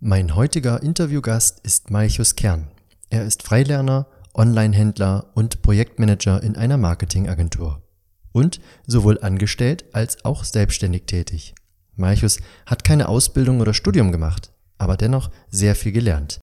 Mein 0.00 0.36
heutiger 0.36 0.80
Interviewgast 0.80 1.58
ist 1.64 1.90
Malchus 1.90 2.36
Kern. 2.36 2.68
Er 3.10 3.24
ist 3.24 3.42
Freilerner, 3.42 4.06
Online-Händler 4.32 5.32
und 5.34 5.60
Projektmanager 5.60 6.40
in 6.40 6.54
einer 6.54 6.76
Marketingagentur. 6.76 7.82
Und 8.30 8.60
sowohl 8.86 9.20
angestellt 9.20 9.86
als 9.92 10.24
auch 10.24 10.44
selbstständig 10.44 11.06
tätig. 11.06 11.52
Malchus 11.96 12.38
hat 12.64 12.84
keine 12.84 13.08
Ausbildung 13.08 13.60
oder 13.60 13.74
Studium 13.74 14.12
gemacht, 14.12 14.52
aber 14.78 14.96
dennoch 14.96 15.32
sehr 15.48 15.74
viel 15.74 15.90
gelernt. 15.90 16.38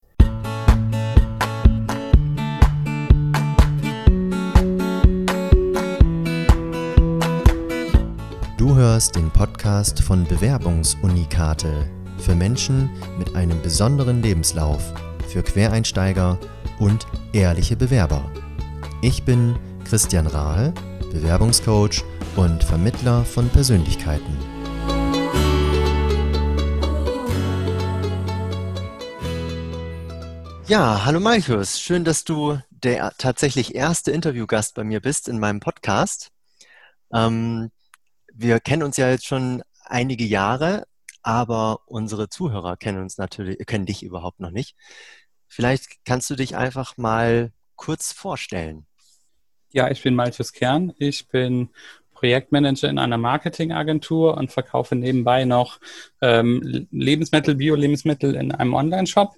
Du 8.57 8.75
hörst 8.75 9.15
den 9.15 9.31
Podcast 9.31 10.01
von 10.01 10.25
Bewerbungsunikate 10.25 11.89
für 12.25 12.33
Menschen 12.33 12.89
mit 13.19 13.35
einem 13.35 13.61
besonderen 13.61 14.23
Lebenslauf, 14.23 14.81
für 15.27 15.43
Quereinsteiger 15.43 16.39
und 16.79 17.05
ehrliche 17.33 17.75
Bewerber. 17.77 18.31
Ich 19.03 19.23
bin 19.23 19.55
Christian 19.87 20.25
Rahl, 20.25 20.73
Bewerbungscoach 21.11 22.03
und 22.35 22.63
Vermittler 22.63 23.23
von 23.23 23.47
Persönlichkeiten. 23.49 24.35
Ja, 30.67 31.05
hallo 31.05 31.19
Malchus, 31.19 31.79
schön, 31.79 32.03
dass 32.03 32.23
du 32.23 32.57
der 32.71 33.13
tatsächlich 33.19 33.75
erste 33.75 34.09
Interviewgast 34.09 34.73
bei 34.73 34.83
mir 34.83 34.99
bist 34.99 35.27
in 35.27 35.37
meinem 35.37 35.59
Podcast. 35.59 36.31
Ähm, 37.13 37.69
wir 38.33 38.59
kennen 38.59 38.81
uns 38.81 38.97
ja 38.97 39.11
jetzt 39.11 39.27
schon 39.27 39.61
einige 39.85 40.25
Jahre, 40.25 40.87
aber 41.25 41.79
unsere 41.87 42.29
Zuhörer 42.29 42.77
kennen 42.77 43.01
uns 43.01 43.17
natürlich, 43.17 43.57
kennen 43.65 43.87
dich 43.87 44.03
überhaupt 44.03 44.39
noch 44.39 44.51
nicht. 44.51 44.75
Vielleicht 45.47 46.05
kannst 46.05 46.29
du 46.29 46.35
dich 46.35 46.55
einfach 46.55 46.97
mal 46.97 47.51
kurz 47.75 48.13
vorstellen. 48.13 48.85
Ja, 49.71 49.89
ich 49.89 50.03
bin 50.03 50.13
Malchus 50.13 50.53
Kern. 50.53 50.93
Ich 50.99 51.27
bin 51.27 51.69
Projektmanager 52.13 52.89
in 52.89 52.99
einer 52.99 53.17
Marketingagentur 53.17 54.37
und 54.37 54.51
verkaufe 54.51 54.95
nebenbei 54.95 55.45
noch 55.45 55.79
ähm, 56.21 56.87
Lebensmittel, 56.91 57.55
Bio-Lebensmittel 57.55 58.35
in 58.35 58.51
einem 58.51 58.75
Online-Shop. 58.75 59.33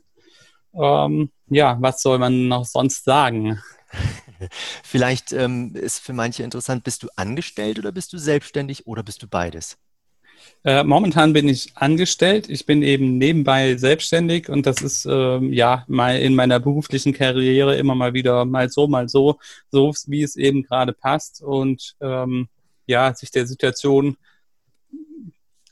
Ähm, 0.73 1.31
ja, 1.47 1.77
was 1.79 2.01
soll 2.01 2.19
man 2.19 2.49
noch 2.49 2.65
sonst 2.65 3.05
sagen? 3.05 3.61
Vielleicht 4.83 5.31
ähm, 5.31 5.73
ist 5.73 5.99
für 5.99 6.13
manche 6.13 6.43
interessant, 6.43 6.83
bist 6.83 7.03
du 7.03 7.07
angestellt 7.15 7.79
oder 7.79 7.93
bist 7.93 8.11
du 8.11 8.17
selbstständig 8.17 8.87
oder 8.87 9.03
bist 9.03 9.23
du 9.23 9.27
beides? 9.29 9.77
Äh, 10.67 10.83
momentan 10.83 11.31
bin 11.31 11.47
ich 11.47 11.71
angestellt. 11.75 12.49
Ich 12.49 12.65
bin 12.65 12.83
eben 12.83 13.17
nebenbei 13.17 13.77
selbstständig 13.77 14.49
und 14.49 14.65
das 14.65 14.81
ist 14.81 15.07
ähm, 15.09 15.53
ja 15.53 15.85
mal 15.87 16.19
in 16.19 16.35
meiner 16.35 16.59
beruflichen 16.59 17.13
Karriere 17.13 17.77
immer 17.77 17.95
mal 17.95 18.13
wieder 18.13 18.43
mal 18.43 18.69
so, 18.69 18.85
mal 18.85 19.07
so, 19.07 19.39
so 19.71 19.93
wie 20.07 20.23
es 20.23 20.35
eben 20.35 20.63
gerade 20.63 20.91
passt 20.91 21.41
und 21.41 21.95
ähm, 22.01 22.49
ja, 22.85 23.15
sich 23.15 23.31
der 23.31 23.47
Situation 23.47 24.17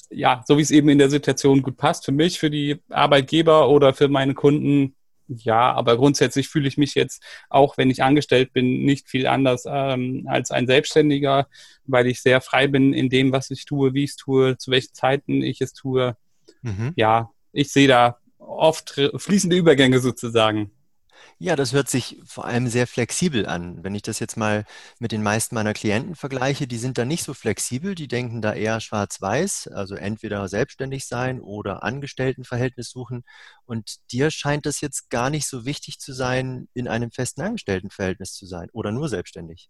ja, 0.10 0.46
so 0.48 0.58
wie 0.58 0.62
es 0.62 0.72
eben 0.72 0.88
in 0.88 0.98
der 0.98 1.10
Situation 1.10 1.62
gut 1.62 1.76
passt, 1.76 2.06
für 2.06 2.14
mich, 2.14 2.40
für 2.40 2.50
die 2.50 2.80
Arbeitgeber 2.90 3.68
oder 3.68 3.94
für 3.94 4.08
meine 4.08 4.34
Kunden, 4.34 4.95
ja, 5.28 5.74
aber 5.74 5.98
grundsätzlich 5.98 6.48
fühle 6.48 6.68
ich 6.68 6.78
mich 6.78 6.96
jetzt, 6.96 7.24
auch 7.50 7.78
wenn 7.78 7.90
ich 7.90 8.04
angestellt 8.04 8.54
bin, 8.54 8.84
nicht 8.84 9.10
viel 9.10 9.28
anders 9.28 9.66
ähm, 9.68 10.26
als 10.28 10.52
ein 10.52 10.68
Selbstständiger, 10.68 11.48
weil 11.86 12.08
ich 12.08 12.22
sehr 12.22 12.42
frei 12.42 12.68
bin 12.68 12.94
in 12.94 13.10
dem, 13.10 13.32
was 13.32 13.50
ich 13.52 13.66
tue, 13.66 13.94
wie 13.94 14.04
ich 14.04 14.12
es 14.12 14.16
tue, 14.16 14.58
zu 14.58 14.72
welchen 14.72 14.94
Zeiten 14.94 15.42
ich 15.42 15.62
es 15.62 15.74
tue. 15.74 16.16
Mhm. 16.62 16.94
Ja, 16.96 17.32
ich 17.52 17.72
sehe 17.72 17.88
da 17.88 18.20
oft 18.38 19.02
fließende 19.16 19.56
Übergänge 19.56 20.00
sozusagen. 20.00 20.72
Ja, 21.38 21.56
das 21.56 21.74
hört 21.74 21.90
sich 21.90 22.22
vor 22.26 22.46
allem 22.46 22.68
sehr 22.68 22.88
flexibel 22.88 23.46
an. 23.46 23.84
Wenn 23.84 23.96
ich 23.96 24.02
das 24.02 24.20
jetzt 24.20 24.38
mal 24.38 24.66
mit 25.00 25.12
den 25.12 25.24
meisten 25.24 25.56
meiner 25.56 25.74
Klienten 25.74 26.16
vergleiche, 26.16 26.68
die 26.68 26.78
sind 26.78 26.98
da 26.98 27.06
nicht 27.06 27.24
so 27.24 27.34
flexibel, 27.34 27.96
die 27.96 28.08
denken 28.08 28.42
da 28.42 28.54
eher 28.54 28.80
schwarz-weiß, 28.80 29.70
also 29.74 29.96
entweder 29.96 30.48
selbstständig 30.48 31.06
sein 31.06 31.42
oder 31.42 31.84
Angestelltenverhältnis 31.84 32.90
suchen. 32.90 33.24
Und 33.66 33.98
dir 34.12 34.32
scheint 34.32 34.66
das 34.66 34.82
jetzt 34.82 35.10
gar 35.10 35.30
nicht 35.30 35.48
so 35.48 35.66
wichtig 35.66 36.00
zu 36.00 36.14
sein, 36.14 36.68
in 36.74 36.88
einem 36.88 37.12
festen 37.12 37.42
Angestelltenverhältnis 37.42 38.34
zu 38.34 38.46
sein 38.46 38.70
oder 38.72 38.92
nur 38.92 39.10
selbstständig. 39.10 39.70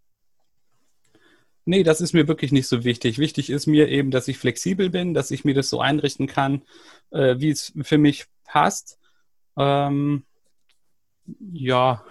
Nee, 1.67 1.81
das 1.81 1.99
ist 1.99 2.13
mir 2.13 2.27
wirklich 2.27 2.51
nicht 2.51 2.67
so 2.67 2.83
wichtig. 2.83 3.17
Wichtig 3.17 3.49
ist 3.49 3.65
mir 3.65 3.89
eben, 3.89 4.11
dass 4.11 4.27
ich 4.27 4.37
flexibel 4.37 4.91
bin, 4.91 5.15
dass 5.15 5.31
ich 5.31 5.45
mir 5.45 5.55
das 5.55 5.69
so 5.69 5.81
einrichten 5.81 6.27
kann, 6.27 6.61
äh, 7.09 7.39
wie 7.39 7.49
es 7.49 7.73
für 7.81 7.97
mich 7.97 8.25
passt. 8.43 8.99
Ähm, 9.57 10.25
ja, 11.53 12.03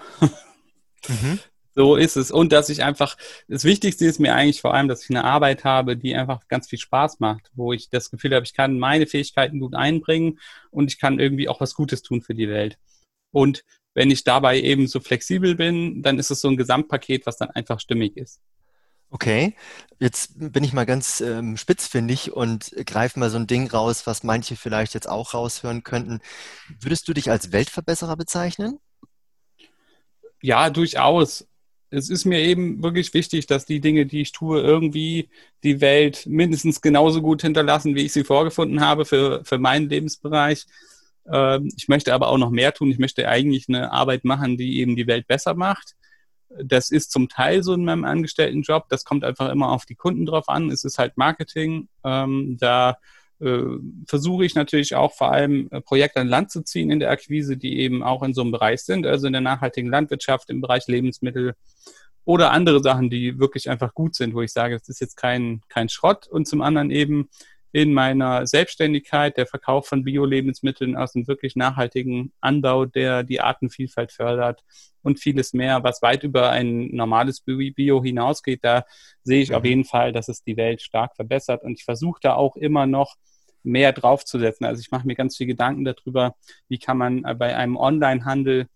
mhm. 1.09 1.39
so 1.75 1.97
ist 1.97 2.17
es. 2.17 2.31
Und 2.31 2.53
dass 2.53 2.69
ich 2.69 2.83
einfach, 2.83 3.17
das 3.49 3.65
Wichtigste 3.65 4.05
ist 4.07 4.21
mir 4.21 4.35
eigentlich 4.35 4.61
vor 4.61 4.75
allem, 4.75 4.89
dass 4.89 5.05
ich 5.05 5.11
eine 5.11 5.25
Arbeit 5.25 5.65
habe, 5.65 5.97
die 5.97 6.15
einfach 6.15 6.47
ganz 6.49 6.69
viel 6.69 6.79
Spaß 6.79 7.21
macht, 7.21 7.51
wo 7.55 7.73
ich 7.73 7.91
das 7.91 8.11
Gefühl 8.11 8.35
habe, 8.35 8.45
ich 8.45 8.55
kann 8.55 8.79
meine 8.79 9.07
Fähigkeiten 9.07 9.61
gut 9.61 9.75
einbringen 9.75 10.39
und 10.71 10.91
ich 10.91 10.99
kann 10.99 11.19
irgendwie 11.19 11.49
auch 11.49 11.61
was 11.61 11.75
Gutes 11.75 12.03
tun 12.03 12.23
für 12.23 12.35
die 12.35 12.49
Welt. 12.49 12.79
Und 13.33 13.65
wenn 13.95 14.11
ich 14.11 14.25
dabei 14.25 14.61
eben 14.61 14.87
so 14.87 15.01
flexibel 15.01 15.55
bin, 15.55 16.03
dann 16.03 16.19
ist 16.19 16.31
es 16.31 16.41
so 16.41 16.49
ein 16.49 16.57
Gesamtpaket, 16.57 17.27
was 17.27 17.37
dann 17.37 17.51
einfach 17.51 17.81
stimmig 17.81 18.17
ist. 18.17 18.41
Okay, 19.11 19.55
jetzt 20.01 20.33
bin 20.37 20.65
ich 20.65 20.73
mal 20.73 20.87
ganz 20.87 21.21
ähm, 21.21 21.57
spitzfindig 21.57 22.33
und 22.33 22.75
greife 22.85 23.21
mal 23.21 23.31
so 23.31 23.37
ein 23.37 23.47
Ding 23.47 23.71
raus, 23.71 24.09
was 24.09 24.25
manche 24.25 24.57
vielleicht 24.57 24.95
jetzt 24.95 25.09
auch 25.09 25.35
raushören 25.35 25.85
könnten. 25.85 26.21
Würdest 26.81 27.07
du 27.07 27.15
dich 27.15 27.31
als 27.31 27.53
Weltverbesserer 27.53 28.17
bezeichnen? 28.17 28.81
Ja, 30.45 30.69
durchaus. 30.69 31.49
Es 31.89 32.11
ist 32.11 32.27
mir 32.27 32.39
eben 32.41 32.83
wirklich 32.83 33.15
wichtig, 33.15 33.47
dass 33.47 33.65
die 33.65 33.81
Dinge, 33.81 34.05
die 34.05 34.21
ich 34.21 34.33
tue, 34.33 34.61
irgendwie 34.61 35.31
die 35.63 35.81
Welt 35.81 36.27
mindestens 36.27 36.83
genauso 36.83 37.23
gut 37.23 37.41
hinterlassen, 37.41 37.95
wie 37.95 38.03
ich 38.03 38.13
sie 38.13 38.25
vorgefunden 38.25 38.83
habe 38.83 39.07
für, 39.07 39.43
für 39.47 39.57
meinen 39.57 39.89
Lebensbereich. 39.89 40.67
Ähm, 41.33 41.73
ich 41.79 41.89
möchte 41.89 42.13
aber 42.13 42.29
auch 42.29 42.37
noch 42.37 42.51
mehr 42.51 42.75
tun. 42.75 42.91
Ich 42.91 42.99
möchte 42.99 43.27
eigentlich 43.27 43.71
eine 43.71 43.91
Arbeit 43.91 44.27
machen, 44.27 44.59
die 44.59 44.81
eben 44.81 44.97
die 44.97 45.07
Welt 45.07 45.27
besser 45.27 45.55
macht. 45.55 45.95
Das 46.63 46.91
ist 46.91 47.11
zum 47.11 47.31
Teil 47.31 47.63
so 47.63 47.73
in 47.73 47.87
meinem 47.87 48.05
Angestelltenjob. 48.05 48.91
Das 48.91 49.05
kommt 49.07 49.25
einfach 49.25 49.51
immer 49.51 49.71
auf 49.71 49.87
die 49.87 49.95
Kunden 49.95 50.27
drauf 50.27 50.51
an. 50.51 50.71
Es 50.71 50.85
ist 50.85 50.99
halt 50.99 51.17
Marketing. 51.17 51.89
Ähm, 52.05 52.59
da 52.61 52.99
versuche 54.07 54.45
ich 54.45 54.55
natürlich 54.55 54.95
auch 54.95 55.13
vor 55.13 55.33
allem 55.33 55.69
äh, 55.71 55.81
Projekte 55.81 56.21
an 56.21 56.29
Land 56.29 56.51
zu 56.51 56.63
ziehen 56.63 56.91
in 56.91 57.01
der 57.01 57.11
Akquise, 57.11 57.57
die 57.57 57.79
eben 57.81 58.03
auch 58.03 58.23
in 58.23 58.35
so 58.35 58.43
einem 58.43 58.53
Bereich 58.53 58.83
sind, 58.83 59.07
also 59.07 59.27
in 59.27 59.33
der 59.33 59.43
nachhaltigen 59.43 59.91
Landwirtschaft, 59.91 60.51
im 60.51 60.61
Bereich 60.61 60.87
Lebensmittel 60.87 61.55
oder 62.25 62.53
andere 62.53 62.83
Sachen, 62.83 63.11
die 63.11 63.39
wirklich 63.39 63.69
einfach 63.69 63.93
gut 63.93 64.15
sind, 64.15 64.35
wo 64.35 64.43
ich 64.43 64.53
sage, 64.53 64.79
das 64.79 64.89
ist 64.89 65.01
jetzt 65.01 65.17
kein, 65.17 65.61
kein 65.69 65.89
Schrott 65.89 66.27
und 66.27 66.49
zum 66.49 66.63
anderen 66.63 66.91
eben 66.91 67.29
in 67.75 67.93
meiner 67.93 68.47
Selbstständigkeit 68.47 69.37
der 69.37 69.47
Verkauf 69.47 69.89
von 69.89 70.05
Bio-Lebensmitteln 70.05 70.97
aus 70.97 71.17
einem 71.17 71.27
wirklich 71.27 71.57
nachhaltigen 71.57 72.33
Anbau, 72.41 72.87
der 72.87 73.25
die 73.25 73.41
Artenvielfalt 73.41 74.13
fördert 74.13 74.63
und 75.03 75.19
vieles 75.19 75.55
mehr, 75.55 75.83
was 75.83 76.01
weit 76.01 76.23
über 76.23 76.51
ein 76.51 76.87
normales 76.93 77.41
Bio 77.41 78.01
hinausgeht. 78.01 78.61
Da 78.63 78.85
sehe 79.25 79.43
ich 79.43 79.49
mhm. 79.51 79.57
auf 79.57 79.65
jeden 79.65 79.85
Fall, 79.85 80.13
dass 80.13 80.29
es 80.29 80.45
die 80.45 80.57
Welt 80.57 80.83
stark 80.83 81.17
verbessert 81.17 81.65
und 81.65 81.73
ich 81.73 81.85
versuche 81.85 82.21
da 82.23 82.35
auch 82.35 82.55
immer 82.55 82.87
noch 82.87 83.17
mehr 83.65 83.93
draufzusetzen. 83.93 84.67
Also 84.67 84.81
ich 84.81 84.93
mache 84.93 85.09
mir 85.09 85.17
ganz 85.17 85.37
viel 85.37 85.49
Gedanken 85.49 85.85
darüber, 85.85 86.37
wie 86.69 86.79
kann 86.79 86.97
man 86.97 87.23
bei 87.23 87.57
einem 87.57 87.77
Online-Handel 87.77 88.69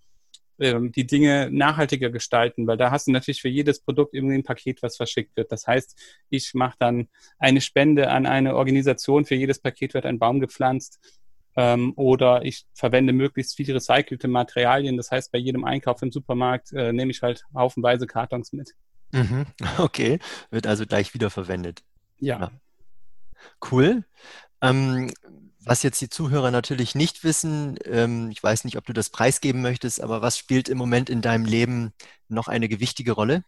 ähm, 0.60 0.92
die 0.92 1.06
Dinge 1.06 1.48
nachhaltiger 1.50 2.10
gestalten, 2.10 2.66
weil 2.66 2.76
da 2.76 2.90
hast 2.90 3.06
du 3.06 3.12
natürlich 3.12 3.40
für 3.40 3.48
jedes 3.48 3.80
Produkt 3.80 4.14
irgendwie 4.14 4.34
ein 4.34 4.44
Paket, 4.44 4.82
was 4.82 4.96
verschickt 4.96 5.36
wird. 5.36 5.52
Das 5.52 5.66
heißt, 5.66 5.96
ich 6.30 6.54
mache 6.54 6.76
dann 6.78 7.08
eine 7.38 7.60
Spende 7.60 8.10
an 8.10 8.26
eine 8.26 8.56
Organisation, 8.56 9.24
für 9.24 9.34
jedes 9.34 9.60
Paket 9.60 9.94
wird 9.94 10.06
ein 10.06 10.18
Baum 10.18 10.40
gepflanzt 10.40 10.98
ähm, 11.56 11.92
oder 11.96 12.44
ich 12.44 12.66
verwende 12.74 13.12
möglichst 13.12 13.56
viele 13.56 13.74
recycelte 13.74 14.28
Materialien. 14.28 14.96
Das 14.96 15.10
heißt, 15.10 15.32
bei 15.32 15.38
jedem 15.38 15.64
Einkauf 15.64 16.02
im 16.02 16.12
Supermarkt 16.12 16.72
äh, 16.72 16.92
nehme 16.92 17.10
ich 17.10 17.22
halt 17.22 17.44
haufenweise 17.54 18.06
Kartons 18.06 18.52
mit. 18.52 18.74
Mhm. 19.12 19.46
Okay, 19.78 20.18
wird 20.50 20.66
also 20.66 20.86
gleich 20.86 21.14
wiederverwendet. 21.14 21.82
Ja. 22.18 22.40
ja. 22.40 22.50
Cool. 23.70 24.04
Ähm, 24.60 25.12
was 25.68 25.82
jetzt 25.82 26.00
die 26.00 26.08
Zuhörer 26.08 26.50
natürlich 26.50 26.94
nicht 26.94 27.24
wissen, 27.24 27.78
ähm, 27.84 28.30
ich 28.30 28.42
weiß 28.42 28.64
nicht, 28.64 28.78
ob 28.78 28.86
du 28.86 28.92
das 28.94 29.10
preisgeben 29.10 29.60
möchtest, 29.60 30.00
aber 30.00 30.22
was 30.22 30.38
spielt 30.38 30.68
im 30.68 30.78
Moment 30.78 31.10
in 31.10 31.20
deinem 31.20 31.44
Leben 31.44 31.92
noch 32.28 32.48
eine 32.48 32.68
gewichtige 32.68 33.12
Rolle? 33.12 33.44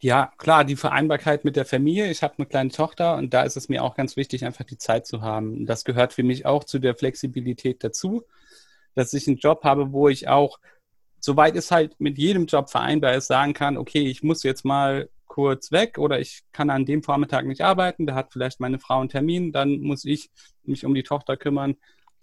Ja, 0.00 0.32
klar, 0.36 0.64
die 0.64 0.76
Vereinbarkeit 0.76 1.44
mit 1.44 1.56
der 1.56 1.64
Familie. 1.64 2.10
Ich 2.10 2.22
habe 2.22 2.34
eine 2.36 2.46
kleine 2.46 2.70
Tochter 2.70 3.16
und 3.16 3.32
da 3.32 3.42
ist 3.42 3.56
es 3.56 3.68
mir 3.68 3.82
auch 3.82 3.94
ganz 3.94 4.16
wichtig, 4.16 4.44
einfach 4.44 4.64
die 4.64 4.76
Zeit 4.76 5.06
zu 5.06 5.22
haben. 5.22 5.66
Das 5.66 5.84
gehört 5.84 6.12
für 6.12 6.22
mich 6.22 6.44
auch 6.44 6.64
zu 6.64 6.78
der 6.78 6.94
Flexibilität 6.94 7.82
dazu, 7.82 8.24
dass 8.94 9.14
ich 9.14 9.26
einen 9.26 9.38
Job 9.38 9.64
habe, 9.64 9.92
wo 9.92 10.08
ich 10.08 10.28
auch, 10.28 10.58
soweit 11.20 11.56
es 11.56 11.70
halt 11.70 11.98
mit 12.00 12.18
jedem 12.18 12.46
Job 12.46 12.70
vereinbar 12.70 13.14
ist, 13.14 13.28
sagen 13.28 13.54
kann, 13.54 13.78
okay, 13.78 14.06
ich 14.06 14.22
muss 14.22 14.42
jetzt 14.42 14.64
mal 14.64 15.08
kurz 15.36 15.70
weg 15.70 15.98
oder 15.98 16.18
ich 16.18 16.44
kann 16.50 16.70
an 16.70 16.86
dem 16.86 17.02
Vormittag 17.02 17.44
nicht 17.44 17.60
arbeiten, 17.60 18.06
da 18.06 18.14
hat 18.14 18.32
vielleicht 18.32 18.58
meine 18.58 18.78
Frau 18.78 19.00
einen 19.00 19.10
Termin, 19.10 19.52
dann 19.52 19.80
muss 19.80 20.06
ich 20.06 20.30
mich 20.62 20.86
um 20.86 20.94
die 20.94 21.02
Tochter 21.02 21.36
kümmern. 21.36 21.76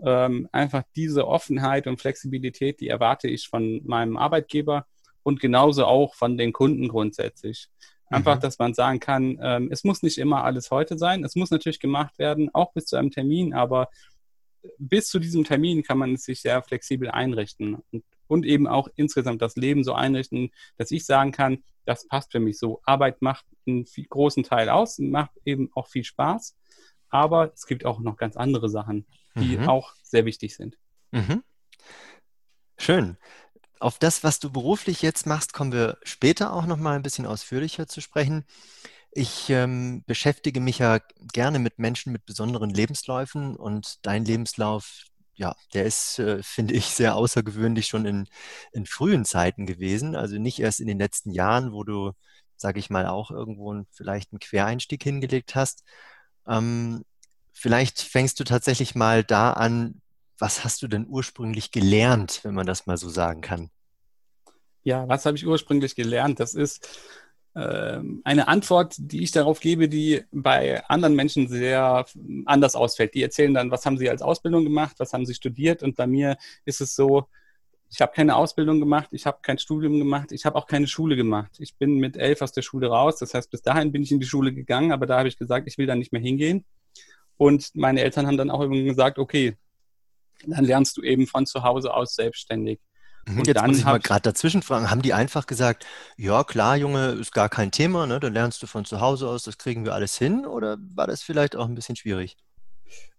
Ähm, 0.04 0.50
einfach 0.51 0.81
diese 0.95 1.27
Offenheit 1.27 1.86
und 1.86 2.01
Flexibilität, 2.01 2.80
die 2.80 2.88
erwarte 2.88 3.27
ich 3.27 3.50
von 3.50 3.81
meinem 3.86 4.18
Arbeitgeber 4.18 4.88
und 5.21 5.39
genauso 5.39 5.86
auch 5.86 6.15
von 6.15 6.39
den 6.39 6.54
Kunden 6.54 6.88
grundsätzlich. 6.88 7.69
Einfach, 8.10 8.38
mhm. 8.38 8.42
dass 8.42 8.57
man 8.57 8.74
sagen 8.74 9.00
kann, 9.00 9.38
ähm, 9.44 9.69
es 9.71 9.83
muss 9.83 10.01
nicht 10.01 10.18
immer 10.18 10.44
alles 10.44 10.71
heute 10.71 10.98
sein. 10.98 11.24
Es 11.24 11.36
muss 11.36 11.51
natürlich 11.51 11.80
gemacht 11.80 12.18
werden, 12.18 12.50
auch 12.51 12.74
bis 12.74 12.86
zu 12.86 12.95
einem 12.95 13.12
Termin, 13.12 13.54
aber 13.54 13.89
bis 14.80 15.07
zu 15.09 15.19
diesem 15.19 15.44
Termin 15.44 15.83
kann 15.83 16.00
man 16.00 16.16
es 16.16 16.24
sich 16.24 16.42
sehr 16.42 16.63
flexibel 16.63 17.12
einrichten 17.12 17.75
und, 17.92 18.04
und 18.33 18.45
eben 18.45 18.68
auch 18.68 18.88
insgesamt 18.95 19.44
das 19.44 19.56
Leben 19.56 19.83
so 19.83 19.94
einrichten, 19.94 20.50
dass 20.77 20.89
ich 20.89 21.06
sagen 21.06 21.31
kann, 21.31 21.63
das 21.85 22.07
passt 22.07 22.31
für 22.31 22.39
mich 22.39 22.57
so. 22.57 22.81
Arbeit 22.83 23.21
macht 23.21 23.45
einen 23.68 23.85
großen 24.09 24.44
Teil 24.44 24.69
aus, 24.69 24.97
macht 24.97 25.31
eben 25.45 25.69
auch 25.75 25.88
viel 25.88 26.03
Spaß, 26.03 26.56
aber 27.09 27.53
es 27.53 27.68
gibt 27.68 27.85
auch 27.85 28.00
noch 28.00 28.18
ganz 28.18 28.35
andere 28.35 28.69
Sachen, 28.69 29.06
die 29.35 29.57
mhm. 29.57 29.69
auch 29.69 29.94
sehr 30.01 30.25
wichtig 30.25 30.56
sind. 30.56 30.77
Mhm. 31.12 31.44
Schön. 32.77 33.18
Auf 33.80 34.00
das, 34.00 34.24
was 34.24 34.39
du 34.39 34.51
beruflich 34.51 35.03
jetzt 35.03 35.27
machst, 35.27 35.53
kommen 35.53 35.71
wir 35.71 36.00
später 36.03 36.53
auch 36.53 36.65
noch 36.65 36.77
mal 36.77 36.95
ein 36.95 37.03
bisschen 37.03 37.27
ausführlicher 37.27 37.88
zu 37.88 38.01
sprechen. 38.01 38.45
Ich 39.12 39.51
ähm, 39.51 40.03
beschäftige 40.07 40.59
mich 40.59 40.80
ja 40.80 41.00
gerne 41.31 41.59
mit 41.59 41.77
Menschen 41.77 42.12
mit 42.12 42.25
besonderen 42.25 42.71
Lebensläufen 42.71 43.56
und 43.56 44.00
dein 44.01 44.25
Lebenslauf, 44.25 45.03
ja, 45.35 45.56
der 45.74 45.85
ist, 45.85 46.19
äh, 46.19 46.41
finde 46.44 46.74
ich, 46.75 46.85
sehr 46.88 47.15
außergewöhnlich 47.15 47.88
schon 47.88 48.06
in, 48.06 48.27
in 48.71 48.85
frühen 48.85 49.25
Zeiten 49.25 49.65
gewesen. 49.65 50.15
Also 50.15 50.38
nicht 50.38 50.59
erst 50.59 50.80
in 50.80 50.88
den 50.88 51.00
letzten 51.00 51.31
Jahren, 51.31 51.71
wo 51.71 51.83
du, 51.83 52.12
sage 52.56 52.80
ich 52.80 52.89
mal, 52.89 53.07
auch 53.07 53.31
irgendwo 53.31 53.83
vielleicht 53.91 54.31
einen 54.31 54.39
Quereinstieg 54.39 55.03
hingelegt 55.03 55.56
hast. 55.56 55.83
Ähm, 56.47 57.03
vielleicht 57.51 58.01
fängst 58.01 58.39
du 58.39 58.44
tatsächlich 58.44 58.95
mal 58.95 59.24
da 59.24 59.53
an, 59.53 60.01
was 60.38 60.63
hast 60.63 60.81
du 60.81 60.88
denn 60.88 61.07
ursprünglich 61.07 61.71
gelernt, 61.71 62.41
wenn 62.44 62.53
man 62.53 62.65
das 62.65 62.85
mal 62.85 62.97
so 62.97 63.09
sagen 63.09 63.41
kann? 63.41 63.69
Ja, 64.83 65.07
was 65.07 65.25
habe 65.25 65.38
ich 65.38 65.47
ursprünglich 65.47 65.95
gelernt? 65.95 66.39
Das 66.39 66.53
ist 66.53 66.89
eine 67.55 68.47
Antwort, 68.47 68.95
die 68.97 69.21
ich 69.21 69.31
darauf 69.31 69.59
gebe, 69.59 69.88
die 69.88 70.23
bei 70.31 70.83
anderen 70.88 71.15
Menschen 71.15 71.47
sehr 71.47 72.05
anders 72.45 72.75
ausfällt. 72.75 73.13
Die 73.13 73.21
erzählen 73.21 73.53
dann, 73.53 73.69
was 73.69 73.85
haben 73.85 73.97
sie 73.97 74.09
als 74.09 74.23
Ausbildung 74.23 74.63
gemacht, 74.63 74.95
was 74.97 75.13
haben 75.13 75.25
sie 75.25 75.35
studiert 75.35 75.83
und 75.83 75.95
bei 75.95 76.07
mir 76.07 76.38
ist 76.65 76.81
es 76.81 76.95
so, 76.95 77.27
ich 77.91 78.01
habe 78.01 78.11
keine 78.11 78.35
Ausbildung 78.35 78.79
gemacht, 78.79 79.09
ich 79.11 79.27
habe 79.27 79.38
kein 79.44 79.59
Studium 79.59 80.00
gemacht, 80.00 80.31
ich 80.31 80.45
habe 80.45 80.55
auch 80.55 80.65
keine 80.65 80.88
Schule 80.88 81.15
gemacht. 81.15 81.51
Ich 81.59 81.75
bin 81.75 82.00
mit 82.00 82.17
elf 82.17 82.41
aus 82.41 82.51
der 82.51 82.63
Schule 82.63 82.88
raus, 82.88 83.19
das 83.19 83.35
heißt, 83.35 83.51
bis 83.51 83.61
dahin 83.61 83.91
bin 83.91 84.01
ich 84.01 84.11
in 84.11 84.19
die 84.19 84.25
Schule 84.25 84.51
gegangen, 84.51 84.91
aber 84.91 85.06
da 85.06 85.19
habe 85.19 85.27
ich 85.27 85.38
gesagt, 85.38 85.67
ich 85.67 85.77
will 85.77 85.85
da 85.85 85.94
nicht 85.94 86.11
mehr 86.11 86.21
hingehen. 86.21 86.65
Und 87.38 87.69
meine 87.75 88.01
Eltern 88.01 88.25
haben 88.25 88.38
dann 88.38 88.49
auch 88.49 88.67
gesagt, 88.67 89.19
okay, 89.19 89.57
dann 90.47 90.65
lernst 90.65 90.97
du 90.97 91.03
eben 91.03 91.27
von 91.27 91.45
zu 91.45 91.61
Hause 91.61 91.94
aus 91.94 92.15
selbstständig. 92.15 92.79
Mhm. 93.25 93.39
Und 93.39 93.47
Jetzt 93.47 93.65
muss 93.65 93.77
ich 93.77 93.85
mal 93.85 93.99
gerade 93.99 94.21
dazwischen 94.21 94.61
fragen, 94.61 94.89
haben 94.89 95.01
die 95.01 95.13
einfach 95.13 95.47
gesagt, 95.47 95.85
ja 96.17 96.43
klar, 96.43 96.75
Junge, 96.75 97.09
ist 97.11 97.31
gar 97.31 97.49
kein 97.49 97.71
Thema, 97.71 98.05
ne? 98.05 98.19
dann 98.19 98.33
lernst 98.33 98.61
du 98.61 98.67
von 98.67 98.85
zu 98.85 98.99
Hause 98.99 99.29
aus, 99.29 99.43
das 99.43 99.57
kriegen 99.57 99.85
wir 99.85 99.93
alles 99.93 100.17
hin 100.17 100.45
oder 100.45 100.77
war 100.95 101.07
das 101.07 101.23
vielleicht 101.23 101.55
auch 101.55 101.67
ein 101.67 101.75
bisschen 101.75 101.95
schwierig? 101.95 102.37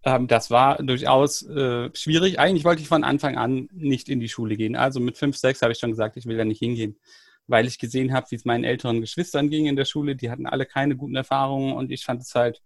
Ähm, 0.05 0.27
das 0.27 0.51
war 0.51 0.83
durchaus 0.83 1.43
äh, 1.43 1.91
schwierig. 1.95 2.39
Eigentlich 2.39 2.65
wollte 2.65 2.83
ich 2.83 2.89
von 2.89 3.05
Anfang 3.05 3.37
an 3.37 3.69
nicht 3.73 4.09
in 4.09 4.21
die 4.21 4.29
Schule 4.29 4.57
gehen. 4.57 4.77
Also 4.77 5.01
mit 5.01 5.17
fünf, 5.17 5.37
sechs 5.37 5.63
habe 5.63 5.73
ich 5.73 5.79
schon 5.79 5.91
gesagt, 5.91 6.17
ich 6.17 6.27
will 6.27 6.37
da 6.37 6.45
nicht 6.45 6.59
hingehen, 6.59 6.99
weil 7.47 7.67
ich 7.67 7.79
gesehen 7.79 8.13
habe, 8.13 8.31
wie 8.31 8.37
es 8.37 8.45
meinen 8.45 8.65
älteren 8.65 9.01
Geschwistern 9.01 9.49
ging 9.49 9.67
in 9.67 9.77
der 9.77 9.87
Schule. 9.87 10.17
Die 10.17 10.31
hatten 10.31 10.47
alle 10.47 10.67
keine 10.67 10.97
guten 10.97 11.17
Erfahrungen 11.17 11.73
und 11.73 11.91
ich 11.91 12.05
fand 12.05 12.21
es 12.21 12.35
halt, 12.35 12.61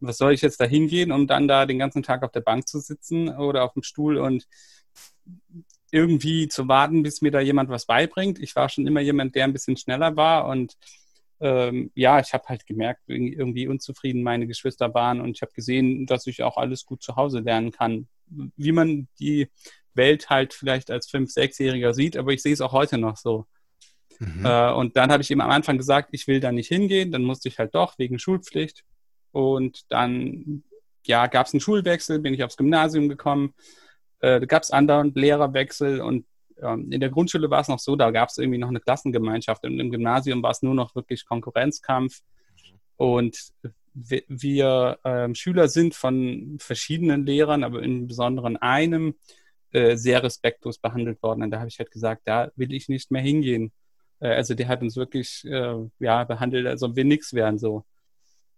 was 0.00 0.18
soll 0.18 0.34
ich 0.34 0.42
jetzt 0.42 0.60
da 0.60 0.66
hingehen, 0.66 1.12
um 1.12 1.26
dann 1.26 1.48
da 1.48 1.64
den 1.64 1.78
ganzen 1.78 2.02
Tag 2.02 2.22
auf 2.22 2.32
der 2.32 2.40
Bank 2.40 2.68
zu 2.68 2.80
sitzen 2.80 3.30
oder 3.30 3.64
auf 3.64 3.72
dem 3.72 3.82
Stuhl 3.82 4.18
und 4.18 4.46
irgendwie 5.94 6.48
zu 6.48 6.66
warten, 6.66 7.04
bis 7.04 7.22
mir 7.22 7.30
da 7.30 7.38
jemand 7.38 7.70
was 7.70 7.86
beibringt. 7.86 8.40
Ich 8.40 8.56
war 8.56 8.68
schon 8.68 8.86
immer 8.86 9.00
jemand, 9.00 9.36
der 9.36 9.44
ein 9.44 9.52
bisschen 9.52 9.76
schneller 9.76 10.16
war 10.16 10.48
und 10.48 10.76
ähm, 11.40 11.92
ja, 11.94 12.18
ich 12.18 12.32
habe 12.32 12.44
halt 12.48 12.66
gemerkt, 12.66 13.02
irgendwie 13.06 13.68
unzufrieden 13.68 14.22
meine 14.22 14.48
Geschwister 14.48 14.92
waren 14.92 15.20
und 15.20 15.36
ich 15.36 15.42
habe 15.42 15.52
gesehen, 15.52 16.06
dass 16.06 16.26
ich 16.26 16.42
auch 16.42 16.56
alles 16.56 16.84
gut 16.84 17.02
zu 17.02 17.14
Hause 17.14 17.40
lernen 17.40 17.70
kann. 17.70 18.08
Wie 18.26 18.72
man 18.72 19.06
die 19.20 19.48
Welt 19.94 20.30
halt 20.30 20.52
vielleicht 20.52 20.90
als 20.90 21.08
Fünf-, 21.08 21.30
Sechsjähriger 21.30 21.94
sieht, 21.94 22.16
aber 22.16 22.32
ich 22.32 22.42
sehe 22.42 22.52
es 22.52 22.60
auch 22.60 22.72
heute 22.72 22.98
noch 22.98 23.16
so. 23.16 23.46
Mhm. 24.18 24.44
Äh, 24.44 24.72
und 24.72 24.96
dann 24.96 25.12
habe 25.12 25.22
ich 25.22 25.30
ihm 25.30 25.40
am 25.40 25.50
Anfang 25.50 25.78
gesagt, 25.78 26.08
ich 26.10 26.26
will 26.26 26.40
da 26.40 26.50
nicht 26.50 26.68
hingehen, 26.68 27.12
dann 27.12 27.22
musste 27.22 27.48
ich 27.48 27.58
halt 27.58 27.74
doch 27.74 27.98
wegen 27.98 28.18
Schulpflicht. 28.18 28.82
Und 29.30 29.82
dann, 29.90 30.64
ja, 31.06 31.28
gab 31.28 31.46
es 31.46 31.54
einen 31.54 31.60
Schulwechsel, 31.60 32.18
bin 32.18 32.34
ich 32.34 32.42
aufs 32.42 32.56
Gymnasium 32.56 33.08
gekommen 33.08 33.54
äh, 34.24 34.40
da 34.40 34.46
gab 34.46 34.62
es 34.62 34.70
andauernd 34.70 35.16
Lehrerwechsel 35.16 36.00
und 36.00 36.24
ähm, 36.62 36.90
in 36.90 37.00
der 37.00 37.10
Grundschule 37.10 37.50
war 37.50 37.60
es 37.60 37.68
noch 37.68 37.78
so, 37.78 37.94
da 37.94 38.10
gab 38.10 38.30
es 38.30 38.38
irgendwie 38.38 38.58
noch 38.58 38.68
eine 38.68 38.80
Klassengemeinschaft 38.80 39.64
und 39.64 39.78
im 39.78 39.90
Gymnasium 39.90 40.42
war 40.42 40.52
es 40.52 40.62
nur 40.62 40.74
noch 40.74 40.94
wirklich 40.94 41.26
Konkurrenzkampf. 41.26 42.20
Und 42.96 43.36
wir 43.92 44.98
äh, 45.04 45.34
Schüler 45.34 45.68
sind 45.68 45.94
von 45.94 46.56
verschiedenen 46.58 47.26
Lehrern, 47.26 47.64
aber 47.64 47.82
im 47.82 48.06
Besonderen 48.06 48.56
einem, 48.56 49.14
äh, 49.72 49.96
sehr 49.96 50.22
respektlos 50.22 50.78
behandelt 50.78 51.22
worden. 51.22 51.42
Und 51.42 51.50
da 51.50 51.58
habe 51.58 51.68
ich 51.68 51.78
halt 51.78 51.90
gesagt, 51.90 52.22
da 52.24 52.50
will 52.56 52.72
ich 52.72 52.88
nicht 52.88 53.10
mehr 53.10 53.22
hingehen. 53.22 53.72
Äh, 54.20 54.28
also 54.28 54.54
der 54.54 54.68
hat 54.68 54.80
uns 54.82 54.96
wirklich 54.96 55.44
äh, 55.44 55.76
ja, 55.98 56.24
behandelt, 56.24 56.66
als 56.66 56.82
ob 56.82 56.96
wir 56.96 57.04
nichts 57.04 57.34
wären 57.34 57.58
so. 57.58 57.84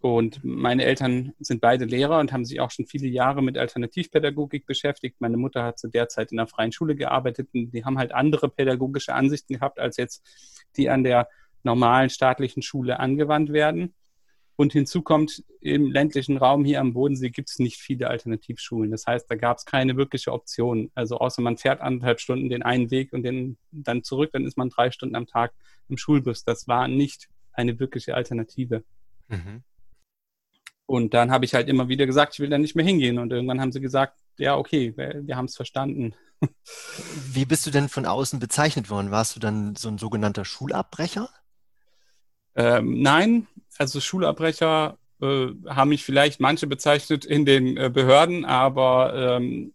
Und 0.01 0.45
meine 0.45 0.85
Eltern 0.85 1.33
sind 1.39 1.61
beide 1.61 1.85
Lehrer 1.85 2.21
und 2.21 2.33
haben 2.33 2.45
sich 2.45 2.61
auch 2.61 2.71
schon 2.71 2.87
viele 2.87 3.09
Jahre 3.09 3.43
mit 3.43 3.57
Alternativpädagogik 3.57 4.67
beschäftigt. 4.67 5.17
Meine 5.21 5.37
Mutter 5.37 5.65
hat 5.65 5.79
zu 5.79 5.89
der 5.89 6.09
Zeit 6.09 6.33
in 6.33 6.39
einer 6.39 6.47
freien 6.47 6.73
Schule 6.73 6.95
gearbeitet 6.95 7.49
und 7.55 7.71
die 7.73 7.85
haben 7.85 7.99
halt 7.99 8.13
andere 8.13 8.49
pädagogische 8.49 9.15
Ansichten 9.15 9.55
gehabt, 9.55 9.79
als 9.79 9.97
jetzt 9.97 10.23
die 10.77 10.91
an 10.91 11.03
der 11.03 11.29
normalen 11.63 12.11
staatlichen 12.11 12.63
Schule 12.63 13.01
angewandt 13.01 13.53
werden. 13.53 13.95
Und 14.59 14.73
hinzu 14.73 15.03
kommt, 15.03 15.45
im 15.61 15.91
ländlichen 15.91 16.39
Raum 16.39 16.65
hier 16.65 16.81
am 16.81 16.95
Bodensee 16.95 17.29
gibt 17.29 17.51
es 17.51 17.59
nicht 17.59 17.77
viele 17.77 18.09
Alternativschulen. 18.09 18.91
Das 18.91 19.07
heißt, 19.07 19.31
da 19.31 19.35
gab 19.35 19.59
es 19.59 19.67
keine 19.67 19.97
wirkliche 19.99 20.33
Option. 20.33 20.91
Also 20.95 21.19
außer 21.19 21.43
man 21.43 21.59
fährt 21.59 21.83
anderthalb 21.83 22.21
Stunden 22.21 22.49
den 22.49 22.63
einen 22.63 22.91
Weg 22.91 23.13
und 23.13 23.23
den 23.23 23.59
dann 23.71 24.03
zurück, 24.03 24.31
dann 24.33 24.47
ist 24.47 24.57
man 24.57 24.71
drei 24.71 24.91
Stunden 24.91 25.15
am 25.15 25.27
Tag 25.27 25.53
im 25.89 25.99
Schulbus. 25.99 26.43
Das 26.45 26.67
war 26.69 26.89
nicht 26.89 27.29
eine 27.53 27.79
wirkliche 27.79 28.15
Alternative. 28.15 28.83
Mhm. 29.29 29.63
Und 30.87 31.15
dann 31.15 31.31
habe 31.31 31.45
ich 31.45 31.55
halt 31.55 31.69
immer 31.69 31.89
wieder 31.89 32.07
gesagt, 32.07 32.35
ich 32.35 32.41
will 32.41 32.49
da 32.49 32.59
nicht 32.59 32.77
mehr 32.77 32.85
hingehen. 32.85 33.19
Und 33.19 33.33
irgendwann 33.33 33.61
haben 33.61 33.73
sie 33.73 33.81
gesagt, 33.81 34.19
ja, 34.39 34.57
okay, 34.57 34.97
wir, 34.97 35.27
wir 35.27 35.37
haben 35.37 35.47
es 35.47 35.57
verstanden. 35.57 36.15
Wie 37.33 37.45
bist 37.45 37.67
du 37.67 37.71
denn 37.71 37.89
von 37.89 38.07
außen 38.07 38.39
bezeichnet 38.39 38.89
worden? 38.89 39.11
Warst 39.11 39.35
du 39.35 39.41
dann 39.41 39.75
so 39.75 39.89
ein 39.89 39.99
sogenannter 39.99 40.45
Schulabbrecher? 40.45 41.29
Ähm, 42.55 43.03
nein, 43.03 43.47
also 43.79 44.01
Schulabbrecher 44.01 44.99
äh, 45.21 45.49
haben 45.69 45.89
mich 45.89 46.05
vielleicht 46.05 46.41
manche 46.41 46.67
bezeichnet 46.67 47.25
in 47.25 47.45
den 47.45 47.77
äh, 47.77 47.91
Behörden, 47.91 48.45
aber 48.45 49.39
ähm, 49.39 49.75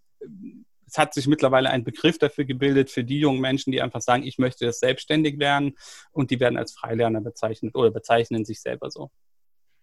es 0.87 0.97
hat 0.97 1.13
sich 1.13 1.27
mittlerweile 1.27 1.69
ein 1.69 1.83
Begriff 1.83 2.17
dafür 2.17 2.45
gebildet 2.45 2.89
für 2.89 3.03
die 3.03 3.19
jungen 3.19 3.39
Menschen, 3.39 3.71
die 3.71 3.81
einfach 3.81 4.01
sagen, 4.01 4.23
ich 4.23 4.37
möchte 4.37 4.65
das 4.65 4.79
selbstständig 4.79 5.37
lernen 5.37 5.75
und 6.11 6.31
die 6.31 6.39
werden 6.39 6.57
als 6.57 6.73
Freilerner 6.73 7.21
bezeichnet 7.21 7.75
oder 7.75 7.91
bezeichnen 7.91 8.45
sich 8.45 8.61
selber 8.61 8.91
so. 8.91 9.09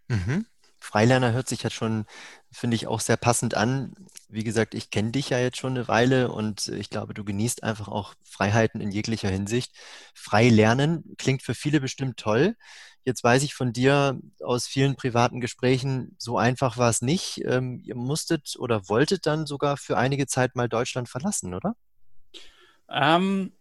Mhm. 0.08 0.46
Freilerner 0.80 1.32
hört 1.32 1.48
sich 1.48 1.62
ja 1.62 1.70
schon, 1.70 2.06
finde 2.52 2.76
ich, 2.76 2.86
auch 2.86 3.00
sehr 3.00 3.16
passend 3.16 3.54
an. 3.54 3.94
Wie 4.28 4.44
gesagt, 4.44 4.74
ich 4.74 4.90
kenne 4.90 5.10
dich 5.12 5.30
ja 5.30 5.38
jetzt 5.38 5.58
schon 5.58 5.76
eine 5.76 5.88
Weile 5.88 6.30
und 6.32 6.68
ich 6.68 6.90
glaube, 6.90 7.14
du 7.14 7.24
genießt 7.24 7.62
einfach 7.64 7.88
auch 7.88 8.14
Freiheiten 8.24 8.80
in 8.80 8.90
jeglicher 8.90 9.28
Hinsicht. 9.30 9.72
Frei 10.14 10.48
lernen 10.48 11.14
klingt 11.18 11.42
für 11.42 11.54
viele 11.54 11.80
bestimmt 11.80 12.18
toll. 12.18 12.56
Jetzt 13.04 13.24
weiß 13.24 13.42
ich 13.42 13.54
von 13.54 13.72
dir 13.72 14.20
aus 14.42 14.66
vielen 14.66 14.96
privaten 14.96 15.40
Gesprächen, 15.40 16.14
so 16.18 16.38
einfach 16.38 16.76
war 16.76 16.90
es 16.90 17.00
nicht. 17.02 17.42
Ähm, 17.46 17.80
ihr 17.84 17.94
musstet 17.96 18.54
oder 18.58 18.88
wolltet 18.88 19.26
dann 19.26 19.46
sogar 19.46 19.76
für 19.76 19.96
einige 19.96 20.26
Zeit 20.26 20.56
mal 20.56 20.68
Deutschland 20.68 21.08
verlassen, 21.08 21.54
oder? 21.54 21.74
Ähm, 22.90 23.52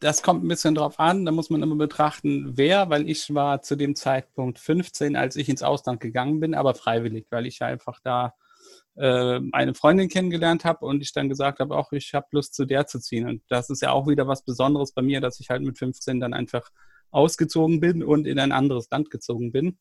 das 0.00 0.22
kommt 0.22 0.44
ein 0.44 0.48
bisschen 0.48 0.74
drauf 0.74 1.00
an. 1.00 1.24
Da 1.24 1.32
muss 1.32 1.50
man 1.50 1.62
immer 1.62 1.76
betrachten, 1.76 2.52
wer, 2.56 2.90
weil 2.90 3.08
ich 3.08 3.34
war 3.34 3.62
zu 3.62 3.76
dem 3.76 3.96
Zeitpunkt 3.96 4.58
15, 4.58 5.16
als 5.16 5.36
ich 5.36 5.48
ins 5.48 5.62
Ausland 5.62 6.00
gegangen 6.00 6.40
bin, 6.40 6.54
aber 6.54 6.74
freiwillig, 6.74 7.26
weil 7.30 7.46
ich 7.46 7.62
einfach 7.62 8.00
da 8.02 8.34
äh, 8.96 9.40
eine 9.52 9.74
Freundin 9.74 10.08
kennengelernt 10.08 10.64
habe 10.64 10.84
und 10.86 11.02
ich 11.02 11.12
dann 11.12 11.28
gesagt 11.28 11.60
habe, 11.60 11.76
auch 11.76 11.92
ich 11.92 12.14
habe 12.14 12.26
Lust 12.32 12.54
zu 12.54 12.64
der 12.64 12.86
zu 12.86 13.00
ziehen. 13.00 13.26
Und 13.26 13.42
das 13.48 13.70
ist 13.70 13.82
ja 13.82 13.90
auch 13.90 14.06
wieder 14.06 14.28
was 14.28 14.42
Besonderes 14.44 14.92
bei 14.92 15.02
mir, 15.02 15.20
dass 15.20 15.40
ich 15.40 15.50
halt 15.50 15.62
mit 15.62 15.78
15 15.78 16.20
dann 16.20 16.34
einfach 16.34 16.70
ausgezogen 17.10 17.80
bin 17.80 18.02
und 18.02 18.26
in 18.26 18.38
ein 18.38 18.52
anderes 18.52 18.88
Land 18.90 19.10
gezogen 19.10 19.52
bin. 19.52 19.78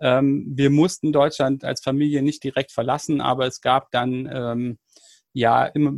Ähm, 0.00 0.44
wir 0.54 0.70
mussten 0.70 1.12
Deutschland 1.12 1.64
als 1.64 1.80
Familie 1.80 2.22
nicht 2.22 2.42
direkt 2.42 2.72
verlassen, 2.72 3.20
aber 3.20 3.46
es 3.46 3.60
gab 3.60 3.90
dann 3.92 4.28
ähm, 4.32 4.78
ja, 5.32 5.64
immer 5.66 5.92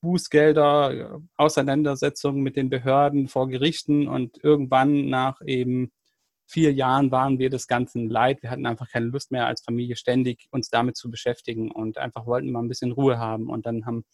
Bußgelder, 0.00 1.20
Auseinandersetzungen 1.36 2.42
mit 2.42 2.56
den 2.56 2.70
Behörden 2.70 3.28
vor 3.28 3.48
Gerichten 3.48 4.08
und 4.08 4.42
irgendwann 4.42 5.08
nach 5.08 5.40
eben 5.44 5.92
vier 6.46 6.72
Jahren 6.72 7.10
waren 7.10 7.38
wir 7.38 7.50
des 7.50 7.66
Ganzen 7.66 8.08
leid. 8.08 8.42
Wir 8.42 8.50
hatten 8.50 8.66
einfach 8.66 8.88
keine 8.88 9.06
Lust 9.06 9.30
mehr 9.30 9.46
als 9.46 9.62
Familie 9.62 9.96
ständig 9.96 10.48
uns 10.50 10.70
damit 10.70 10.96
zu 10.96 11.10
beschäftigen 11.10 11.70
und 11.70 11.98
einfach 11.98 12.26
wollten 12.26 12.50
mal 12.50 12.62
ein 12.62 12.68
bisschen 12.68 12.92
Ruhe 12.92 13.18
haben. 13.18 13.50
Und 13.50 13.66
dann 13.66 13.84
haben 13.84 14.04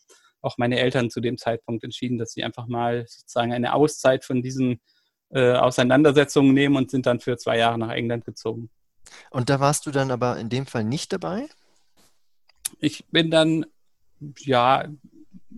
auch 0.43 0.59
meine 0.59 0.79
Eltern 0.79 1.11
zu 1.11 1.21
dem 1.21 1.39
Zeitpunkt 1.39 1.85
entschieden, 1.85 2.19
dass 2.19 2.33
sie 2.33 2.43
einfach 2.43 2.67
mal 2.67 3.07
sozusagen 3.07 3.53
eine 3.53 3.73
Auszeit 3.75 4.25
von 4.25 4.43
diesen 4.43 4.81
äh, 5.31 5.53
Auseinandersetzungen 5.53 6.53
nehmen 6.53 6.77
und 6.77 6.91
sind 6.91 7.07
dann 7.07 7.21
für 7.21 7.37
zwei 7.37 7.59
Jahre 7.59 7.79
nach 7.79 7.91
England 7.91 8.25
gezogen. 8.25 8.69
Und 9.31 9.49
da 9.49 9.61
warst 9.61 9.87
du 9.87 9.93
dann 9.93 10.11
aber 10.11 10.39
in 10.39 10.49
dem 10.49 10.67
Fall 10.67 10.85
nicht 10.85 11.13
dabei? 11.13 11.47
Ich 12.81 13.07
bin 13.11 13.31
dann, 13.31 13.65
ja, 14.39 14.85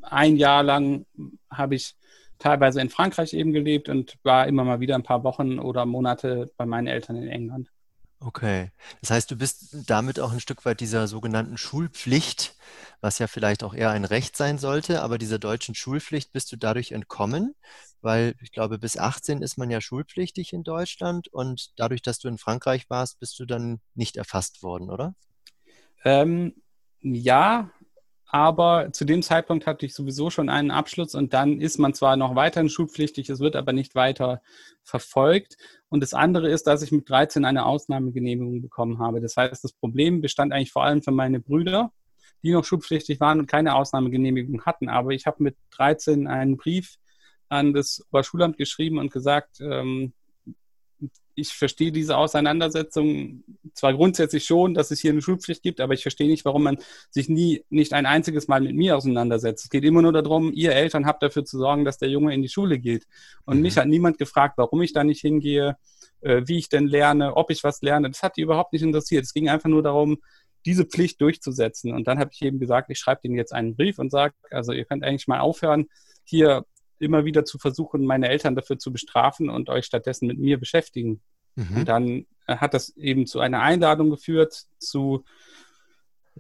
ein 0.03 0.37
Jahr 0.37 0.63
lang 0.63 1.07
habe 1.51 1.75
ich 1.75 1.95
teilweise 2.39 2.81
in 2.81 2.91
Frankreich 2.91 3.33
eben 3.33 3.53
gelebt 3.53 3.89
und 3.89 4.19
war 4.23 4.47
immer 4.47 4.65
mal 4.65 4.81
wieder 4.81 4.95
ein 4.95 5.03
paar 5.03 5.25
Wochen 5.25 5.59
oder 5.59 5.87
Monate 5.87 6.53
bei 6.57 6.67
meinen 6.67 6.87
Eltern 6.87 7.17
in 7.17 7.29
England. 7.29 7.71
Okay. 8.21 8.71
Das 9.01 9.11
heißt, 9.11 9.31
du 9.31 9.37
bist 9.37 9.77
damit 9.87 10.21
auch 10.21 10.33
ein 10.33 10.41
Stück 10.41 10.65
weit 10.65 10.81
dieser 10.81 11.07
sogenannten 11.07 11.59
Schulpflicht, 11.59 12.57
was 13.01 13.19
ja 13.19 13.27
vielleicht 13.27 13.63
auch 13.63 13.75
eher 13.75 13.91
ein 13.91 14.07
Recht 14.07 14.37
sein 14.37 14.59
sollte, 14.59 15.03
aber 15.03 15.19
dieser 15.19 15.39
deutschen 15.39 15.75
Schulpflicht 15.75 16.33
bist 16.33 16.51
du 16.51 16.57
dadurch 16.57 16.93
entkommen, 16.93 17.55
weil 18.01 18.35
ich 18.41 18.53
glaube, 18.53 18.79
bis 18.79 18.97
18 18.97 19.43
ist 19.43 19.59
man 19.59 19.71
ja 19.71 19.81
schulpflichtig 19.81 20.55
in 20.55 20.65
Deutschland 20.65 21.29
und 21.29 21.73
dadurch, 21.77 22.03
dass 22.03 22.19
du 22.19 22.29
in 22.29 22.39
Frankreich 22.39 22.89
warst, 22.89 23.21
bist 23.21 23.39
du 23.39 23.45
dann 23.45 23.81
nicht 23.95 24.17
erfasst 24.17 24.63
worden, 24.63 24.91
oder? 24.91 25.15
Ähm, 26.05 26.55
ja, 27.01 27.71
aber 28.29 28.93
zu 28.93 29.05
dem 29.05 29.23
Zeitpunkt 29.23 29.67
hatte 29.67 29.87
ich 29.87 29.95
sowieso 29.95 30.31
schon 30.31 30.49
einen 30.49 30.73
Abschluss 30.73 31.15
und 31.15 31.33
dann 31.33 31.61
ist 31.61 31.79
man 31.79 31.95
zwar 31.95 32.17
noch 32.17 32.35
weiterhin 32.35 32.69
schulpflichtig, 32.69 33.31
es 33.31 33.39
wird 33.39 33.55
aber 33.55 33.73
nicht 33.73 33.95
weiter 33.95 34.43
verfolgt. 34.83 35.57
Und 35.89 36.03
das 36.03 36.13
andere 36.13 36.51
ist, 36.51 36.67
dass 36.67 36.83
ich 36.83 36.91
mit 36.91 37.09
13 37.09 37.45
eine 37.45 37.65
Ausnahmegenehmigung 37.67 38.63
bekommen 38.63 38.99
habe. 38.99 39.21
Das 39.21 39.37
heißt, 39.37 39.63
das 39.63 39.73
Problem 39.73 40.21
bestand 40.21 40.53
eigentlich 40.53 40.73
vor 40.73 40.85
allem 40.85 41.03
für 41.03 41.13
meine 41.13 41.39
Brüder, 41.39 41.93
die 42.43 42.53
noch 42.53 42.65
schulpflichtig 42.65 43.21
waren 43.21 43.39
und 43.39 43.47
keine 43.47 43.77
Ausnahmegenehmigung 43.77 44.63
hatten. 44.63 44.89
Aber 44.89 45.11
ich 45.11 45.27
habe 45.27 45.43
mit 45.43 45.57
13 45.71 46.27
einen 46.27 46.57
Brief 46.57 46.97
an 47.49 47.73
das 47.73 48.05
Oberschulamt 48.11 48.59
geschrieben 48.59 48.99
und 48.99 49.13
gesagt, 49.13 49.61
ähm, 49.61 50.13
ich 51.37 51.51
verstehe 51.51 51.93
diese 51.93 52.17
Auseinandersetzung 52.17 53.45
zwar 53.75 53.95
grundsätzlich 53.95 54.45
schon, 54.45 54.75
dass 54.75 54.91
es 54.91 55.01
hier 55.01 55.13
eine 55.13 55.21
Schulpflicht 55.21 55.63
gibt, 55.63 55.81
aber 55.81 55.93
ich 55.93 56.03
verstehe 56.03 56.29
nicht, 56.29 56.47
warum 56.47 56.63
man 56.63 56.79
sich 57.11 57.29
nie 57.29 57.63
nicht 57.69 57.93
ein 57.93 58.07
einziges 58.07 58.49
Mal 58.49 58.63
mit 58.63 58.75
mir 58.75 58.97
auseinandersetzt. 58.97 59.65
Es 59.65 59.71
geht 59.71 59.85
immer 59.85 60.03
nur 60.03 60.13
darum, 60.13 60.53
ihr 60.55 60.73
Eltern 60.73 61.07
habt 61.07 61.23
dafür 61.23 61.45
zu 61.45 61.59
sorgen, 61.59 61.85
dass 61.85 61.99
der 61.99 62.09
Junge 62.09 62.35
in 62.35 62.43
die 62.43 62.49
Schule 62.49 62.79
geht. 62.79 63.07
Und 63.45 63.59
mhm. 63.59 63.63
mich 63.63 63.77
hat 63.77 63.87
niemand 63.87 64.19
gefragt, 64.19 64.55
warum 64.57 64.81
ich 64.81 64.95
da 64.95 65.05
nicht 65.05 65.21
hingehe, 65.21 65.77
äh, 66.23 66.43
wie 66.47 66.57
ich 66.57 66.71
denn 66.71 66.87
lerne, 66.87 67.37
ob 67.37 67.51
ich 67.51 67.63
was 67.63 67.83
lerne. 67.83 68.09
Das 68.11 68.23
hat 68.23 68.39
die 68.39 68.43
überhaupt 68.43 68.73
nicht 68.73 68.83
interessiert. 68.83 69.25
Es 69.25 69.35
ging 69.35 69.51
einfach 69.51 69.69
nur 69.69 69.83
darum, 69.83 70.19
diese 70.65 70.87
Pflicht 70.87 71.21
durchzusetzen. 71.21 71.93
Und 71.93 72.09
dann 72.09 72.19
habe 72.19 72.31
ich 72.33 72.41
eben 72.43 72.59
gesagt, 72.59 72.91
ich 72.91 72.99
schreibe 72.99 73.21
denen 73.23 73.37
jetzt 73.37 73.53
einen 73.53 73.77
Brief 73.77 73.99
und 73.99 74.11
sage, 74.11 74.35
also 74.51 74.73
ihr 74.73 74.87
könnt 74.87 75.05
eigentlich 75.05 75.29
mal 75.29 75.41
aufhören, 75.41 75.87
hier 76.25 76.65
immer 76.99 77.25
wieder 77.25 77.45
zu 77.45 77.59
versuchen, 77.59 78.05
meine 78.05 78.29
Eltern 78.29 78.55
dafür 78.55 78.79
zu 78.79 78.93
bestrafen 78.93 79.51
und 79.51 79.69
euch 79.69 79.85
stattdessen 79.85 80.27
mit 80.27 80.39
mir 80.39 80.59
beschäftigen. 80.59 81.21
Mhm. 81.57 81.77
Und 81.77 81.89
dann 81.89 82.27
äh, 82.47 82.57
hat 82.57 82.75
das 82.75 82.91
eben 82.97 83.27
zu 83.27 83.41
einer 83.41 83.61
Einladung 83.61 84.11
geführt 84.11 84.67
zu, 84.79 85.25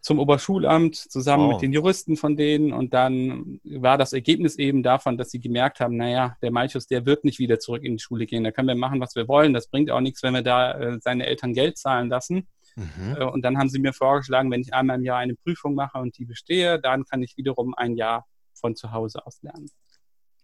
zum 0.00 0.18
Oberschulamt 0.18 0.94
zusammen 0.94 1.44
wow. 1.44 1.52
mit 1.54 1.62
den 1.62 1.72
Juristen 1.72 2.16
von 2.16 2.36
denen. 2.36 2.72
Und 2.72 2.94
dann 2.94 3.60
war 3.64 3.98
das 3.98 4.12
Ergebnis 4.12 4.56
eben 4.56 4.82
davon, 4.82 5.16
dass 5.16 5.30
sie 5.30 5.40
gemerkt 5.40 5.80
haben, 5.80 5.96
naja, 5.96 6.36
der 6.42 6.50
Malchus, 6.50 6.86
der 6.86 7.06
wird 7.06 7.24
nicht 7.24 7.38
wieder 7.38 7.58
zurück 7.58 7.82
in 7.82 7.96
die 7.96 8.02
Schule 8.02 8.26
gehen. 8.26 8.44
Da 8.44 8.52
können 8.52 8.68
wir 8.68 8.74
machen, 8.74 9.00
was 9.00 9.16
wir 9.16 9.26
wollen. 9.26 9.52
Das 9.52 9.68
bringt 9.68 9.90
auch 9.90 10.00
nichts, 10.00 10.22
wenn 10.22 10.34
wir 10.34 10.42
da 10.42 10.72
äh, 10.72 10.98
seine 11.00 11.26
Eltern 11.26 11.54
Geld 11.54 11.78
zahlen 11.78 12.08
lassen. 12.08 12.46
Mhm. 12.76 13.16
Äh, 13.18 13.24
und 13.24 13.42
dann 13.42 13.58
haben 13.58 13.70
sie 13.70 13.78
mir 13.78 13.92
vorgeschlagen, 13.92 14.50
wenn 14.50 14.60
ich 14.60 14.74
einmal 14.74 14.98
im 14.98 15.04
Jahr 15.04 15.18
eine 15.18 15.34
Prüfung 15.34 15.74
mache 15.74 15.98
und 15.98 16.16
die 16.18 16.26
bestehe, 16.26 16.78
dann 16.78 17.04
kann 17.04 17.22
ich 17.22 17.36
wiederum 17.36 17.74
ein 17.74 17.96
Jahr 17.96 18.26
von 18.52 18.76
zu 18.76 18.92
Hause 18.92 19.26
aus 19.26 19.42
lernen. 19.42 19.70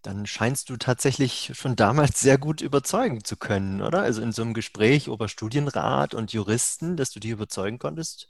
Dann 0.03 0.25
scheinst 0.25 0.69
du 0.69 0.77
tatsächlich 0.77 1.51
schon 1.53 1.75
damals 1.75 2.19
sehr 2.19 2.37
gut 2.37 2.61
überzeugen 2.61 3.23
zu 3.23 3.37
können, 3.37 3.81
oder? 3.81 4.01
Also 4.01 4.21
in 4.21 4.31
so 4.31 4.41
einem 4.41 4.53
Gespräch 4.53 5.07
über 5.07 5.27
Studienrat 5.27 6.13
und 6.13 6.33
Juristen, 6.33 6.97
dass 6.97 7.11
du 7.11 7.19
die 7.19 7.29
überzeugen 7.29 7.79
konntest? 7.79 8.29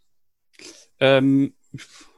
Ähm, 0.99 1.53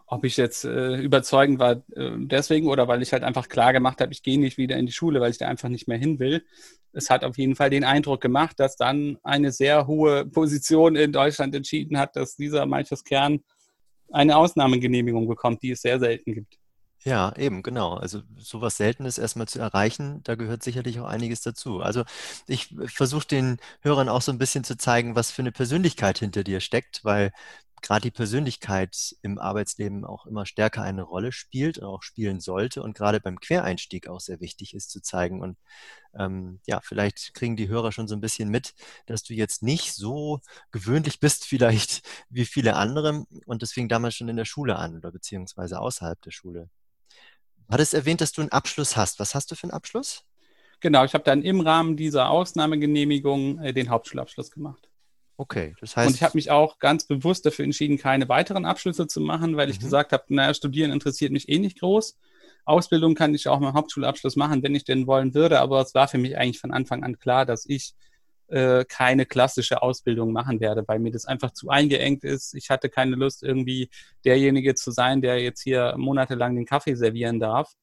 ob 0.08 0.24
ich 0.24 0.38
jetzt 0.38 0.66
äh, 0.66 0.98
überzeugend 0.98 1.58
war 1.60 1.84
äh, 1.96 2.12
deswegen 2.18 2.68
oder 2.68 2.88
weil 2.88 3.02
ich 3.02 3.14
halt 3.14 3.24
einfach 3.24 3.48
klar 3.48 3.74
gemacht 3.74 4.02
habe, 4.02 4.12
ich 4.12 4.22
gehe 4.22 4.40
nicht 4.40 4.58
wieder 4.58 4.78
in 4.78 4.86
die 4.86 4.92
Schule, 4.92 5.22
weil 5.22 5.32
ich 5.32 5.38
da 5.38 5.48
einfach 5.48 5.70
nicht 5.70 5.88
mehr 5.88 5.98
hin 5.98 6.20
will. 6.20 6.46
Es 6.92 7.10
hat 7.10 7.24
auf 7.24 7.38
jeden 7.38 7.56
Fall 7.56 7.70
den 7.70 7.84
Eindruck 7.84 8.22
gemacht, 8.22 8.60
dass 8.60 8.76
dann 8.76 9.18
eine 9.24 9.52
sehr 9.52 9.88
hohe 9.88 10.26
Position 10.26 10.96
in 10.96 11.12
Deutschland 11.12 11.56
entschieden 11.56 11.98
hat, 11.98 12.16
dass 12.16 12.36
dieser 12.36 12.66
Malchus 12.66 13.04
Kern 13.04 13.40
eine 14.12 14.38
Ausnahmegenehmigung 14.38 15.28
bekommt, 15.28 15.64
die 15.64 15.72
es 15.72 15.82
sehr 15.82 16.00
selten 16.00 16.34
gibt. 16.34 16.58
Ja, 17.08 17.36
eben, 17.36 17.62
genau. 17.62 17.94
Also 17.94 18.24
sowas 18.38 18.78
Seltenes 18.78 19.20
erstmal 19.20 19.48
zu 19.48 19.60
erreichen, 19.60 20.22
da 20.24 20.34
gehört 20.34 20.64
sicherlich 20.64 21.00
auch 21.00 21.06
einiges 21.06 21.42
dazu. 21.42 21.80
Also 21.82 22.04
ich 22.48 22.76
versuche 22.88 23.28
den 23.28 23.58
Hörern 23.82 24.10
auch 24.10 24.24
so 24.24 24.32
ein 24.32 24.40
bisschen 24.40 24.64
zu 24.64 24.76
zeigen, 24.76 25.16
was 25.16 25.30
für 25.30 25.44
eine 25.44 25.52
Persönlichkeit 25.52 26.18
hinter 26.18 26.44
dir 26.44 26.62
steckt, 26.62 27.04
weil 27.06 27.32
gerade 27.84 28.02
die 28.02 28.12
Persönlichkeit 28.12 29.16
im 29.22 29.38
Arbeitsleben 29.38 30.04
auch 30.04 30.26
immer 30.26 30.48
stärker 30.48 30.82
eine 30.82 31.04
Rolle 31.04 31.32
spielt 31.32 31.78
und 31.78 31.86
auch 31.86 32.02
spielen 32.02 32.40
sollte 32.40 32.82
und 32.82 32.98
gerade 32.98 33.20
beim 33.20 33.40
Quereinstieg 33.40 34.08
auch 34.08 34.20
sehr 34.20 34.40
wichtig 34.40 34.74
ist 34.74 34.90
zu 34.90 35.00
zeigen. 35.00 35.42
Und 35.44 35.58
ähm, 36.18 36.60
ja, 36.68 36.82
vielleicht 36.84 37.34
kriegen 37.36 37.56
die 37.58 37.68
Hörer 37.70 37.92
schon 37.92 38.08
so 38.08 38.16
ein 38.16 38.22
bisschen 38.22 38.50
mit, 38.50 38.74
dass 39.08 39.24
du 39.24 39.34
jetzt 39.36 39.64
nicht 39.64 39.94
so 39.94 40.42
gewöhnlich 40.72 41.20
bist, 41.20 41.46
vielleicht 41.48 42.02
wie 42.30 42.46
viele 42.46 42.76
andere. 42.78 43.26
Und 43.46 43.64
fing 43.74 43.90
damals 43.90 44.16
schon 44.16 44.30
in 44.30 44.38
der 44.38 44.46
Schule 44.46 44.78
an 44.78 44.98
oder 44.98 45.12
beziehungsweise 45.12 45.80
außerhalb 45.80 46.22
der 46.24 46.32
Schule. 46.32 46.70
Du 47.68 47.74
hattest 47.74 47.94
erwähnt, 47.94 48.22
dass 48.22 48.32
du 48.32 48.42
einen 48.42 48.52
Abschluss 48.52 48.96
hast. 48.96 49.20
Was 49.20 49.36
hast 49.36 49.52
du 49.52 49.56
für 49.56 49.64
einen 49.64 49.72
Abschluss? 49.72 50.24
Genau, 50.82 51.04
ich 51.04 51.14
habe 51.14 51.24
dann 51.24 51.42
im 51.42 51.62
Rahmen 51.62 51.98
dieser 51.98 52.30
Ausnahmegenehmigung 52.30 53.60
äh, 53.60 53.74
den 53.74 53.90
Hauptschulabschluss 53.90 54.52
gemacht. 54.52 54.90
Okay, 55.38 55.76
das 55.82 55.98
heißt. 55.98 56.08
Und 56.08 56.16
ich 56.16 56.24
habe 56.24 56.38
mich 56.38 56.52
auch 56.52 56.80
ganz 56.80 57.06
bewusst 57.06 57.46
dafür 57.46 57.66
entschieden, 57.66 57.98
keine 57.98 58.30
weiteren 58.30 58.66
Abschlüsse 58.66 59.08
zu 59.08 59.20
machen, 59.20 59.58
weil 59.58 59.70
ich 59.70 59.80
mhm. 59.80 59.84
gesagt 59.84 60.14
habe, 60.14 60.24
naja, 60.30 60.54
Studieren 60.54 60.92
interessiert 60.92 61.32
mich 61.32 61.50
eh 61.50 61.60
nicht 61.60 61.80
groß. 61.80 62.18
Ausbildung 62.66 63.16
kann 63.16 63.34
ich 63.34 63.48
auch 63.48 63.60
mit 63.60 63.70
dem 63.70 63.76
Hauptschulabschluss 63.76 64.36
machen, 64.36 64.64
wenn 64.64 64.76
ich 64.76 64.86
denn 64.86 65.08
wollen 65.08 65.34
würde, 65.34 65.60
aber 65.60 65.82
es 65.82 65.94
war 65.94 66.08
für 66.08 66.18
mich 66.18 66.38
eigentlich 66.38 66.60
von 66.60 66.72
Anfang 66.72 67.04
an 67.04 67.20
klar, 67.20 67.46
dass 67.46 67.66
ich 67.66 67.94
äh, 68.48 68.86
keine 68.86 69.26
klassische 69.26 69.82
Ausbildung 69.82 70.32
machen 70.32 70.60
werde, 70.60 70.84
weil 70.88 71.00
mir 71.00 71.12
das 71.12 71.26
einfach 71.26 71.52
zu 71.52 71.70
eingeengt 71.70 72.24
ist. 72.24 72.54
Ich 72.54 72.70
hatte 72.70 72.90
keine 72.90 73.16
Lust, 73.16 73.44
irgendwie 73.44 73.90
derjenige 74.24 74.76
zu 74.76 74.92
sein, 74.92 75.22
der 75.22 75.42
jetzt 75.42 75.62
hier 75.62 75.96
monatelang 75.98 76.56
den 76.56 76.66
Kaffee 76.66 76.96
servieren 76.96 77.40
darf. 77.40 77.74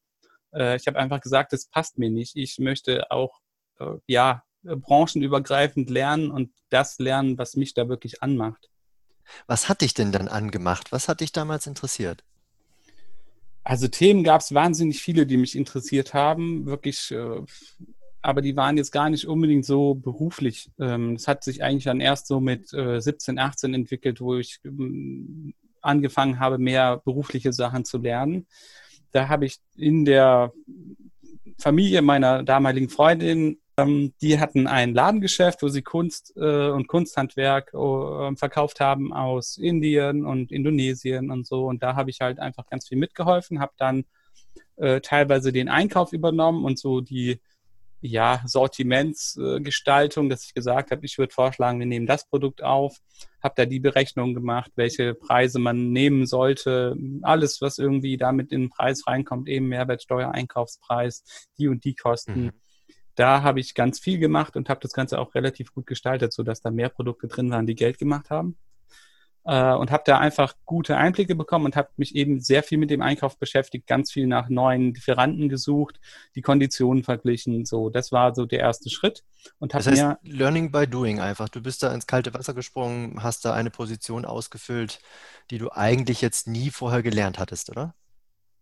Äh, 0.54 0.76
ich 0.76 0.86
habe 0.86 0.98
einfach 0.98 1.20
gesagt, 1.20 1.52
das 1.52 1.66
passt 1.66 1.98
mir 1.98 2.10
nicht. 2.10 2.36
Ich 2.36 2.58
möchte 2.58 3.10
auch, 3.10 3.40
äh, 3.80 3.96
ja, 4.06 4.42
branchenübergreifend 4.62 5.90
lernen 5.90 6.30
und 6.30 6.52
das 6.70 6.98
lernen, 6.98 7.36
was 7.36 7.56
mich 7.56 7.74
da 7.74 7.88
wirklich 7.88 8.22
anmacht. 8.22 8.70
Was 9.46 9.68
hat 9.68 9.80
dich 9.80 9.94
denn 9.94 10.12
dann 10.12 10.28
angemacht? 10.28 10.92
Was 10.92 11.08
hat 11.08 11.20
dich 11.20 11.32
damals 11.32 11.66
interessiert? 11.66 12.22
Also 13.64 13.88
Themen 13.88 14.24
gab 14.24 14.40
es 14.40 14.54
wahnsinnig 14.54 15.00
viele, 15.00 15.26
die 15.26 15.36
mich 15.36 15.56
interessiert 15.56 16.14
haben. 16.14 16.66
Wirklich 16.66 17.10
äh, 17.12 17.42
aber 18.22 18.40
die 18.40 18.56
waren 18.56 18.76
jetzt 18.76 18.92
gar 18.92 19.10
nicht 19.10 19.26
unbedingt 19.26 19.64
so 19.64 19.94
beruflich. 19.94 20.70
Ähm, 20.78 21.14
es 21.14 21.26
hat 21.26 21.42
sich 21.42 21.62
eigentlich 21.62 21.84
dann 21.84 22.00
erst 22.00 22.28
so 22.28 22.40
mit 22.40 22.72
äh, 22.72 23.00
17, 23.00 23.38
18 23.38 23.74
entwickelt, 23.74 24.20
wo 24.20 24.36
ich 24.36 24.60
ähm, 24.64 25.54
angefangen 25.80 26.38
habe, 26.38 26.58
mehr 26.58 26.98
berufliche 27.04 27.52
Sachen 27.52 27.84
zu 27.84 27.98
lernen. 27.98 28.46
Da 29.10 29.28
habe 29.28 29.44
ich 29.46 29.58
in 29.74 30.04
der 30.04 30.52
Familie 31.58 32.00
meiner 32.00 32.44
damaligen 32.44 32.88
Freundin, 32.88 33.58
ähm, 33.76 34.12
die 34.20 34.38
hatten 34.38 34.66
ein 34.66 34.94
Ladengeschäft, 34.94 35.62
wo 35.62 35.68
sie 35.68 35.82
Kunst 35.82 36.32
äh, 36.36 36.68
und 36.68 36.86
Kunsthandwerk 36.86 37.72
äh, 37.74 38.36
verkauft 38.36 38.80
haben 38.80 39.12
aus 39.12 39.56
Indien 39.56 40.24
und 40.24 40.52
Indonesien 40.52 41.30
und 41.30 41.46
so. 41.46 41.66
Und 41.66 41.82
da 41.82 41.96
habe 41.96 42.10
ich 42.10 42.20
halt 42.20 42.38
einfach 42.38 42.66
ganz 42.66 42.88
viel 42.88 42.98
mitgeholfen, 42.98 43.60
habe 43.60 43.72
dann 43.78 44.04
äh, 44.76 45.00
teilweise 45.00 45.52
den 45.52 45.68
Einkauf 45.68 46.12
übernommen 46.12 46.64
und 46.64 46.78
so 46.78 47.00
die 47.00 47.40
ja, 48.02 48.42
Sortimentsgestaltung, 48.44 50.28
dass 50.28 50.44
ich 50.44 50.54
gesagt 50.54 50.90
habe, 50.90 51.06
ich 51.06 51.18
würde 51.18 51.32
vorschlagen, 51.32 51.78
wir 51.78 51.86
nehmen 51.86 52.06
das 52.06 52.28
Produkt 52.28 52.62
auf, 52.62 52.98
habe 53.42 53.54
da 53.56 53.64
die 53.64 53.80
Berechnung 53.80 54.34
gemacht, 54.34 54.72
welche 54.74 55.14
Preise 55.14 55.58
man 55.58 55.92
nehmen 55.92 56.26
sollte, 56.26 56.96
alles, 57.22 57.60
was 57.60 57.78
irgendwie 57.78 58.16
damit 58.16 58.52
in 58.52 58.62
den 58.62 58.70
Preis 58.70 59.06
reinkommt, 59.06 59.48
eben 59.48 59.68
Mehrwertsteuer, 59.68 60.32
Einkaufspreis, 60.32 61.24
die 61.58 61.68
und 61.68 61.84
die 61.84 61.94
Kosten. 61.94 62.46
Mhm. 62.46 62.52
Da 63.14 63.42
habe 63.42 63.60
ich 63.60 63.74
ganz 63.74 64.00
viel 64.00 64.18
gemacht 64.18 64.56
und 64.56 64.68
habe 64.68 64.80
das 64.80 64.92
Ganze 64.92 65.18
auch 65.18 65.34
relativ 65.34 65.72
gut 65.72 65.86
gestaltet, 65.86 66.32
sodass 66.32 66.60
da 66.60 66.70
mehr 66.70 66.88
Produkte 66.88 67.28
drin 67.28 67.50
waren, 67.50 67.66
die 67.66 67.74
Geld 67.74 67.98
gemacht 67.98 68.30
haben 68.30 68.56
äh, 69.44 69.72
und 69.72 69.90
habe 69.90 70.02
da 70.06 70.18
einfach 70.18 70.54
gute 70.64 70.96
Einblicke 70.96 71.34
bekommen 71.34 71.66
und 71.66 71.76
habe 71.76 71.90
mich 71.96 72.14
eben 72.14 72.40
sehr 72.40 72.62
viel 72.62 72.78
mit 72.78 72.90
dem 72.90 73.02
Einkauf 73.02 73.38
beschäftigt, 73.38 73.86
ganz 73.86 74.12
viel 74.12 74.26
nach 74.26 74.48
neuen 74.48 74.94
Lieferanten 74.94 75.48
gesucht, 75.48 76.00
die 76.34 76.42
Konditionen 76.42 77.02
verglichen. 77.02 77.64
So, 77.64 77.90
das 77.90 78.12
war 78.12 78.34
so 78.34 78.46
der 78.46 78.60
erste 78.60 78.90
Schritt. 78.90 79.24
Und 79.58 79.74
das 79.74 79.86
heißt, 79.86 80.02
mir, 80.02 80.18
Learning 80.22 80.70
by 80.70 80.86
Doing 80.86 81.20
einfach. 81.20 81.48
Du 81.48 81.60
bist 81.60 81.82
da 81.82 81.92
ins 81.92 82.06
kalte 82.06 82.34
Wasser 82.34 82.54
gesprungen, 82.54 83.22
hast 83.22 83.44
da 83.44 83.52
eine 83.52 83.70
Position 83.70 84.24
ausgefüllt, 84.24 85.00
die 85.50 85.58
du 85.58 85.70
eigentlich 85.72 86.20
jetzt 86.20 86.46
nie 86.46 86.70
vorher 86.70 87.02
gelernt 87.02 87.38
hattest, 87.38 87.70
oder? 87.70 87.94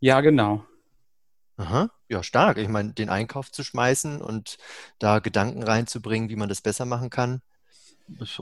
Ja, 0.00 0.20
genau. 0.22 0.64
Aha, 1.58 1.90
ja, 2.08 2.22
stark. 2.22 2.56
Ich 2.56 2.68
meine, 2.68 2.94
den 2.94 3.10
Einkauf 3.10 3.52
zu 3.52 3.62
schmeißen 3.62 4.22
und 4.22 4.56
da 4.99 5.18
Gedanken 5.18 5.62
reinzubringen, 5.62 6.30
wie 6.30 6.37
man 6.37 6.49
das 6.49 6.62
besser 6.62 6.87
machen 6.87 7.10
kann, 7.10 7.42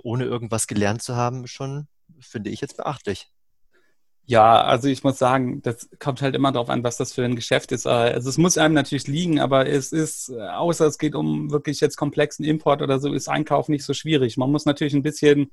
ohne 0.04 0.24
irgendwas 0.24 0.68
gelernt 0.68 1.02
zu 1.02 1.16
haben, 1.16 1.48
schon, 1.48 1.88
finde 2.20 2.50
ich 2.50 2.60
jetzt 2.60 2.76
beachtlich. 2.76 3.30
Ja, 4.30 4.60
also 4.62 4.88
ich 4.88 5.04
muss 5.04 5.18
sagen, 5.18 5.62
das 5.62 5.88
kommt 5.98 6.20
halt 6.20 6.34
immer 6.34 6.52
darauf 6.52 6.68
an, 6.68 6.84
was 6.84 6.98
das 6.98 7.14
für 7.14 7.24
ein 7.24 7.34
Geschäft 7.34 7.72
ist. 7.72 7.86
Äh, 7.86 7.88
also 7.88 8.28
es 8.28 8.36
muss 8.36 8.58
einem 8.58 8.74
natürlich 8.74 9.06
liegen, 9.06 9.40
aber 9.40 9.66
es 9.66 9.90
ist, 9.90 10.28
äh, 10.28 10.48
außer 10.50 10.86
es 10.86 10.98
geht 10.98 11.14
um 11.14 11.50
wirklich 11.50 11.80
jetzt 11.80 11.96
komplexen 11.96 12.44
Import 12.44 12.82
oder 12.82 12.98
so, 13.00 13.12
ist 13.14 13.28
Einkauf 13.28 13.70
nicht 13.70 13.84
so 13.84 13.94
schwierig. 13.94 14.36
Man 14.36 14.52
muss 14.52 14.66
natürlich 14.66 14.92
ein 14.92 15.02
bisschen 15.02 15.50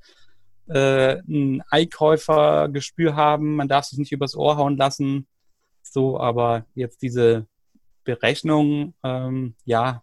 äh, 0.68 1.16
ein 1.26 1.62
Einkäufergespür 1.70 3.16
haben, 3.16 3.56
man 3.56 3.68
darf 3.68 3.86
sich 3.86 3.98
nicht 3.98 4.12
übers 4.12 4.36
Ohr 4.36 4.58
hauen 4.58 4.76
lassen. 4.76 5.26
So, 5.82 6.20
aber 6.20 6.66
jetzt 6.74 7.00
diese 7.00 7.46
Berechnungen, 8.04 8.94
ähm, 9.02 9.54
ja, 9.64 10.02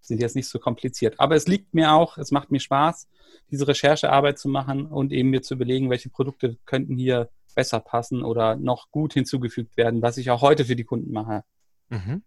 sind 0.00 0.20
jetzt 0.20 0.36
nicht 0.36 0.48
so 0.48 0.58
kompliziert. 0.58 1.18
Aber 1.18 1.36
es 1.36 1.46
liegt 1.46 1.74
mir 1.74 1.92
auch, 1.92 2.18
es 2.18 2.30
macht 2.30 2.50
mir 2.50 2.60
Spaß, 2.60 3.08
diese 3.50 3.68
Recherchearbeit 3.68 4.38
zu 4.38 4.48
machen 4.48 4.86
und 4.86 5.12
eben 5.12 5.30
mir 5.30 5.42
zu 5.42 5.54
überlegen, 5.54 5.90
welche 5.90 6.10
Produkte 6.10 6.56
könnten 6.64 6.96
hier 6.96 7.30
besser 7.54 7.80
passen 7.80 8.22
oder 8.22 8.56
noch 8.56 8.90
gut 8.90 9.14
hinzugefügt 9.14 9.76
werden, 9.76 10.02
was 10.02 10.16
ich 10.16 10.30
auch 10.30 10.42
heute 10.42 10.64
für 10.64 10.76
die 10.76 10.84
Kunden 10.84 11.12
mache. 11.12 11.44
Mhm. 11.90 12.22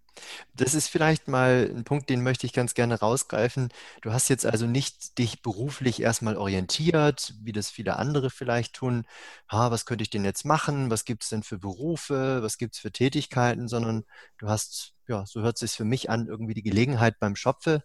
Das 0.54 0.76
ist 0.76 0.90
vielleicht 0.90 1.28
mal 1.28 1.72
ein 1.74 1.86
Punkt, 1.86 2.10
den 2.10 2.22
möchte 2.22 2.46
ich 2.46 2.54
ganz 2.54 2.76
gerne 2.76 3.00
rausgreifen. 3.00 3.70
Du 4.02 4.14
hast 4.14 4.30
jetzt 4.30 4.46
also 4.46 4.68
nicht 4.68 5.18
dich 5.18 5.42
beruflich 5.42 6.02
erstmal 6.02 6.38
orientiert, 6.38 7.34
wie 7.42 7.52
das 7.54 7.72
viele 7.72 7.96
andere 7.96 8.30
vielleicht 8.30 8.76
tun. 8.76 9.08
Ha, 9.52 9.72
was 9.72 9.86
könnte 9.86 10.04
ich 10.04 10.12
denn 10.12 10.26
jetzt 10.26 10.46
machen? 10.46 10.92
Was 10.92 11.06
gibt 11.06 11.24
es 11.24 11.30
denn 11.30 11.44
für 11.44 11.58
Berufe? 11.58 12.44
Was 12.44 12.58
gibt 12.58 12.76
es 12.76 12.82
für 12.82 12.92
Tätigkeiten? 12.92 13.68
Sondern 13.68 14.04
du 14.38 14.50
hast, 14.50 14.94
ja, 15.08 15.26
so 15.26 15.42
hört 15.42 15.56
es 15.56 15.62
sich 15.62 15.72
für 15.72 15.86
mich 15.86 16.10
an, 16.10 16.28
irgendwie 16.28 16.54
die 16.54 16.64
Gelegenheit 16.64 17.20
beim 17.20 17.36
Schopfe 17.36 17.84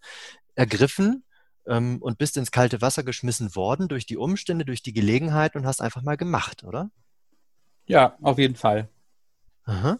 ergriffen 0.54 1.24
ähm, 1.66 2.02
und 2.02 2.18
bist 2.18 2.36
ins 2.36 2.50
kalte 2.50 2.82
Wasser 2.82 3.04
geschmissen 3.04 3.54
worden 3.54 3.88
durch 3.88 4.04
die 4.04 4.18
Umstände, 4.18 4.64
durch 4.64 4.82
die 4.82 4.92
Gelegenheit 4.92 5.56
und 5.56 5.64
hast 5.64 5.80
einfach 5.80 6.02
mal 6.02 6.16
gemacht, 6.16 6.64
oder? 6.64 6.90
Ja, 7.86 8.18
auf 8.20 8.38
jeden 8.38 8.56
Fall. 8.56 8.88
Aha 9.64 9.98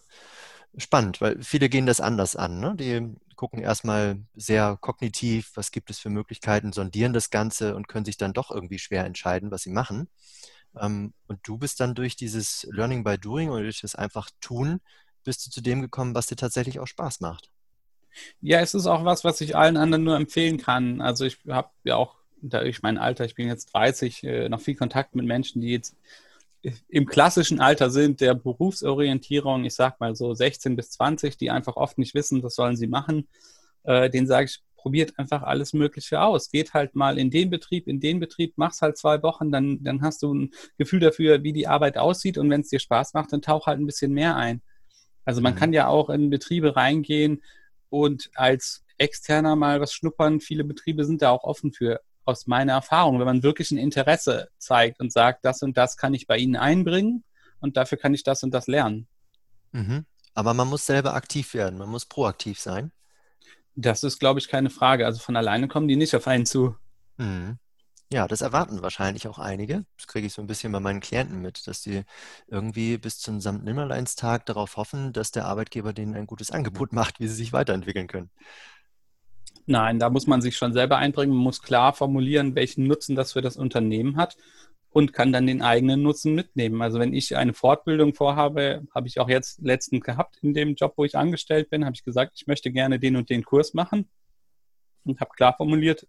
spannend, 0.77 1.21
weil 1.21 1.41
viele 1.41 1.69
gehen 1.69 1.85
das 1.85 2.01
anders 2.01 2.35
an. 2.35 2.59
Ne? 2.59 2.75
Die 2.75 3.15
gucken 3.35 3.61
erstmal 3.61 4.19
sehr 4.35 4.77
kognitiv, 4.81 5.51
was 5.55 5.71
gibt 5.71 5.89
es 5.89 5.99
für 5.99 6.09
Möglichkeiten, 6.09 6.73
sondieren 6.73 7.13
das 7.13 7.29
Ganze 7.29 7.75
und 7.75 7.87
können 7.87 8.05
sich 8.05 8.17
dann 8.17 8.33
doch 8.33 8.51
irgendwie 8.51 8.79
schwer 8.79 9.05
entscheiden, 9.05 9.51
was 9.51 9.63
sie 9.63 9.71
machen. 9.71 10.09
Ähm, 10.77 11.13
und 11.27 11.39
du 11.43 11.57
bist 11.57 11.79
dann 11.79 11.95
durch 11.95 12.15
dieses 12.15 12.67
Learning 12.71 13.03
by 13.03 13.17
Doing 13.17 13.49
oder 13.49 13.63
durch 13.63 13.81
das 13.81 13.95
einfach 13.95 14.29
Tun, 14.41 14.81
bist 15.23 15.45
du 15.45 15.51
zu 15.51 15.61
dem 15.61 15.81
gekommen, 15.81 16.15
was 16.15 16.27
dir 16.27 16.35
tatsächlich 16.35 16.79
auch 16.79 16.87
Spaß 16.87 17.21
macht. 17.21 17.49
Ja, 18.41 18.59
es 18.59 18.73
ist 18.73 18.87
auch 18.87 19.05
was, 19.05 19.23
was 19.23 19.39
ich 19.41 19.55
allen 19.55 19.77
anderen 19.77 20.03
nur 20.03 20.15
empfehlen 20.15 20.57
kann. 20.57 21.01
Also 21.01 21.25
ich 21.25 21.37
habe 21.47 21.69
ja 21.83 21.95
auch 21.95 22.15
durch 22.41 22.81
mein 22.81 22.97
Alter, 22.97 23.25
ich 23.25 23.35
bin 23.35 23.47
jetzt 23.47 23.73
30, 23.73 24.23
äh, 24.23 24.49
noch 24.49 24.61
viel 24.61 24.75
Kontakt 24.75 25.15
mit 25.15 25.25
Menschen, 25.25 25.61
die 25.61 25.69
jetzt 25.69 25.95
im 26.87 27.05
klassischen 27.05 27.59
Alter 27.59 27.89
sind, 27.89 28.21
der 28.21 28.33
Berufsorientierung, 28.35 29.65
ich 29.65 29.75
sag 29.75 29.99
mal 29.99 30.15
so 30.15 30.33
16 30.33 30.75
bis 30.75 30.91
20, 30.91 31.37
die 31.37 31.51
einfach 31.51 31.75
oft 31.75 31.97
nicht 31.97 32.13
wissen, 32.13 32.43
was 32.43 32.55
sollen 32.55 32.75
sie 32.75 32.87
machen, 32.87 33.27
äh, 33.83 34.09
den 34.09 34.27
sage 34.27 34.45
ich, 34.45 34.59
probiert 34.75 35.19
einfach 35.19 35.43
alles 35.43 35.73
Mögliche 35.73 36.21
aus. 36.21 36.51
Geht 36.51 36.73
halt 36.73 36.95
mal 36.95 37.17
in 37.17 37.29
den 37.31 37.49
Betrieb, 37.49 37.87
in 37.87 37.99
den 37.99 38.19
Betrieb, 38.19 38.53
mach's 38.55 38.81
halt 38.81 38.97
zwei 38.97 39.21
Wochen, 39.23 39.51
dann, 39.51 39.83
dann 39.83 40.01
hast 40.01 40.23
du 40.23 40.33
ein 40.33 40.51
Gefühl 40.77 41.01
dafür, 41.01 41.43
wie 41.43 41.53
die 41.53 41.67
Arbeit 41.67 41.97
aussieht 41.97 42.37
und 42.37 42.49
wenn 42.49 42.61
es 42.61 42.69
dir 42.69 42.79
Spaß 42.79 43.13
macht, 43.13 43.33
dann 43.33 43.41
tauch 43.41 43.67
halt 43.67 43.79
ein 43.79 43.85
bisschen 43.85 44.13
mehr 44.13 44.35
ein. 44.35 44.61
Also 45.25 45.41
man 45.41 45.53
mhm. 45.53 45.57
kann 45.57 45.73
ja 45.73 45.87
auch 45.87 46.09
in 46.09 46.29
Betriebe 46.29 46.75
reingehen 46.75 47.43
und 47.89 48.29
als 48.35 48.83
Externer 48.97 49.55
mal 49.55 49.81
was 49.81 49.93
schnuppern. 49.93 50.39
Viele 50.39 50.63
Betriebe 50.63 51.05
sind 51.05 51.21
da 51.21 51.31
auch 51.31 51.43
offen 51.43 51.71
für 51.71 52.01
aus 52.25 52.47
meiner 52.47 52.73
Erfahrung, 52.73 53.19
wenn 53.19 53.25
man 53.25 53.43
wirklich 53.43 53.71
ein 53.71 53.77
Interesse 53.77 54.49
zeigt 54.57 54.99
und 54.99 55.11
sagt, 55.11 55.45
das 55.45 55.63
und 55.63 55.77
das 55.77 55.97
kann 55.97 56.13
ich 56.13 56.27
bei 56.27 56.37
Ihnen 56.37 56.55
einbringen 56.55 57.23
und 57.59 57.77
dafür 57.77 57.97
kann 57.97 58.13
ich 58.13 58.23
das 58.23 58.43
und 58.43 58.51
das 58.51 58.67
lernen. 58.67 59.07
Mhm. 59.71 60.05
Aber 60.33 60.53
man 60.53 60.67
muss 60.67 60.85
selber 60.85 61.15
aktiv 61.15 61.53
werden, 61.53 61.77
man 61.77 61.89
muss 61.89 62.05
proaktiv 62.05 62.59
sein. 62.59 62.91
Das 63.75 64.03
ist, 64.03 64.19
glaube 64.19 64.39
ich, 64.39 64.47
keine 64.47 64.69
Frage. 64.69 65.05
Also 65.05 65.19
von 65.19 65.35
alleine 65.35 65.67
kommen 65.67 65.87
die 65.87 65.95
nicht 65.95 66.15
auf 66.15 66.27
einen 66.27 66.45
zu. 66.45 66.75
Mhm. 67.17 67.57
Ja, 68.11 68.27
das 68.27 68.41
erwarten 68.41 68.81
wahrscheinlich 68.81 69.27
auch 69.27 69.37
einige. 69.37 69.85
Das 69.95 70.07
kriege 70.07 70.25
ich 70.25 70.33
so 70.33 70.41
ein 70.41 70.47
bisschen 70.47 70.71
bei 70.71 70.79
meinen 70.79 70.99
Klienten 70.99 71.41
mit, 71.41 71.67
dass 71.67 71.81
die 71.81 72.03
irgendwie 72.47 72.97
bis 72.97 73.19
zum 73.19 73.39
Samt-Nimmerleins-Tag 73.39 74.47
darauf 74.47 74.77
hoffen, 74.77 75.13
dass 75.13 75.29
der 75.31 75.45
Arbeitgeber 75.45 75.93
denen 75.93 76.15
ein 76.15 76.25
gutes 76.25 76.49
Angebot 76.49 76.91
macht, 76.93 77.19
wie 77.19 77.27
sie 77.27 77.35
sich 77.35 77.53
weiterentwickeln 77.53 78.07
können. 78.07 78.31
Nein, 79.69 79.99
da 79.99 80.09
muss 80.09 80.25
man 80.25 80.41
sich 80.41 80.57
schon 80.57 80.73
selber 80.73 80.97
einbringen. 80.97 81.31
Man 81.31 81.43
muss 81.43 81.61
klar 81.61 81.93
formulieren, 81.93 82.55
welchen 82.55 82.87
Nutzen 82.87 83.15
das 83.15 83.33
für 83.33 83.41
das 83.41 83.55
Unternehmen 83.55 84.17
hat 84.17 84.35
und 84.89 85.13
kann 85.13 85.31
dann 85.31 85.45
den 85.45 85.61
eigenen 85.61 86.01
Nutzen 86.01 86.33
mitnehmen. 86.33 86.81
Also 86.81 86.97
wenn 86.97 87.13
ich 87.13 87.37
eine 87.37 87.53
Fortbildung 87.53 88.15
vorhabe, 88.15 88.81
habe 88.95 89.07
ich 89.07 89.19
auch 89.19 89.29
jetzt 89.29 89.61
letztens 89.61 90.03
gehabt 90.03 90.37
in 90.41 90.55
dem 90.55 90.73
Job, 90.73 90.93
wo 90.97 91.05
ich 91.05 91.15
angestellt 91.15 91.69
bin, 91.69 91.85
habe 91.85 91.93
ich 91.93 92.03
gesagt, 92.03 92.31
ich 92.35 92.47
möchte 92.47 92.71
gerne 92.71 92.97
den 92.97 93.15
und 93.15 93.29
den 93.29 93.43
Kurs 93.43 93.75
machen 93.75 94.09
und 95.03 95.19
habe 95.21 95.29
klar 95.35 95.53
formuliert, 95.55 96.07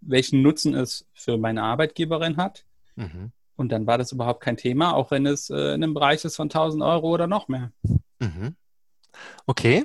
welchen 0.00 0.40
Nutzen 0.40 0.72
es 0.74 1.08
für 1.12 1.36
meine 1.36 1.64
Arbeitgeberin 1.64 2.36
hat. 2.36 2.64
Mhm. 2.94 3.32
Und 3.56 3.72
dann 3.72 3.88
war 3.88 3.98
das 3.98 4.12
überhaupt 4.12 4.40
kein 4.40 4.56
Thema, 4.56 4.94
auch 4.94 5.10
wenn 5.10 5.26
es 5.26 5.50
äh, 5.50 5.74
in 5.74 5.82
einem 5.82 5.94
Bereich 5.94 6.24
ist 6.24 6.36
von 6.36 6.46
1000 6.46 6.80
Euro 6.84 7.12
oder 7.12 7.26
noch 7.26 7.48
mehr. 7.48 7.72
Mhm. 8.20 8.54
Okay. 9.46 9.84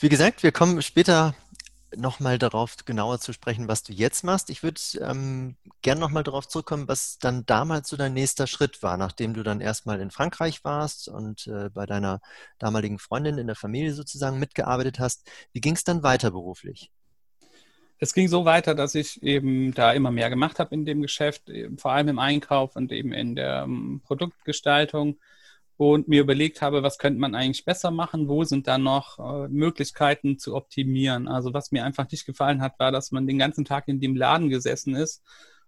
Wie 0.00 0.08
gesagt, 0.08 0.42
wir 0.42 0.50
kommen 0.50 0.82
später 0.82 1.36
nochmal 1.96 2.38
darauf 2.38 2.76
genauer 2.84 3.18
zu 3.20 3.32
sprechen, 3.32 3.68
was 3.68 3.82
du 3.82 3.92
jetzt 3.92 4.24
machst. 4.24 4.50
Ich 4.50 4.62
würde 4.62 4.80
ähm, 5.00 5.56
gerne 5.82 6.00
nochmal 6.00 6.22
darauf 6.22 6.48
zurückkommen, 6.48 6.88
was 6.88 7.18
dann 7.18 7.46
damals 7.46 7.88
so 7.88 7.96
dein 7.96 8.14
nächster 8.14 8.46
Schritt 8.46 8.82
war, 8.82 8.96
nachdem 8.96 9.34
du 9.34 9.42
dann 9.42 9.60
erstmal 9.60 10.00
in 10.00 10.10
Frankreich 10.10 10.64
warst 10.64 11.08
und 11.08 11.46
äh, 11.46 11.70
bei 11.70 11.86
deiner 11.86 12.20
damaligen 12.58 12.98
Freundin 12.98 13.38
in 13.38 13.46
der 13.46 13.56
Familie 13.56 13.92
sozusagen 13.94 14.38
mitgearbeitet 14.38 14.98
hast. 14.98 15.28
Wie 15.52 15.60
ging 15.60 15.74
es 15.74 15.84
dann 15.84 16.02
weiter 16.02 16.30
beruflich? 16.30 16.90
Es 17.98 18.12
ging 18.12 18.28
so 18.28 18.44
weiter, 18.44 18.74
dass 18.74 18.94
ich 18.94 19.22
eben 19.22 19.72
da 19.72 19.92
immer 19.92 20.10
mehr 20.10 20.28
gemacht 20.28 20.58
habe 20.58 20.74
in 20.74 20.84
dem 20.84 21.00
Geschäft, 21.00 21.50
vor 21.78 21.92
allem 21.92 22.08
im 22.08 22.18
Einkauf 22.18 22.76
und 22.76 22.92
eben 22.92 23.12
in 23.12 23.36
der 23.36 23.64
um, 23.64 24.00
Produktgestaltung 24.02 25.18
und 25.76 26.08
mir 26.08 26.20
überlegt 26.20 26.62
habe, 26.62 26.82
was 26.82 26.98
könnte 26.98 27.20
man 27.20 27.34
eigentlich 27.34 27.64
besser 27.64 27.90
machen, 27.90 28.28
wo 28.28 28.44
sind 28.44 28.66
da 28.66 28.78
noch 28.78 29.18
äh, 29.18 29.48
Möglichkeiten 29.48 30.38
zu 30.38 30.54
optimieren. 30.54 31.28
Also 31.28 31.52
was 31.52 31.72
mir 31.72 31.84
einfach 31.84 32.10
nicht 32.10 32.26
gefallen 32.26 32.62
hat, 32.62 32.78
war, 32.78 32.92
dass 32.92 33.10
man 33.12 33.26
den 33.26 33.38
ganzen 33.38 33.64
Tag 33.64 33.88
in 33.88 34.00
dem 34.00 34.16
Laden 34.16 34.50
gesessen 34.50 34.94
ist 34.94 35.22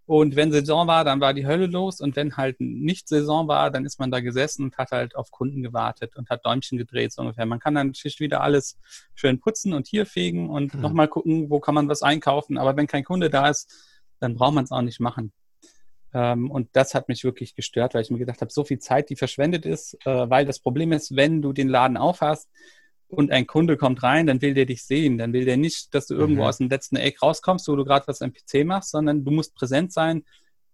und 0.07 0.37
wenn 0.37 0.53
Saison 0.53 0.87
war, 0.87 1.05
dann 1.05 1.21
war 1.21 1.35
die 1.35 1.47
Hölle 1.47 1.67
los 1.67 2.01
und 2.01 2.15
wenn 2.15 2.37
halt 2.37 2.61
nicht 2.61 3.09
Saison 3.09 3.49
war, 3.49 3.73
dann 3.73 3.85
ist 3.85 3.99
man 3.99 4.13
da 4.13 4.21
gesessen 4.21 4.63
und 4.63 4.79
hat 4.79 4.93
halt 4.93 5.17
auf 5.17 5.33
Kunden 5.33 5.65
gewartet 5.65 6.15
und 6.15 6.31
hat 6.31 6.47
Däumchen 6.47 6.79
gedreht 6.79 7.13
so 7.13 7.23
ungefähr. 7.23 7.45
Man 7.45 7.59
kann 7.59 7.75
dann 7.75 7.89
natürlich 7.89 8.21
wieder 8.21 8.41
alles 8.41 8.79
schön 9.17 9.41
putzen 9.41 9.73
und 9.73 9.89
hier 9.89 10.07
fegen 10.07 10.49
und 10.49 10.75
mhm. 10.75 10.81
nochmal 10.81 11.09
gucken, 11.09 11.51
wo 11.51 11.59
kann 11.59 11.75
man 11.75 11.89
was 11.89 12.03
einkaufen, 12.03 12.57
aber 12.57 12.77
wenn 12.77 12.87
kein 12.87 13.03
Kunde 13.03 13.31
da 13.31 13.49
ist, 13.49 13.69
dann 14.21 14.37
braucht 14.37 14.55
man 14.55 14.65
es 14.65 14.71
auch 14.71 14.81
nicht 14.81 15.01
machen. 15.01 15.33
Ähm, 16.15 16.51
und 16.51 16.69
das 16.73 16.95
hat 16.95 17.09
mich 17.09 17.25
wirklich 17.25 17.55
gestört, 17.55 17.95
weil 17.95 18.03
ich 18.03 18.11
mir 18.11 18.19
gedacht 18.19 18.41
habe, 18.41 18.53
so 18.53 18.65
viel 18.65 18.79
Zeit, 18.79 19.11
die 19.11 19.17
verschwendet 19.17 19.67
ist, 19.67 19.95
äh, 20.07 20.31
weil 20.31 20.45
das 20.45 20.61
Problem 20.61 20.93
ist, 20.93 21.17
wenn 21.17 21.43
du 21.43 21.53
den 21.53 21.69
Laden 21.69 21.97
aufhast 21.97 22.49
und 23.09 23.31
ein 23.31 23.47
Kunde 23.47 23.77
kommt 23.77 24.03
rein, 24.03 24.27
dann 24.27 24.43
will 24.43 24.55
der 24.55 24.67
dich 24.67 24.85
sehen. 24.85 25.19
Dann 25.19 25.33
will 25.33 25.45
der 25.45 25.57
nicht, 25.57 25.95
dass 25.95 26.07
du 26.07 26.15
irgendwo 26.15 26.43
mhm. 26.43 26.49
aus 26.49 26.59
dem 26.59 26.69
letzten 26.69 26.97
Eck 26.97 27.23
rauskommst, 27.23 27.69
wo 27.69 27.77
du 27.77 27.85
gerade 27.85 28.07
was 28.09 28.23
am 28.23 28.33
PC 28.33 28.65
machst, 28.65 28.91
sondern 28.91 29.25
du 29.25 29.31
musst 29.31 29.55
präsent 29.55 29.93
sein, 29.93 30.25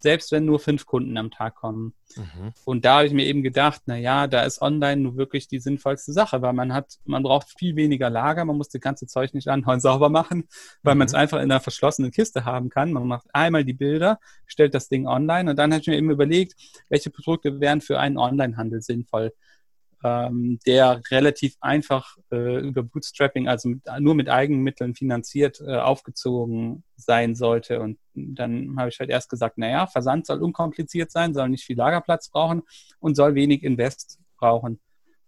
selbst 0.02 0.32
wenn 0.32 0.44
nur 0.44 0.58
fünf 0.58 0.86
Kunden 0.86 1.16
am 1.16 1.30
Tag 1.30 1.54
kommen. 1.54 1.94
Mhm. 2.16 2.52
Und 2.64 2.84
da 2.84 2.96
habe 2.96 3.06
ich 3.06 3.12
mir 3.12 3.24
eben 3.26 3.42
gedacht, 3.42 3.82
na 3.86 3.96
ja, 3.96 4.26
da 4.26 4.42
ist 4.42 4.60
online 4.60 5.00
nur 5.00 5.16
wirklich 5.16 5.48
die 5.48 5.60
sinnvollste 5.60 6.12
Sache, 6.12 6.42
weil 6.42 6.52
man 6.52 6.72
hat, 6.72 6.98
man 7.04 7.22
braucht 7.22 7.58
viel 7.58 7.76
weniger 7.76 8.10
Lager, 8.10 8.44
man 8.44 8.56
muss 8.56 8.68
das 8.68 8.80
ganze 8.80 9.06
Zeug 9.06 9.34
nicht 9.34 9.48
anhauen, 9.48 9.80
sauber 9.80 10.08
machen, 10.08 10.48
weil 10.82 10.94
mhm. 10.94 10.98
man 10.98 11.06
es 11.06 11.14
einfach 11.14 11.38
in 11.38 11.50
einer 11.50 11.60
verschlossenen 11.60 12.10
Kiste 12.10 12.44
haben 12.44 12.68
kann. 12.68 12.92
Man 12.92 13.06
macht 13.06 13.26
einmal 13.32 13.64
die 13.64 13.72
Bilder, 13.72 14.18
stellt 14.46 14.74
das 14.74 14.88
Ding 14.88 15.06
online 15.06 15.50
und 15.50 15.56
dann 15.56 15.72
habe 15.72 15.80
ich 15.80 15.88
mir 15.88 15.96
eben 15.96 16.10
überlegt, 16.10 16.54
welche 16.88 17.10
Produkte 17.10 17.60
wären 17.60 17.80
für 17.80 17.98
einen 17.98 18.18
Onlinehandel 18.18 18.82
sinnvoll 18.82 19.32
ähm, 20.04 20.58
der 20.66 21.00
relativ 21.10 21.56
einfach 21.60 22.16
äh, 22.30 22.58
über 22.60 22.82
Bootstrapping, 22.82 23.48
also 23.48 23.68
mit, 23.68 23.82
nur 24.00 24.14
mit 24.14 24.28
Eigenmitteln 24.28 24.94
finanziert, 24.94 25.60
äh, 25.60 25.76
aufgezogen 25.76 26.84
sein 26.96 27.34
sollte. 27.34 27.80
Und 27.80 27.98
dann 28.14 28.76
habe 28.78 28.88
ich 28.88 28.98
halt 28.98 29.10
erst 29.10 29.30
gesagt, 29.30 29.58
naja, 29.58 29.86
Versand 29.86 30.26
soll 30.26 30.42
unkompliziert 30.42 31.10
sein, 31.10 31.34
soll 31.34 31.48
nicht 31.48 31.64
viel 31.64 31.76
Lagerplatz 31.76 32.30
brauchen 32.30 32.62
und 33.00 33.14
soll 33.14 33.34
wenig 33.34 33.62
Invest 33.62 34.18
brauchen. 34.36 34.80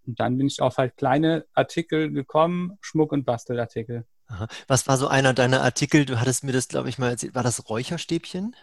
Und 0.06 0.20
dann 0.20 0.36
bin 0.36 0.46
ich 0.46 0.60
auf 0.60 0.76
halt 0.76 0.96
kleine 0.96 1.46
Artikel 1.54 2.10
gekommen, 2.10 2.78
Schmuck- 2.80 3.12
und 3.12 3.24
Bastelartikel. 3.24 4.04
Aha. 4.26 4.48
Was 4.66 4.86
war 4.86 4.96
so 4.96 5.06
einer 5.06 5.34
deiner 5.34 5.62
Artikel? 5.62 6.04
Du 6.04 6.20
hattest 6.20 6.44
mir 6.44 6.52
das, 6.52 6.68
glaube 6.68 6.88
ich, 6.88 6.98
mal 6.98 7.10
erzählt. 7.10 7.34
War 7.34 7.42
das 7.42 7.68
Räucherstäbchen? 7.68 8.56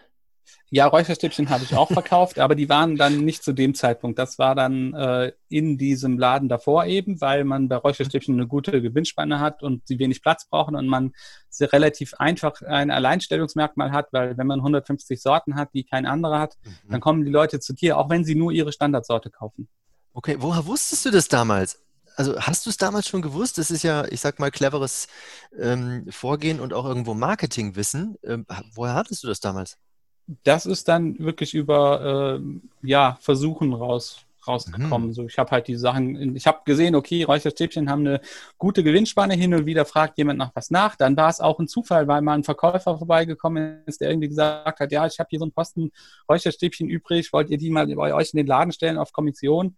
Ja, 0.70 0.86
Räucherstäbchen 0.86 1.50
habe 1.50 1.64
ich 1.64 1.74
auch 1.74 1.88
verkauft, 1.92 2.38
aber 2.38 2.54
die 2.54 2.68
waren 2.68 2.96
dann 2.96 3.24
nicht 3.24 3.44
zu 3.44 3.52
dem 3.52 3.74
Zeitpunkt. 3.74 4.18
Das 4.18 4.38
war 4.38 4.54
dann 4.54 4.94
äh, 4.94 5.32
in 5.48 5.76
diesem 5.76 6.18
Laden 6.18 6.48
davor 6.48 6.86
eben, 6.86 7.20
weil 7.20 7.44
man 7.44 7.68
bei 7.68 7.76
Räucherstäbchen 7.76 8.34
eine 8.34 8.46
gute 8.46 8.80
Gewinnspanne 8.80 9.38
hat 9.38 9.62
und 9.62 9.86
sie 9.86 9.98
wenig 9.98 10.22
Platz 10.22 10.48
brauchen 10.48 10.74
und 10.74 10.86
man 10.86 11.12
sehr 11.50 11.72
relativ 11.72 12.14
einfach 12.14 12.62
ein 12.62 12.90
Alleinstellungsmerkmal 12.90 13.92
hat, 13.92 14.12
weil 14.12 14.38
wenn 14.38 14.46
man 14.46 14.60
150 14.60 15.20
Sorten 15.20 15.56
hat, 15.56 15.70
die 15.74 15.84
kein 15.84 16.06
anderer 16.06 16.38
hat, 16.38 16.56
mhm. 16.64 16.92
dann 16.92 17.00
kommen 17.00 17.24
die 17.24 17.30
Leute 17.30 17.60
zu 17.60 17.74
dir, 17.74 17.98
auch 17.98 18.08
wenn 18.08 18.24
sie 18.24 18.34
nur 18.34 18.52
ihre 18.52 18.72
Standardsorte 18.72 19.30
kaufen. 19.30 19.68
Okay, 20.14 20.36
woher 20.38 20.66
wusstest 20.66 21.04
du 21.04 21.10
das 21.10 21.28
damals? 21.28 21.82
Also 22.16 22.38
hast 22.38 22.66
du 22.66 22.70
es 22.70 22.76
damals 22.76 23.08
schon 23.08 23.22
gewusst? 23.22 23.58
Das 23.58 23.70
ist 23.70 23.82
ja, 23.82 24.06
ich 24.06 24.20
sag 24.20 24.38
mal, 24.38 24.50
cleveres 24.50 25.06
ähm, 25.58 26.06
Vorgehen 26.10 26.60
und 26.60 26.72
auch 26.74 26.84
irgendwo 26.84 27.14
Marketingwissen. 27.14 28.16
Ähm, 28.22 28.46
woher 28.74 28.94
hattest 28.94 29.22
du 29.22 29.28
das 29.28 29.40
damals? 29.40 29.78
Das 30.44 30.66
ist 30.66 30.88
dann 30.88 31.18
wirklich 31.18 31.54
über 31.54 32.40
äh, 32.40 32.86
ja, 32.86 33.18
Versuchen 33.20 33.72
raus, 33.72 34.24
rausgekommen. 34.46 35.08
Mhm. 35.08 35.12
So, 35.12 35.26
ich 35.26 35.38
habe 35.38 35.50
halt 35.50 35.68
die 35.68 35.76
Sachen, 35.76 36.36
ich 36.36 36.46
habe 36.46 36.60
gesehen, 36.64 36.94
okay, 36.94 37.22
Räucherstäbchen 37.22 37.90
haben 37.90 38.06
eine 38.06 38.20
gute 38.58 38.82
Gewinnspanne, 38.82 39.34
hin 39.34 39.54
und 39.54 39.66
wieder 39.66 39.84
fragt 39.84 40.18
jemand 40.18 40.38
nach 40.38 40.52
was 40.54 40.70
nach. 40.70 40.96
Dann 40.96 41.16
war 41.16 41.28
es 41.28 41.40
auch 41.40 41.58
ein 41.58 41.68
Zufall, 41.68 42.08
weil 42.08 42.22
mal 42.22 42.34
ein 42.34 42.44
Verkäufer 42.44 42.98
vorbeigekommen 42.98 43.82
ist, 43.86 44.00
der 44.00 44.10
irgendwie 44.10 44.28
gesagt 44.28 44.80
hat, 44.80 44.92
ja, 44.92 45.06
ich 45.06 45.18
habe 45.18 45.28
hier 45.30 45.38
so 45.38 45.44
einen 45.44 45.52
Posten 45.52 45.90
Räucherstäbchen 46.28 46.88
übrig, 46.88 47.32
wollt 47.32 47.50
ihr 47.50 47.58
die 47.58 47.70
mal 47.70 47.86
bei 47.86 48.14
euch 48.14 48.32
in 48.32 48.38
den 48.38 48.46
Laden 48.46 48.72
stellen 48.72 48.98
auf 48.98 49.12
Kommission? 49.12 49.76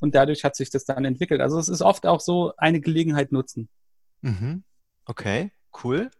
Und 0.00 0.14
dadurch 0.14 0.44
hat 0.44 0.56
sich 0.56 0.70
das 0.70 0.84
dann 0.84 1.04
entwickelt. 1.04 1.40
Also 1.40 1.58
es 1.58 1.68
ist 1.68 1.80
oft 1.80 2.06
auch 2.06 2.20
so 2.20 2.52
eine 2.58 2.80
Gelegenheit 2.80 3.32
nutzen. 3.32 3.68
Mhm. 4.20 4.62
Okay, 5.06 5.52
cool. 5.82 6.10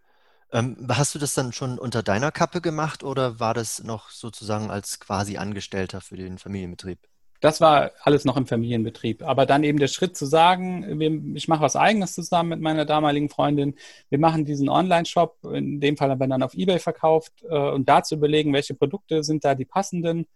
Ähm, 0.57 0.75
hast 0.89 1.15
du 1.15 1.19
das 1.19 1.35
dann 1.35 1.53
schon 1.53 1.79
unter 1.79 2.03
deiner 2.03 2.33
Kappe 2.33 2.63
gemacht 2.63 3.05
oder 3.05 3.39
war 3.39 3.53
das 3.53 3.85
noch 3.85 4.09
sozusagen 4.09 4.71
als 4.71 4.99
quasi 5.01 5.37
Angestellter 5.37 6.01
für 6.01 6.17
den 6.17 6.39
Familienbetrieb? 6.39 6.99
Das 7.43 7.61
war 7.61 7.91
alles 8.01 8.25
noch 8.25 8.39
im 8.39 8.47
Familienbetrieb. 8.47 9.23
Aber 9.23 9.45
dann 9.45 9.65
eben 9.65 9.79
der 9.79 9.89
Schritt 9.89 10.17
zu 10.17 10.25
sagen, 10.25 11.37
ich 11.37 11.47
mache 11.49 11.61
was 11.61 11.77
Eigenes 11.77 12.15
zusammen 12.15 12.49
mit 12.49 12.61
meiner 12.63 12.87
damaligen 12.87 13.29
Freundin. 13.29 13.75
Wir 14.09 14.19
machen 14.19 14.47
diesen 14.47 14.71
Online-Shop, 14.71 15.45
in 15.53 15.79
dem 15.79 15.99
Fall 15.99 16.09
haben 16.09 16.21
wir 16.21 16.27
dann 16.27 16.43
auf 16.43 16.55
Ebay 16.55 16.79
verkauft 16.79 17.35
äh, 17.43 17.55
und 17.55 17.87
da 17.87 18.03
zu 18.03 18.15
überlegen, 18.15 18.55
welche 18.55 18.73
Produkte 18.73 19.23
sind 19.25 19.45
da 19.45 19.55
die 19.55 19.67
passenden. 19.67 20.27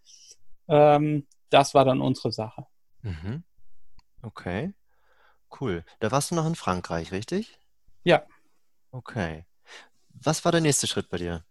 Ähm, 0.67 1.25
das 1.49 1.73
war 1.73 1.83
dann 1.83 1.99
unsere 1.99 2.31
Sache. 2.31 2.67
Mhm. 3.01 3.43
Okay, 4.21 4.75
cool. 5.59 5.83
Da 5.99 6.11
warst 6.11 6.29
du 6.29 6.35
noch 6.35 6.45
in 6.45 6.53
Frankreich, 6.53 7.11
richtig? 7.11 7.57
Ja. 8.03 8.21
Okay. 8.91 9.45
Was 10.23 10.45
war 10.45 10.51
der 10.51 10.61
nächste 10.61 10.87
Schritt 10.87 11.09
bei 11.09 11.17
dir? 11.17 11.43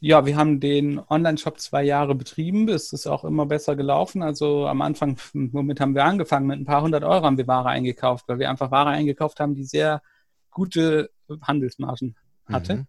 Ja, 0.00 0.26
wir 0.26 0.36
haben 0.36 0.60
den 0.60 1.00
Online-Shop 1.00 1.58
zwei 1.58 1.82
Jahre 1.82 2.14
betrieben. 2.14 2.68
Es 2.68 2.92
ist 2.92 3.06
auch 3.06 3.24
immer 3.24 3.46
besser 3.46 3.74
gelaufen. 3.74 4.22
Also 4.22 4.66
am 4.66 4.80
Anfang, 4.80 5.16
womit 5.32 5.80
haben 5.80 5.94
wir 5.94 6.04
angefangen? 6.04 6.46
Mit 6.46 6.60
ein 6.60 6.64
paar 6.64 6.82
hundert 6.82 7.02
Euro 7.02 7.24
haben 7.24 7.38
wir 7.38 7.48
Ware 7.48 7.68
eingekauft, 7.68 8.28
weil 8.28 8.38
wir 8.38 8.48
einfach 8.48 8.70
Ware 8.70 8.90
eingekauft 8.90 9.40
haben, 9.40 9.54
die 9.54 9.64
sehr 9.64 10.02
gute 10.50 11.10
Handelsmargen 11.42 12.16
hatte. 12.46 12.76
Mhm. 12.76 12.86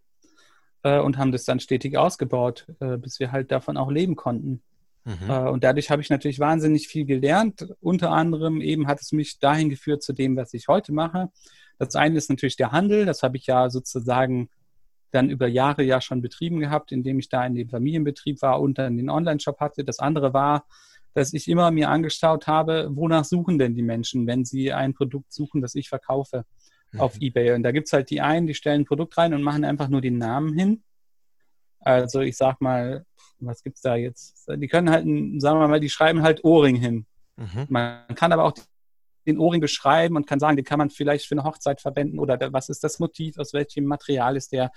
Äh, 0.83 0.99
und 0.99 1.17
haben 1.17 1.31
das 1.31 1.45
dann 1.45 1.59
stetig 1.59 1.97
ausgebaut, 1.97 2.67
äh, 2.79 2.97
bis 2.97 3.19
wir 3.19 3.31
halt 3.31 3.51
davon 3.51 3.75
auch 3.75 3.89
leben 3.89 4.15
konnten. 4.15 4.61
Mhm. 5.03 5.29
Äh, 5.29 5.49
und 5.49 5.63
dadurch 5.63 5.89
habe 5.89 6.01
ich 6.01 6.09
natürlich 6.09 6.39
wahnsinnig 6.39 6.87
viel 6.87 7.05
gelernt. 7.05 7.73
Unter 7.81 8.11
anderem 8.11 8.61
eben 8.61 8.87
hat 8.87 9.01
es 9.01 9.11
mich 9.11 9.39
dahin 9.39 9.69
geführt 9.69 10.03
zu 10.03 10.13
dem, 10.13 10.35
was 10.35 10.53
ich 10.53 10.67
heute 10.67 10.93
mache. 10.93 11.31
Das 11.79 11.95
eine 11.95 12.17
ist 12.17 12.29
natürlich 12.29 12.57
der 12.57 12.71
Handel. 12.71 13.05
Das 13.05 13.23
habe 13.23 13.37
ich 13.37 13.47
ja 13.47 13.69
sozusagen 13.69 14.49
dann 15.11 15.29
über 15.29 15.47
Jahre 15.47 15.83
ja 15.83 16.01
schon 16.01 16.21
betrieben 16.21 16.59
gehabt, 16.59 16.91
indem 16.91 17.19
ich 17.19 17.29
da 17.29 17.45
in 17.45 17.55
dem 17.55 17.69
Familienbetrieb 17.69 18.41
war 18.41 18.61
und 18.61 18.77
dann 18.77 18.97
den 18.97 19.09
Online-Shop 19.09 19.59
hatte. 19.59 19.83
Das 19.83 19.99
andere 19.99 20.33
war, 20.33 20.65
dass 21.13 21.33
ich 21.33 21.47
immer 21.47 21.71
mir 21.71 21.89
angeschaut 21.89 22.45
habe, 22.45 22.89
wonach 22.91 23.25
suchen 23.25 23.57
denn 23.57 23.73
die 23.73 23.81
Menschen, 23.81 24.27
wenn 24.27 24.45
sie 24.45 24.71
ein 24.71 24.93
Produkt 24.93 25.33
suchen, 25.33 25.61
das 25.61 25.73
ich 25.73 25.89
verkaufe 25.89 26.45
mhm. 26.91 26.99
auf 26.99 27.19
Ebay. 27.19 27.53
Und 27.53 27.63
da 27.63 27.71
gibt 27.71 27.87
es 27.87 27.93
halt 27.93 28.09
die 28.09 28.21
einen, 28.21 28.45
die 28.45 28.53
stellen 28.53 28.81
ein 28.81 28.85
Produkt 28.85 29.17
rein 29.17 29.33
und 29.33 29.41
machen 29.41 29.65
einfach 29.65 29.87
nur 29.87 30.01
den 30.01 30.17
Namen 30.17 30.53
hin. 30.53 30.83
Also 31.79 32.19
ich 32.21 32.37
sag 32.37 32.61
mal, 32.61 33.05
was 33.39 33.63
gibt 33.63 33.77
es 33.77 33.81
da 33.81 33.95
jetzt? 33.95 34.47
Die 34.49 34.67
können 34.67 34.89
halt, 34.89 35.05
sagen 35.41 35.59
wir 35.59 35.67
mal, 35.67 35.79
die 35.79 35.89
schreiben 35.89 36.21
halt 36.21 36.43
Ohrring 36.43 36.75
hin. 36.75 37.05
Mhm. 37.37 37.65
Man 37.69 38.03
kann 38.15 38.33
aber 38.33 38.43
auch 38.43 38.53
den 39.29 39.39
Ohrring 39.39 39.61
beschreiben 39.61 40.15
und 40.15 40.27
kann 40.27 40.39
sagen, 40.39 40.55
den 40.55 40.65
kann 40.65 40.79
man 40.79 40.89
vielleicht 40.89 41.25
für 41.25 41.35
eine 41.35 41.43
Hochzeit 41.43 41.81
verwenden 41.81 42.19
oder 42.19 42.51
was 42.53 42.69
ist 42.69 42.83
das 42.83 42.99
Motiv, 42.99 43.37
aus 43.37 43.53
welchem 43.53 43.85
Material 43.85 44.35
ist 44.35 44.51
der. 44.51 44.71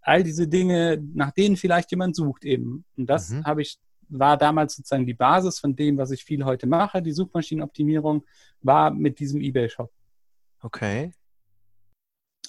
All 0.00 0.22
diese 0.22 0.48
Dinge, 0.48 1.02
nach 1.14 1.32
denen 1.32 1.56
vielleicht 1.56 1.90
jemand 1.90 2.14
sucht 2.14 2.44
eben. 2.44 2.84
Und 2.96 3.06
das 3.06 3.30
mhm. 3.30 3.44
habe 3.44 3.62
ich, 3.62 3.78
war 4.08 4.36
damals 4.36 4.76
sozusagen 4.76 5.06
die 5.06 5.14
Basis 5.14 5.58
von 5.58 5.74
dem, 5.76 5.96
was 5.96 6.10
ich 6.10 6.24
viel 6.24 6.44
heute 6.44 6.66
mache. 6.66 7.00
Die 7.00 7.12
Suchmaschinenoptimierung 7.12 8.24
war 8.60 8.90
mit 8.90 9.18
diesem 9.18 9.40
eBay-Shop. 9.40 9.90
Okay. 10.60 11.12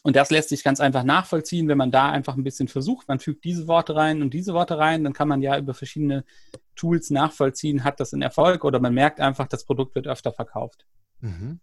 Und 0.06 0.15
das 0.15 0.30
lässt 0.30 0.50
sich 0.50 0.63
ganz 0.63 0.80
einfach 0.80 1.04
nachvollziehen, 1.04 1.67
wenn 1.67 1.80
man 1.80 1.89
da 1.89 2.12
einfach 2.12 2.36
ein 2.36 2.43
bisschen 2.43 2.67
versucht. 2.67 3.08
Man 3.08 3.19
fügt 3.19 3.43
diese 3.43 3.67
Worte 3.67 3.95
rein 3.95 4.21
und 4.21 4.36
diese 4.36 4.54
Worte 4.54 4.78
rein, 4.78 5.04
dann 5.04 5.13
kann 5.13 5.28
man 5.28 5.41
ja 5.41 5.58
über 5.58 5.74
verschiedene 5.74 6.24
Tools 6.76 7.10
nachvollziehen, 7.10 7.84
hat 7.84 8.00
das 8.00 8.13
einen 8.13 8.21
Erfolg 8.21 8.63
oder 8.63 8.80
man 8.80 8.93
merkt 8.93 9.19
einfach, 9.19 9.48
das 9.48 9.65
Produkt 9.65 9.95
wird 9.95 10.08
öfter 10.08 10.32
verkauft. 10.32 10.86
Mhm. 11.19 11.60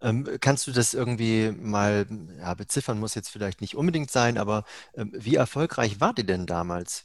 Ähm, 0.00 0.28
kannst 0.40 0.66
du 0.66 0.72
das 0.72 0.94
irgendwie 0.94 1.50
mal 1.50 2.06
ja, 2.38 2.54
beziffern? 2.54 3.00
Muss 3.00 3.14
jetzt 3.14 3.30
vielleicht 3.30 3.60
nicht 3.60 3.74
unbedingt 3.74 4.10
sein, 4.10 4.38
aber 4.38 4.64
ähm, 4.94 5.12
wie 5.14 5.34
erfolgreich 5.34 6.00
wart 6.00 6.18
ihr 6.18 6.26
denn 6.26 6.46
damals? 6.46 7.04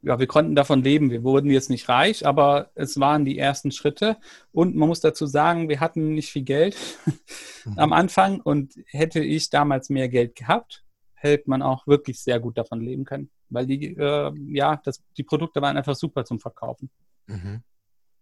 Ja, 0.00 0.18
wir 0.18 0.28
konnten 0.28 0.54
davon 0.54 0.82
leben. 0.82 1.10
Wir 1.10 1.24
wurden 1.24 1.50
jetzt 1.50 1.70
nicht 1.70 1.88
reich, 1.88 2.24
aber 2.24 2.70
es 2.74 3.00
waren 3.00 3.24
die 3.24 3.38
ersten 3.38 3.72
Schritte. 3.72 4.16
Und 4.52 4.76
man 4.76 4.88
muss 4.88 5.00
dazu 5.00 5.26
sagen, 5.26 5.68
wir 5.68 5.80
hatten 5.80 6.14
nicht 6.14 6.30
viel 6.30 6.44
Geld 6.44 6.76
mhm. 7.64 7.78
am 7.78 7.92
Anfang. 7.92 8.40
Und 8.40 8.74
hätte 8.86 9.20
ich 9.20 9.50
damals 9.50 9.90
mehr 9.90 10.08
Geld 10.08 10.36
gehabt, 10.36 10.84
hätte 11.14 11.50
man 11.50 11.62
auch 11.62 11.86
wirklich 11.88 12.20
sehr 12.20 12.38
gut 12.38 12.58
davon 12.58 12.80
leben 12.80 13.04
können. 13.04 13.30
Weil 13.48 13.66
die, 13.66 13.96
äh, 13.96 14.32
ja, 14.52 14.80
das, 14.84 15.02
die 15.16 15.24
Produkte 15.24 15.62
waren 15.62 15.76
einfach 15.76 15.96
super 15.96 16.24
zum 16.24 16.38
Verkaufen. 16.38 16.90
Mhm. 17.26 17.62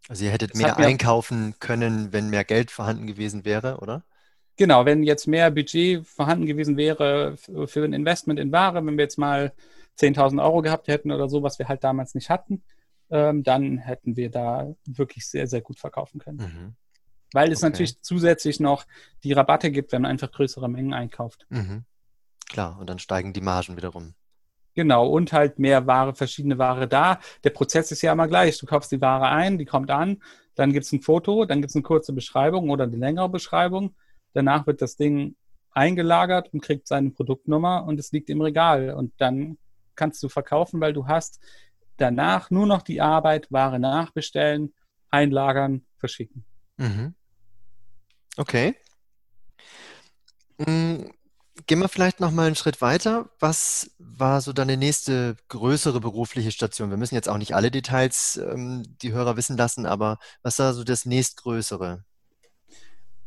Also 0.09 0.25
ihr 0.25 0.31
hättet 0.31 0.53
das 0.53 0.61
mehr 0.61 0.77
einkaufen 0.77 1.55
können, 1.59 2.13
wenn 2.13 2.31
mehr 2.31 2.45
Geld 2.45 2.71
vorhanden 2.71 3.07
gewesen 3.07 3.45
wäre, 3.45 3.79
oder? 3.79 4.05
Genau, 4.57 4.87
wenn 4.87 5.03
jetzt 5.03 5.27
mehr 5.27 5.51
Budget 5.51 6.07
vorhanden 6.07 6.47
gewesen 6.47 6.77
wäre 6.77 7.37
für 7.37 7.85
ein 7.85 7.93
Investment 7.93 8.41
in 8.41 8.53
Ware, 8.53 8.85
wenn 8.87 8.97
wir 8.97 9.05
jetzt 9.05 9.19
mal 9.19 9.53
10.000 9.99 10.43
Euro 10.43 10.63
gehabt 10.63 10.89
hätten 10.89 11.13
oder 11.13 11.29
so, 11.29 11.43
was 11.43 11.59
wir 11.59 11.69
halt 11.69 11.85
damals 11.85 12.15
nicht 12.15 12.31
hatten, 12.31 12.63
ähm, 13.11 13.43
dann 13.43 13.79
hätten 13.79 14.17
wir 14.17 14.31
da 14.31 14.75
wirklich 14.87 15.27
sehr, 15.27 15.47
sehr 15.47 15.61
gut 15.61 15.79
verkaufen 15.79 16.21
können. 16.21 16.39
Mhm. 16.39 16.75
Weil 17.33 17.53
es 17.53 17.59
okay. 17.59 17.71
natürlich 17.71 18.03
zusätzlich 18.03 18.61
noch 18.61 18.87
die 19.25 19.33
Rabatte 19.33 19.71
gibt, 19.71 19.93
wenn 19.93 20.03
man 20.03 20.13
einfach 20.13 20.31
größere 20.31 20.69
Mengen 20.69 20.95
einkauft. 20.95 21.47
Mhm. 21.51 21.85
Klar, 22.49 22.79
und 22.79 22.89
dann 22.89 22.99
steigen 22.99 23.33
die 23.33 23.41
Margen 23.41 23.77
wiederum. 23.77 24.15
Genau, 24.77 25.09
und 25.09 25.33
halt 25.33 25.59
mehr 25.59 25.87
Ware, 25.87 26.15
verschiedene 26.15 26.59
Ware 26.59 26.87
da. 26.87 27.19
Der 27.45 27.51
Prozess 27.51 27.91
ist 27.93 28.03
ja 28.03 28.13
immer 28.13 28.29
gleich. 28.29 28.59
Du 28.59 28.67
kaufst 28.67 28.93
die 28.93 29.01
Ware 29.01 29.29
ein, 29.29 29.57
die 29.57 29.65
kommt 29.65 29.91
an, 29.91 30.23
dann 30.55 30.75
gibt 30.75 30.85
es 30.85 30.93
ein 30.93 31.01
Foto, 31.01 31.47
dann 31.47 31.63
gibt 31.63 31.71
es 31.71 31.77
eine 31.77 31.83
kurze 31.83 32.13
Beschreibung 32.13 32.69
oder 32.69 32.85
eine 32.85 32.97
längere 32.97 33.31
Beschreibung. 33.31 33.95
Danach 34.35 34.67
wird 34.67 34.83
das 34.83 34.97
Ding 34.97 35.35
eingelagert 35.71 36.53
und 36.53 36.61
kriegt 36.61 36.87
seine 36.89 37.09
Produktnummer 37.09 37.85
und 37.87 37.99
es 37.99 38.13
liegt 38.13 38.29
im 38.29 38.43
Regal. 38.43 38.91
Und 38.91 39.15
dann 39.17 39.57
kannst 39.95 40.23
du 40.23 40.29
verkaufen, 40.29 40.79
weil 40.79 40.93
du 40.93 41.07
hast 41.07 41.41
danach 41.97 42.51
nur 42.51 42.67
noch 42.67 42.83
die 42.83 43.01
Arbeit, 43.01 43.51
Ware 43.51 43.79
nachbestellen, 43.79 44.75
einlagern, 45.09 45.87
verschicken. 45.97 46.45
Mhm. 46.77 47.15
Okay. 48.37 48.75
Gehen 51.69 51.81
wir 51.81 51.89
vielleicht 51.89 52.21
noch 52.21 52.31
mal 52.31 52.47
einen 52.47 52.55
Schritt 52.55 52.81
weiter. 52.81 53.29
Was 53.41 53.91
war 53.99 54.41
so 54.41 54.53
deine 54.53 54.77
nächste 54.77 55.37
größere 55.49 55.99
berufliche 55.99 56.53
Station? 56.53 56.91
Wir 56.91 56.97
müssen 56.97 57.17
jetzt 57.17 57.29
auch 57.29 57.39
nicht 57.39 57.57
alle 57.57 57.73
Details 57.73 58.37
ähm, 58.37 58.85
die 59.03 59.13
Hörer 59.13 59.37
wissen 59.37 59.57
lassen, 59.57 59.85
aber 59.85 60.19
was 60.43 60.61
war 60.61 60.75
so 60.75 60.85
das 60.85 61.07
nächstgrößere? 61.07 62.05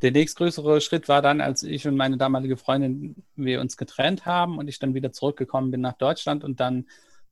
Der 0.02 0.12
nächstgrößere 0.12 0.80
Schritt 0.80 1.10
war 1.10 1.22
dann, 1.22 1.42
als 1.42 1.64
ich 1.64 1.86
und 1.86 1.98
meine 1.98 2.16
damalige 2.16 2.56
Freundin 2.56 3.26
wir 3.36 3.60
uns 3.60 3.76
getrennt 3.76 4.26
haben 4.26 4.58
und 4.58 4.70
ich 4.70 4.80
dann 4.80 4.94
wieder 4.94 5.12
zurückgekommen 5.12 5.72
bin 5.72 5.82
nach 5.82 5.98
Deutschland 5.98 6.46
und 6.46 6.62
dann 6.62 6.88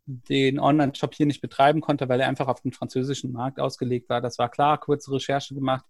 den 0.06 0.60
Online-Shop 0.60 1.14
hier 1.14 1.26
nicht 1.26 1.40
betreiben 1.40 1.80
konnte, 1.80 2.10
weil 2.10 2.20
er 2.20 2.28
einfach 2.28 2.50
auf 2.50 2.60
den 2.60 2.74
französischen 2.74 3.32
Markt 3.32 3.62
ausgelegt 3.62 4.10
war. 4.10 4.20
Das 4.20 4.38
war 4.40 4.50
klar, 4.50 4.78
kurze 4.78 5.14
Recherche 5.14 5.56
gemacht. 5.56 5.86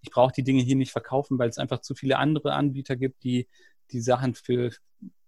Ich 0.00 0.10
brauche 0.10 0.32
die 0.32 0.42
Dinge 0.42 0.62
hier 0.62 0.76
nicht 0.76 0.92
verkaufen, 0.92 1.38
weil 1.38 1.50
es 1.50 1.58
einfach 1.58 1.80
zu 1.80 1.94
viele 1.94 2.16
andere 2.16 2.54
Anbieter 2.54 2.96
gibt, 2.96 3.22
die 3.22 3.46
die 3.92 4.00
Sachen 4.00 4.34
für 4.34 4.70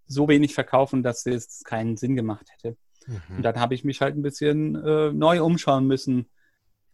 so 0.07 0.29
wenig 0.29 0.55
verkaufen, 0.55 1.03
dass 1.03 1.27
es 1.27 1.63
keinen 1.65 1.97
Sinn 1.97 2.17
gemacht 2.17 2.47
hätte. 2.51 2.77
Mhm. 3.07 3.37
Und 3.37 3.43
dann 3.43 3.61
habe 3.61 3.75
ich 3.75 3.85
mich 3.85 4.01
halt 4.01 4.17
ein 4.17 4.23
bisschen 4.23 4.75
äh, 4.77 5.13
neu 5.13 5.43
umschauen 5.43 5.87
müssen. 5.87 6.27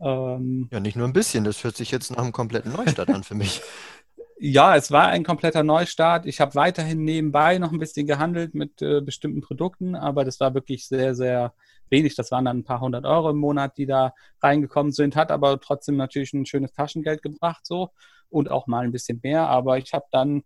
Ähm, 0.00 0.68
ja, 0.72 0.80
nicht 0.80 0.96
nur 0.96 1.06
ein 1.06 1.12
bisschen, 1.12 1.44
das 1.44 1.62
hört 1.64 1.76
sich 1.76 1.90
jetzt 1.90 2.10
nach 2.10 2.18
einem 2.18 2.32
kompletten 2.32 2.72
Neustart 2.72 3.10
an 3.10 3.24
für 3.24 3.34
mich. 3.34 3.60
Ja, 4.42 4.74
es 4.74 4.90
war 4.90 5.08
ein 5.08 5.22
kompletter 5.22 5.62
Neustart. 5.62 6.24
Ich 6.24 6.40
habe 6.40 6.54
weiterhin 6.54 7.04
nebenbei 7.04 7.58
noch 7.58 7.72
ein 7.72 7.78
bisschen 7.78 8.06
gehandelt 8.06 8.54
mit 8.54 8.80
äh, 8.80 9.02
bestimmten 9.02 9.42
Produkten, 9.42 9.94
aber 9.94 10.24
das 10.24 10.40
war 10.40 10.54
wirklich 10.54 10.88
sehr, 10.88 11.14
sehr 11.14 11.52
wenig. 11.90 12.14
Das 12.14 12.30
waren 12.30 12.46
dann 12.46 12.60
ein 12.60 12.64
paar 12.64 12.80
hundert 12.80 13.04
Euro 13.04 13.28
im 13.28 13.36
Monat, 13.36 13.76
die 13.76 13.84
da 13.84 14.14
reingekommen 14.40 14.92
sind, 14.92 15.14
hat 15.14 15.30
aber 15.30 15.60
trotzdem 15.60 15.98
natürlich 15.98 16.32
ein 16.32 16.46
schönes 16.46 16.72
Taschengeld 16.72 17.20
gebracht 17.20 17.66
so 17.66 17.90
und 18.30 18.50
auch 18.50 18.66
mal 18.66 18.82
ein 18.82 18.92
bisschen 18.92 19.20
mehr. 19.22 19.46
Aber 19.46 19.76
ich 19.76 19.92
habe 19.92 20.06
dann 20.10 20.42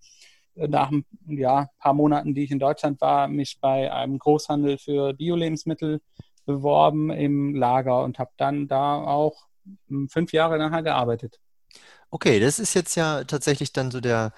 nach 0.56 0.90
ein 0.90 1.04
ja, 1.26 1.68
paar 1.78 1.94
Monaten, 1.94 2.34
die 2.34 2.44
ich 2.44 2.50
in 2.50 2.58
Deutschland 2.58 3.00
war, 3.00 3.28
mich 3.28 3.58
bei 3.60 3.92
einem 3.92 4.18
Großhandel 4.18 4.78
für 4.78 5.12
Bio-Lebensmittel 5.14 6.00
beworben 6.46 7.10
im 7.10 7.54
Lager 7.54 8.02
und 8.02 8.18
habe 8.18 8.30
dann 8.36 8.68
da 8.68 8.96
auch 8.96 9.46
hm, 9.88 10.08
fünf 10.08 10.32
Jahre 10.32 10.58
nachher 10.58 10.82
gearbeitet. 10.82 11.40
Okay, 12.10 12.38
das 12.38 12.58
ist 12.58 12.74
jetzt 12.74 12.94
ja 12.94 13.24
tatsächlich 13.24 13.72
dann 13.72 13.90
so 13.90 14.00
der, 14.00 14.32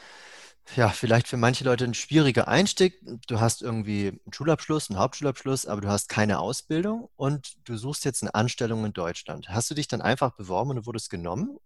ja, 0.75 0.89
vielleicht 0.89 1.29
für 1.29 1.37
manche 1.37 1.65
Leute 1.65 1.85
ein 1.85 1.95
schwieriger 1.95 2.49
Einstieg. 2.49 2.99
Du 3.29 3.41
hast 3.41 3.63
irgendwie 3.63 4.09
einen 4.09 4.33
Schulabschluss, 4.33 4.91
einen 4.91 4.99
Hauptschulabschluss, 4.99 5.67
aber 5.67 5.81
du 5.81 5.89
hast 5.89 6.09
keine 6.09 6.39
Ausbildung 6.39 7.09
und 7.17 7.57
du 7.69 7.77
suchst 7.77 8.05
jetzt 8.05 8.23
eine 8.23 8.35
Anstellung 8.35 8.85
in 8.85 8.93
Deutschland. 8.93 9.49
Hast 9.49 9.71
du 9.71 9.75
dich 9.75 9.89
dann 9.89 10.01
einfach 10.01 10.33
beworben 10.33 10.71
und 10.71 10.87
wurdest 10.87 11.11
genommen? 11.11 11.59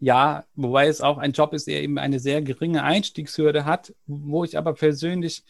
Ja, 0.00 0.44
wobei 0.54 0.86
es 0.86 1.00
auch 1.00 1.18
ein 1.18 1.32
Job 1.32 1.52
ist, 1.52 1.66
der 1.66 1.82
eben 1.82 1.98
eine 1.98 2.20
sehr 2.20 2.40
geringe 2.42 2.84
Einstiegshürde 2.84 3.64
hat, 3.64 3.94
wo 4.06 4.44
ich 4.44 4.56
aber 4.56 4.74
persönlich 4.74 5.44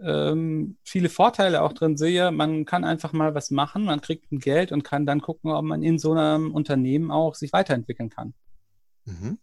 ähm, 0.00 0.76
viele 0.84 1.08
Vorteile 1.08 1.62
auch 1.62 1.72
drin 1.72 1.96
sehe. 1.96 2.30
Man 2.30 2.64
kann 2.64 2.84
einfach 2.84 3.12
mal 3.12 3.34
was 3.34 3.50
machen, 3.50 3.84
man 3.84 4.00
kriegt 4.00 4.30
ein 4.30 4.38
Geld 4.38 4.70
und 4.70 4.84
kann 4.84 5.06
dann 5.06 5.20
gucken, 5.20 5.50
ob 5.50 5.64
man 5.64 5.82
in 5.82 5.98
so 5.98 6.12
einem 6.12 6.54
Unternehmen 6.54 7.10
auch 7.10 7.34
sich 7.34 7.52
weiterentwickeln 7.52 8.08
kann. 8.08 8.34
Mhm. 9.04 9.38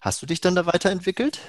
Hast 0.00 0.20
du 0.20 0.26
dich 0.26 0.40
dann 0.40 0.56
da 0.56 0.66
weiterentwickelt? 0.66 1.40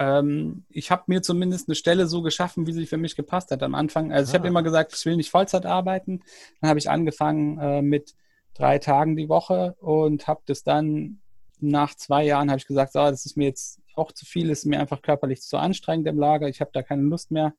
Ähm, 0.00 0.64
ich 0.70 0.90
habe 0.90 1.04
mir 1.06 1.22
zumindest 1.22 1.68
eine 1.68 1.74
Stelle 1.74 2.06
so 2.06 2.22
geschaffen, 2.22 2.66
wie 2.66 2.72
sie 2.72 2.86
für 2.86 2.96
mich 2.96 3.16
gepasst 3.16 3.50
hat 3.50 3.62
am 3.62 3.74
Anfang. 3.74 4.12
Also 4.12 4.28
ah. 4.28 4.30
ich 4.30 4.38
habe 4.38 4.48
immer 4.48 4.62
gesagt, 4.62 4.94
ich 4.96 5.04
will 5.06 5.16
nicht 5.16 5.30
Vollzeit 5.30 5.66
arbeiten. 5.66 6.22
Dann 6.60 6.70
habe 6.70 6.78
ich 6.78 6.90
angefangen 6.90 7.58
äh, 7.58 7.82
mit 7.82 8.14
drei 8.54 8.78
Tagen 8.78 9.14
die 9.14 9.28
Woche 9.28 9.76
und 9.80 10.26
habe 10.26 10.40
das 10.46 10.64
dann 10.64 11.20
nach 11.60 11.94
zwei 11.94 12.24
Jahren 12.24 12.50
habe 12.50 12.58
ich 12.58 12.66
gesagt, 12.66 12.92
so, 12.92 12.98
das 13.00 13.26
ist 13.26 13.36
mir 13.36 13.46
jetzt 13.46 13.80
auch 13.94 14.12
zu 14.12 14.24
viel, 14.24 14.50
ist 14.50 14.66
mir 14.66 14.80
einfach 14.80 15.02
körperlich 15.02 15.42
zu 15.42 15.56
anstrengend 15.56 16.06
im 16.06 16.18
Lager. 16.18 16.48
Ich 16.48 16.60
habe 16.60 16.70
da 16.72 16.82
keine 16.82 17.02
Lust 17.02 17.30
mehr, 17.30 17.54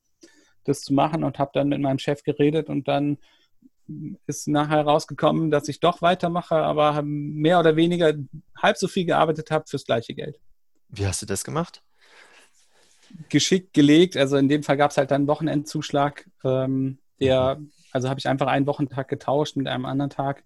das 0.64 0.82
zu 0.82 0.94
machen 0.94 1.24
und 1.24 1.40
habe 1.40 1.52
dann 1.54 1.70
mit 1.70 1.82
meinem 1.82 2.00
Chef 2.00 2.24
geredet 2.24 2.70
und 2.70 2.88
dann 2.88 3.18
ist 4.26 4.48
nachher 4.48 4.82
rausgekommen, 4.84 5.52
dass 5.52 5.68
ich 5.68 5.80
doch 5.80 6.02
weitermache, 6.02 6.56
aber 6.56 7.02
mehr 7.04 7.60
oder 7.60 7.76
weniger 7.76 8.14
halb 8.58 8.78
so 8.78 8.88
viel 8.88 9.06
gearbeitet 9.06 9.52
habe 9.52 9.66
fürs 9.68 9.86
gleiche 9.86 10.14
Geld. 10.14 10.40
Wie 10.90 11.06
hast 11.06 11.22
du 11.22 11.26
das 11.26 11.44
gemacht? 11.44 11.84
Geschickt 13.30 13.74
gelegt. 13.74 14.16
Also 14.16 14.38
in 14.38 14.50
dem 14.50 14.64
Fall 14.64 14.78
gab 14.78 14.92
es 14.92 14.98
halt 14.98 15.12
dann 15.12 15.22
einen 15.22 15.28
Wochenendzuschlag. 15.28 16.30
Ähm, 16.44 17.00
der, 17.20 17.56
mhm. 17.56 17.72
also 17.92 18.10
habe 18.10 18.20
ich 18.20 18.28
einfach 18.28 18.48
einen 18.48 18.68
Wochentag 18.68 19.08
getauscht 19.08 19.56
mit 19.56 19.68
einem 19.68 19.86
anderen 19.86 20.10
Tag. 20.10 20.44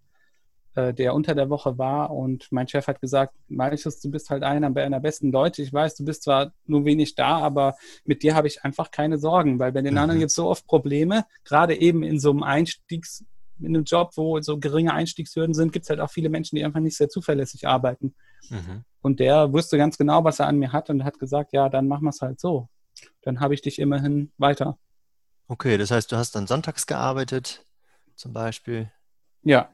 Äh, 0.75 0.93
der 0.93 1.13
unter 1.13 1.35
der 1.35 1.49
Woche 1.49 1.77
war. 1.77 2.11
Und 2.11 2.51
mein 2.51 2.67
Chef 2.67 2.88
hat 2.88 2.99
gesagt, 2.99 3.33
Marius, 3.47 4.01
du 4.01 4.11
bist 4.11 4.29
halt 4.29 4.43
einer 4.43 4.69
der 4.69 4.99
besten 4.99 5.31
Leute. 5.31 5.61
Ich 5.61 5.71
weiß, 5.71 5.95
du 5.95 6.03
bist 6.03 6.23
zwar 6.23 6.51
nur 6.65 6.83
wenig 6.83 7.15
da, 7.15 7.38
aber 7.38 7.77
mit 8.03 8.23
dir 8.23 8.35
habe 8.35 8.47
ich 8.47 8.65
einfach 8.65 8.91
keine 8.91 9.17
Sorgen, 9.17 9.57
weil 9.57 9.71
bei 9.71 9.81
den 9.81 9.93
mhm. 9.93 9.99
anderen 9.99 10.19
gibt 10.19 10.31
es 10.31 10.35
so 10.35 10.49
oft 10.49 10.67
Probleme, 10.67 11.25
gerade 11.45 11.79
eben 11.79 12.03
in 12.03 12.19
so 12.19 12.29
einem 12.31 12.43
Einstiegs, 12.43 13.23
in 13.57 13.67
einem 13.67 13.85
Job, 13.85 14.11
wo 14.17 14.41
so 14.41 14.59
geringe 14.59 14.93
Einstiegshürden 14.93 15.53
sind, 15.53 15.71
gibt 15.71 15.85
es 15.85 15.89
halt 15.89 16.01
auch 16.01 16.11
viele 16.11 16.27
Menschen, 16.27 16.57
die 16.57 16.65
einfach 16.65 16.81
nicht 16.81 16.97
sehr 16.97 17.07
zuverlässig 17.07 17.65
arbeiten. 17.65 18.13
Mhm. 18.49 18.83
Und 19.01 19.21
der 19.21 19.53
wusste 19.53 19.77
ganz 19.77 19.97
genau, 19.97 20.25
was 20.25 20.39
er 20.39 20.47
an 20.47 20.57
mir 20.57 20.73
hat 20.73 20.89
und 20.89 21.05
hat 21.05 21.19
gesagt, 21.19 21.53
ja, 21.53 21.69
dann 21.69 21.88
machen 21.88 22.03
wir 22.03 22.09
es 22.09 22.19
halt 22.19 22.41
so. 22.41 22.67
Dann 23.21 23.39
habe 23.39 23.53
ich 23.53 23.61
dich 23.61 23.79
immerhin 23.79 24.33
weiter. 24.38 24.77
Okay, 25.47 25.77
das 25.77 25.91
heißt, 25.91 26.11
du 26.11 26.17
hast 26.17 26.35
dann 26.35 26.47
sonntags 26.47 26.85
gearbeitet, 26.85 27.65
zum 28.17 28.33
Beispiel. 28.33 28.91
Ja, 29.43 29.69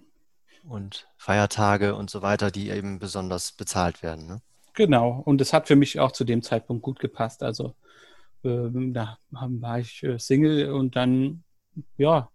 und 0.64 1.08
Feiertage 1.18 1.96
und 1.96 2.10
so 2.10 2.22
weiter, 2.22 2.52
die 2.52 2.70
eben 2.70 3.00
besonders 3.00 3.52
bezahlt 3.52 4.04
werden. 4.04 4.28
Ne? 4.28 4.42
Genau, 4.74 5.22
und 5.26 5.42
es 5.42 5.54
hat 5.54 5.68
für 5.68 5.76
mich 5.76 6.00
auch 6.00 6.12
zu 6.12 6.24
dem 6.24 6.42
Zeitpunkt 6.42 6.84
gut 6.84 7.00
gepasst. 7.00 7.44
Also 7.44 7.76
ähm, 8.44 8.94
da 8.94 9.18
war 9.32 9.80
ich 9.80 10.04
äh, 10.04 10.18
Single 10.18 10.72
und 10.72 10.96
dann, 10.96 11.44
ja, 11.98 12.30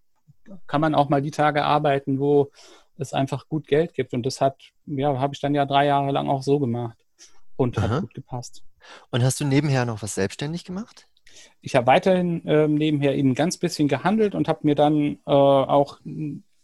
kann 0.67 0.81
man 0.81 0.95
auch 0.95 1.09
mal 1.09 1.23
die 1.23 1.31
Tage 1.31 1.65
arbeiten, 1.65 2.21
wo 2.21 2.51
es 2.99 3.13
einfach 3.13 3.49
gut 3.49 3.67
Geld 3.67 3.95
gibt. 3.95 4.15
Und 4.15 4.25
das 4.25 4.41
hat, 4.41 4.57
ja, 4.87 5.19
habe 5.19 5.35
ich 5.35 5.41
dann 5.41 5.55
ja 5.55 5.67
drei 5.67 5.87
Jahre 5.87 6.13
lang 6.13 6.29
auch 6.29 6.43
so 6.43 6.59
gemacht 6.59 6.97
und 7.57 7.79
Aha. 7.79 7.89
hat 7.89 8.01
gut 8.03 8.15
gepasst. 8.15 8.63
Und 9.11 9.23
hast 9.23 9.41
du 9.41 9.45
nebenher 9.45 9.85
noch 9.85 10.03
was 10.03 10.15
selbstständig 10.15 10.65
gemacht? 10.65 11.09
Ich 11.61 11.75
habe 11.75 11.87
weiterhin 11.87 12.47
äh, 12.47 12.69
nebenher 12.69 13.15
eben 13.15 13.35
ganz 13.35 13.59
bisschen 13.59 13.89
gehandelt 13.89 14.35
und 14.35 14.49
habe 14.49 14.61
mir 14.63 14.75
dann 14.75 15.19
äh, 15.27 15.31
auch 15.33 15.99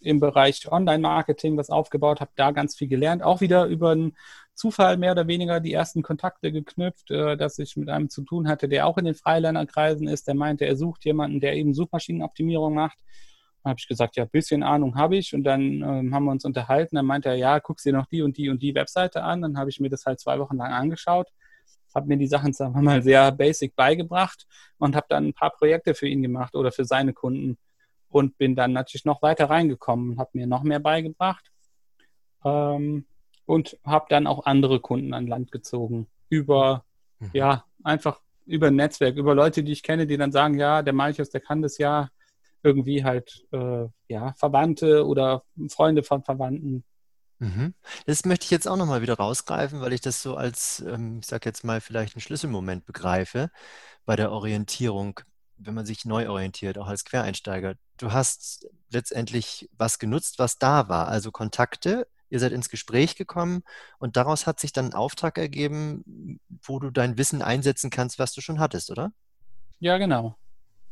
im 0.03 0.21
Bereich 0.21 0.71
Online-Marketing 0.71 1.57
was 1.57 1.71
aufgebaut, 1.71 2.21
habe 2.21 2.33
da 2.37 2.51
ganz 2.51 2.77
viel 2.77 2.89
gelernt, 2.89 3.23
auch 3.23 3.41
wieder 3.41 3.67
über 3.67 3.91
einen 3.91 4.17
Zufall 4.55 4.97
mehr 4.97 5.13
oder 5.13 5.27
weniger 5.27 5.61
die 5.61 5.73
ersten 5.73 6.03
Kontakte 6.03 6.53
geknüpft, 6.53 7.11
äh, 7.11 7.37
dass 7.37 7.59
ich 7.59 7.77
mit 7.77 7.89
einem 7.89 8.11
zu 8.11 8.23
tun 8.23 8.49
hatte, 8.49 8.69
der 8.69 8.87
auch 8.87 8.99
in 8.99 9.05
den 9.05 9.15
Freiländerkreisen 9.15 10.09
ist, 10.09 10.27
der 10.29 10.35
meinte, 10.35 10.67
er 10.67 10.77
sucht 10.77 11.05
jemanden, 11.05 11.41
der 11.41 11.55
eben 11.55 11.75
Suchmaschinenoptimierung 11.75 12.75
macht. 12.75 12.99
Dann 13.63 13.71
habe 13.71 13.79
ich 13.79 13.89
gesagt, 13.89 14.17
ja, 14.17 14.25
ein 14.25 14.31
bisschen 14.31 14.63
Ahnung 14.63 14.97
habe 14.97 15.17
ich. 15.17 15.35
Und 15.35 15.45
dann 15.45 15.83
ähm, 15.83 16.15
haben 16.15 16.25
wir 16.25 16.33
uns 16.33 16.45
unterhalten. 16.45 16.97
Dann 16.97 17.07
meinte 17.07 17.29
er, 17.31 17.37
ja, 17.37 17.59
guckst 17.61 17.87
dir 17.87 17.93
noch 17.93 18.07
die 18.07 18.23
und 18.23 18.37
die 18.37 18.49
und 18.51 18.61
die 18.61 18.75
Webseite 18.75 19.23
an. 19.23 19.41
Dann 19.43 19.57
habe 19.57 19.71
ich 19.71 19.81
mir 19.81 19.89
das 19.89 20.05
halt 20.05 20.21
zwei 20.21 20.39
Wochen 20.39 20.57
lang 20.57 20.73
angeschaut, 20.73 21.29
habe 21.95 22.09
mir 22.09 22.17
die 22.19 22.27
Sachen, 22.27 22.53
sagen 22.53 22.75
wir 22.75 22.83
mal, 22.83 23.03
sehr 23.03 23.33
basic 23.33 23.75
beigebracht 23.77 24.47
und 24.79 24.97
habe 24.97 25.07
dann 25.09 25.29
ein 25.29 25.35
paar 25.35 25.51
Projekte 25.51 25.95
für 25.95 26.09
ihn 26.09 26.23
gemacht 26.23 26.55
oder 26.55 26.73
für 26.73 26.85
seine 26.85 27.13
Kunden 27.13 27.57
und 28.13 28.39
bin 28.39 28.55
dann 28.55 28.73
natürlich 28.73 29.05
noch 29.05 29.23
weiter 29.23 29.51
reingekommen, 29.51 30.19
habe 30.19 30.31
mir 30.35 30.47
noch 30.47 30.63
mehr 30.63 30.81
beigebracht 30.81 31.51
ähm, 32.45 33.07
und 33.47 33.79
habe 33.85 34.07
dann 34.09 34.27
auch 34.27 34.47
andere 34.47 34.81
Kunden 34.81 35.15
an 35.15 35.27
Land 35.27 35.51
gezogen 35.51 36.07
über, 36.29 36.85
mhm. 37.19 37.31
ja, 37.33 37.65
einfach 37.83 38.21
über 38.47 38.69
ein 38.69 38.77
Netzwerk, 38.77 39.17
über 39.17 39.35
Leute, 39.35 39.63
die 39.65 39.73
ich 39.73 39.83
kenne, 39.83 40.07
die 40.07 40.17
dann 40.17 40.33
sagen, 40.33 40.59
ja, 40.59 40.83
der 40.83 40.93
Malchus, 40.93 41.31
der 41.31 41.41
kann 41.41 41.63
das 41.63 41.79
ja 41.79 42.09
irgendwie 42.63 43.05
halt, 43.05 43.47
äh, 43.53 43.87
ja, 44.09 44.35
Verwandte 44.37 45.07
oder 45.07 45.43
Freunde 45.69 46.03
von 46.03 46.23
Verwandten. 46.23 46.85
Mhm. 47.39 47.75
Das 48.07 48.25
möchte 48.25 48.45
ich 48.45 48.51
jetzt 48.51 48.69
auch 48.69 48.77
nochmal 48.77 49.03
wieder 49.03 49.15
rausgreifen, 49.15 49.81
weil 49.81 49.93
ich 49.93 50.01
das 50.01 50.23
so 50.23 50.37
als, 50.37 50.81
ähm, 50.87 51.19
ich 51.21 51.27
sage 51.27 51.49
jetzt 51.49 51.65
mal, 51.65 51.81
vielleicht 51.81 52.15
einen 52.15 52.21
Schlüsselmoment 52.21 52.85
begreife 52.85 53.51
bei 54.05 54.17
der 54.17 54.31
Orientierung 54.31 55.21
wenn 55.59 55.75
man 55.75 55.87
sich 55.87 56.05
neu 56.05 56.29
orientiert, 56.29 56.79
auch 56.79 56.89
als 56.89 57.05
Quereinsteiger. 57.05 57.75
Du 57.99 58.13
hast 58.13 58.67
letztendlich 58.91 59.69
was 59.77 59.99
genutzt, 59.99 60.39
was 60.39 60.59
da 60.59 60.89
war, 60.89 61.09
also 61.09 61.31
Kontakte. 61.31 62.07
Ihr 62.31 62.41
seid 62.41 62.53
ins 62.53 62.71
Gespräch 62.71 63.17
gekommen 63.17 63.63
und 63.99 64.17
daraus 64.17 64.47
hat 64.47 64.59
sich 64.59 64.73
dann 64.73 64.87
ein 64.87 64.95
Auftrag 64.95 65.37
ergeben, 65.37 66.41
wo 66.63 66.79
du 66.79 66.91
dein 66.91 67.19
Wissen 67.19 67.43
einsetzen 67.43 67.91
kannst, 67.91 68.19
was 68.19 68.33
du 68.33 68.41
schon 68.41 68.59
hattest, 68.59 68.91
oder? 68.91 69.13
Ja, 69.81 69.99
genau. 69.99 70.37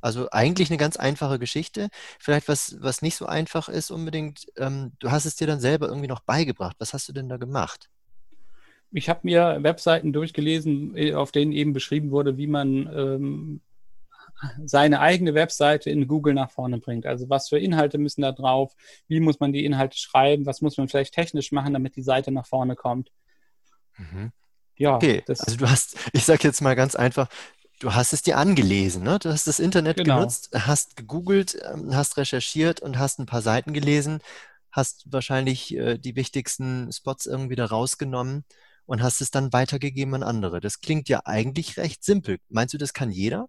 Also 0.02 0.28
eigentlich 0.30 0.70
eine 0.70 0.78
ganz 0.78 0.96
einfache 0.96 1.38
Geschichte. 1.38 1.88
Vielleicht 2.18 2.48
was, 2.48 2.76
was 2.80 3.02
nicht 3.02 3.16
so 3.16 3.26
einfach 3.26 3.68
ist 3.68 3.90
unbedingt. 3.90 4.46
Ähm, 4.56 4.92
du 4.98 5.10
hast 5.10 5.26
es 5.26 5.36
dir 5.36 5.46
dann 5.46 5.60
selber 5.60 5.88
irgendwie 5.88 6.08
noch 6.08 6.20
beigebracht. 6.20 6.76
Was 6.78 6.94
hast 6.94 7.08
du 7.08 7.12
denn 7.12 7.28
da 7.28 7.36
gemacht? 7.36 7.88
Ich 8.92 9.08
habe 9.08 9.20
mir 9.22 9.58
Webseiten 9.62 10.12
durchgelesen, 10.12 10.96
äh, 10.96 11.14
auf 11.14 11.32
denen 11.32 11.52
eben 11.52 11.72
beschrieben 11.72 12.10
wurde, 12.10 12.36
wie 12.36 12.46
man 12.46 12.90
ähm, 12.92 13.60
seine 14.64 15.00
eigene 15.00 15.34
Webseite 15.34 15.90
in 15.90 16.08
Google 16.08 16.34
nach 16.34 16.50
vorne 16.50 16.78
bringt. 16.78 17.06
Also 17.06 17.28
was 17.28 17.48
für 17.48 17.58
Inhalte 17.58 17.98
müssen 17.98 18.22
da 18.22 18.32
drauf? 18.32 18.74
Wie 19.08 19.20
muss 19.20 19.40
man 19.40 19.52
die 19.52 19.64
Inhalte 19.64 19.98
schreiben? 19.98 20.46
Was 20.46 20.60
muss 20.60 20.76
man 20.76 20.88
vielleicht 20.88 21.14
technisch 21.14 21.52
machen, 21.52 21.72
damit 21.72 21.96
die 21.96 22.02
Seite 22.02 22.30
nach 22.30 22.46
vorne 22.46 22.76
kommt? 22.76 23.10
Mhm. 23.96 24.32
Ja, 24.76 24.96
okay. 24.96 25.22
also 25.26 25.56
du 25.56 25.68
hast, 25.68 25.96
ich 26.12 26.24
sage 26.24 26.40
jetzt 26.44 26.62
mal 26.62 26.74
ganz 26.74 26.94
einfach, 26.94 27.28
du 27.80 27.94
hast 27.94 28.12
es 28.12 28.22
dir 28.22 28.38
angelesen, 28.38 29.02
ne? 29.02 29.18
Du 29.18 29.28
hast 29.28 29.46
das 29.46 29.58
Internet 29.58 29.98
genau. 29.98 30.16
genutzt, 30.16 30.50
hast 30.54 30.96
gegoogelt, 30.96 31.58
ähm, 31.70 31.94
hast 31.94 32.16
recherchiert 32.16 32.80
und 32.80 32.98
hast 32.98 33.18
ein 33.18 33.26
paar 33.26 33.42
Seiten 33.42 33.74
gelesen, 33.74 34.20
hast 34.70 35.04
wahrscheinlich 35.12 35.76
äh, 35.76 35.98
die 35.98 36.16
wichtigsten 36.16 36.90
Spots 36.92 37.26
irgendwie 37.26 37.56
da 37.56 37.66
rausgenommen 37.66 38.44
und 38.86 39.02
hast 39.02 39.20
es 39.20 39.30
dann 39.30 39.52
weitergegeben 39.52 40.14
an 40.14 40.22
andere. 40.22 40.60
Das 40.60 40.80
klingt 40.80 41.08
ja 41.08 41.22
eigentlich 41.24 41.76
recht 41.76 42.02
simpel. 42.02 42.38
Meinst 42.48 42.72
du, 42.72 42.78
das 42.78 42.94
kann 42.94 43.10
jeder? 43.10 43.48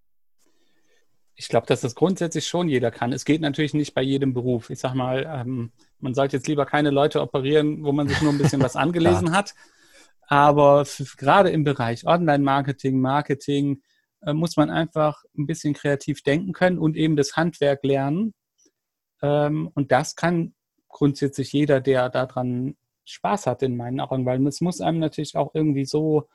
Ich 1.34 1.48
glaube, 1.48 1.66
dass 1.66 1.80
das 1.80 1.94
grundsätzlich 1.94 2.46
schon 2.46 2.68
jeder 2.68 2.90
kann. 2.90 3.12
Es 3.12 3.24
geht 3.24 3.40
natürlich 3.40 3.74
nicht 3.74 3.94
bei 3.94 4.02
jedem 4.02 4.34
Beruf. 4.34 4.70
Ich 4.70 4.78
sage 4.78 4.96
mal, 4.96 5.24
ähm, 5.26 5.72
man 5.98 6.14
sollte 6.14 6.36
jetzt 6.36 6.46
lieber 6.46 6.66
keine 6.66 6.90
Leute 6.90 7.20
operieren, 7.20 7.84
wo 7.84 7.92
man 7.92 8.08
sich 8.08 8.20
nur 8.20 8.32
ein 8.32 8.38
bisschen 8.38 8.62
was 8.62 8.76
angelesen 8.76 9.32
hat. 9.32 9.54
Aber 10.26 10.84
für, 10.84 11.04
gerade 11.16 11.50
im 11.50 11.64
Bereich 11.64 12.06
Online-Marketing, 12.06 13.00
Marketing, 13.00 13.82
äh, 14.22 14.32
muss 14.32 14.56
man 14.56 14.70
einfach 14.70 15.22
ein 15.36 15.46
bisschen 15.46 15.74
kreativ 15.74 16.22
denken 16.22 16.52
können 16.52 16.78
und 16.78 16.96
eben 16.96 17.16
das 17.16 17.36
Handwerk 17.36 17.82
lernen. 17.82 18.34
Ähm, 19.22 19.70
und 19.74 19.92
das 19.92 20.16
kann 20.16 20.54
grundsätzlich 20.88 21.52
jeder, 21.52 21.80
der 21.80 22.10
daran 22.10 22.76
Spaß 23.04 23.46
hat, 23.46 23.62
in 23.62 23.76
meinen 23.76 24.00
Augen, 24.00 24.26
weil 24.26 24.46
es 24.46 24.60
muss 24.60 24.80
einem 24.80 24.98
natürlich 24.98 25.36
auch 25.36 25.54
irgendwie 25.54 25.84
so 25.84 26.28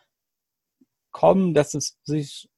kommen, 1.11 1.53
dass 1.53 1.73
es 1.73 1.97
sich, 2.03 2.49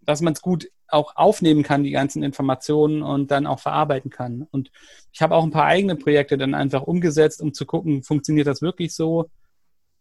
dass 0.00 0.20
man 0.20 0.32
es 0.32 0.42
gut 0.42 0.68
auch 0.92 1.16
aufnehmen 1.16 1.62
kann, 1.62 1.84
die 1.84 1.90
ganzen 1.90 2.22
Informationen 2.22 3.02
und 3.02 3.30
dann 3.30 3.46
auch 3.46 3.60
verarbeiten 3.60 4.10
kann. 4.10 4.46
Und 4.50 4.70
ich 5.12 5.22
habe 5.22 5.34
auch 5.34 5.42
ein 5.42 5.50
paar 5.50 5.66
eigene 5.66 5.96
Projekte 5.96 6.36
dann 6.36 6.54
einfach 6.54 6.82
umgesetzt, 6.82 7.40
um 7.40 7.54
zu 7.54 7.66
gucken, 7.66 8.02
funktioniert 8.02 8.46
das 8.46 8.62
wirklich 8.62 8.94
so? 8.94 9.30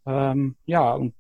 Ähm, 0.06 0.56
ja, 0.66 0.94
und 0.94 1.14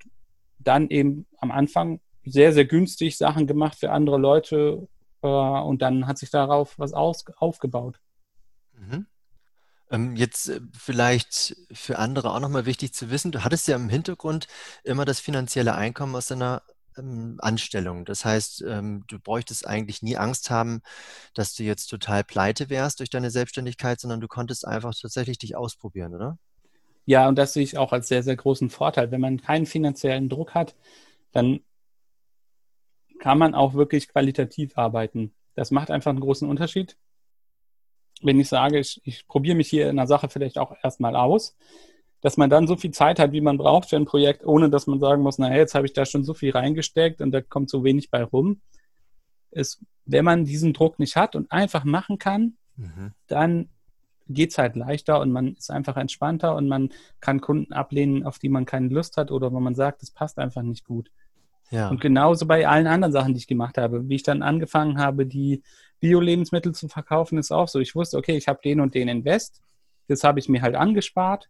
dann 0.60 0.90
eben 0.90 1.26
am 1.38 1.52
Anfang 1.52 2.00
sehr, 2.26 2.54
sehr 2.54 2.66
günstig 2.66 3.18
Sachen 3.18 3.48
gemacht 3.48 3.80
für 3.80 3.92
andere 3.92 4.18
Leute 4.18 4.88
äh, 5.22 5.28
und 5.28 5.82
dann 5.82 6.08
hat 6.08 6.18
sich 6.18 6.30
darauf 6.30 6.78
was 6.78 6.94
aus, 6.94 7.26
aufgebaut. 7.38 8.00
Mhm. 8.74 9.08
Ähm, 9.90 10.16
jetzt 10.16 10.50
äh, 10.50 10.62
vielleicht 10.74 11.56
für 11.72 12.00
andere 12.00 12.34
auch 12.34 12.40
nochmal 12.40 12.66
wichtig 12.66 12.94
zu 12.94 13.10
wissen, 13.10 13.32
du 13.32 13.44
hattest 13.44 13.68
ja 13.68 13.76
im 13.76 13.90
Hintergrund 13.90 14.48
immer 14.84 15.06
das 15.06 15.20
finanzielle 15.20 15.76
Einkommen 15.76 16.16
aus 16.16 16.28
deiner 16.28 16.62
ähm, 16.98 17.38
Anstellung. 17.40 18.06
Das 18.06 18.26
heißt, 18.26 18.64
ähm, 18.68 19.04
du 19.08 19.20
bräuchtest 19.20 19.68
eigentlich 19.68 20.02
nie 20.02 20.18
Angst 20.18 20.50
haben, 20.50 20.82
dass 21.34 21.54
du 21.56 21.64
jetzt 21.64 21.88
total 21.88 22.24
pleite 22.24 22.70
wärst 22.70 23.00
durch 23.00 23.10
deine 23.10 23.32
Selbstständigkeit, 23.32 24.00
sondern 24.00 24.22
du 24.22 24.28
konntest 24.28 24.68
einfach 24.68 24.94
tatsächlich 25.00 25.38
dich 25.38 25.56
ausprobieren, 25.56 26.14
oder? 26.14 26.38
Ja, 27.06 27.28
und 27.28 27.38
das 27.38 27.54
sehe 27.54 27.64
ich 27.64 27.78
auch 27.78 27.92
als 27.94 28.08
sehr, 28.08 28.24
sehr 28.24 28.36
großen 28.36 28.70
Vorteil. 28.70 29.12
Wenn 29.12 29.22
man 29.22 29.42
keinen 29.42 29.66
finanziellen 29.66 30.30
Druck 30.30 30.54
hat, 30.54 30.76
dann 31.32 31.62
kann 33.20 33.38
man 33.38 33.54
auch 33.54 33.74
wirklich 33.74 34.08
qualitativ 34.08 34.78
arbeiten. 34.78 35.34
Das 35.56 35.72
macht 35.72 35.92
einfach 35.92 36.12
einen 36.12 36.20
großen 36.20 36.48
Unterschied. 36.50 36.98
Wenn 38.22 38.40
ich 38.40 38.50
sage, 38.50 38.80
ich, 38.80 39.02
ich 39.04 39.28
probiere 39.28 39.56
mich 39.56 39.70
hier 39.70 39.90
in 39.90 39.98
einer 39.98 40.08
Sache 40.08 40.30
vielleicht 40.30 40.58
auch 40.58 40.76
erstmal 40.84 41.16
aus, 41.16 41.56
dass 42.22 42.38
man 42.38 42.50
dann 42.50 42.68
so 42.68 42.76
viel 42.76 42.92
Zeit 42.92 43.20
hat, 43.20 43.32
wie 43.32 43.42
man 43.42 43.58
braucht 43.58 43.90
für 43.90 43.96
ein 43.96 44.06
Projekt, 44.06 44.46
ohne 44.46 44.70
dass 44.70 44.88
man 44.88 45.00
sagen 45.00 45.24
muss, 45.24 45.40
naja, 45.40 45.58
jetzt 45.58 45.76
habe 45.76 45.88
ich 45.88 45.94
da 45.94 46.06
schon 46.06 46.24
so 46.24 46.34
viel 46.34 46.52
reingesteckt 46.52 47.20
und 47.20 47.32
da 47.32 47.42
kommt 47.42 47.70
so 47.70 47.84
wenig 47.84 48.12
bei 48.12 48.24
rum. 48.24 48.62
Ist, 49.50 49.84
wenn 50.06 50.24
man 50.24 50.46
diesen 50.46 50.74
Druck 50.74 51.00
nicht 51.00 51.16
hat 51.16 51.36
und 51.36 51.52
einfach 51.52 51.84
machen 51.84 52.20
kann, 52.20 52.54
mhm. 52.78 53.12
dann 53.28 53.70
geht 54.30 54.52
es 54.52 54.58
halt 54.58 54.76
leichter 54.76 55.20
und 55.20 55.32
man 55.32 55.56
ist 55.56 55.72
einfach 55.72 55.98
entspannter 55.98 56.56
und 56.56 56.68
man 56.70 56.90
kann 57.20 57.42
Kunden 57.42 57.74
ablehnen, 57.74 58.24
auf 58.24 58.40
die 58.40 58.50
man 58.50 58.66
keine 58.66 58.88
Lust 58.88 59.18
hat 59.18 59.32
oder 59.32 59.52
wo 59.52 59.60
man 59.60 59.76
sagt, 59.76 60.04
das 60.04 60.12
passt 60.12 60.38
einfach 60.38 60.62
nicht 60.62 60.86
gut. 60.86 61.12
Ja. 61.72 61.90
Und 61.90 62.00
genauso 62.00 62.46
bei 62.46 62.68
allen 62.68 62.88
anderen 62.88 63.12
Sachen, 63.12 63.34
die 63.34 63.40
ich 63.40 63.48
gemacht 63.48 63.78
habe. 63.78 64.08
Wie 64.10 64.16
ich 64.16 64.24
dann 64.24 64.42
angefangen 64.42 65.00
habe, 65.00 65.26
die 65.26 65.64
Bio-Lebensmittel 66.02 66.74
zu 66.74 66.88
verkaufen, 66.88 67.38
ist 67.38 67.52
auch 67.52 67.68
so. 67.68 67.80
Ich 67.80 67.96
wusste, 67.96 68.18
okay, 68.18 68.36
ich 68.36 68.48
habe 68.48 68.60
den 68.64 68.82
und 68.82 68.94
den 68.94 69.08
Invest. 69.08 69.62
Das 70.08 70.24
habe 70.24 70.40
ich 70.40 70.50
mir 70.50 70.62
halt 70.62 70.76
angespart 70.76 71.50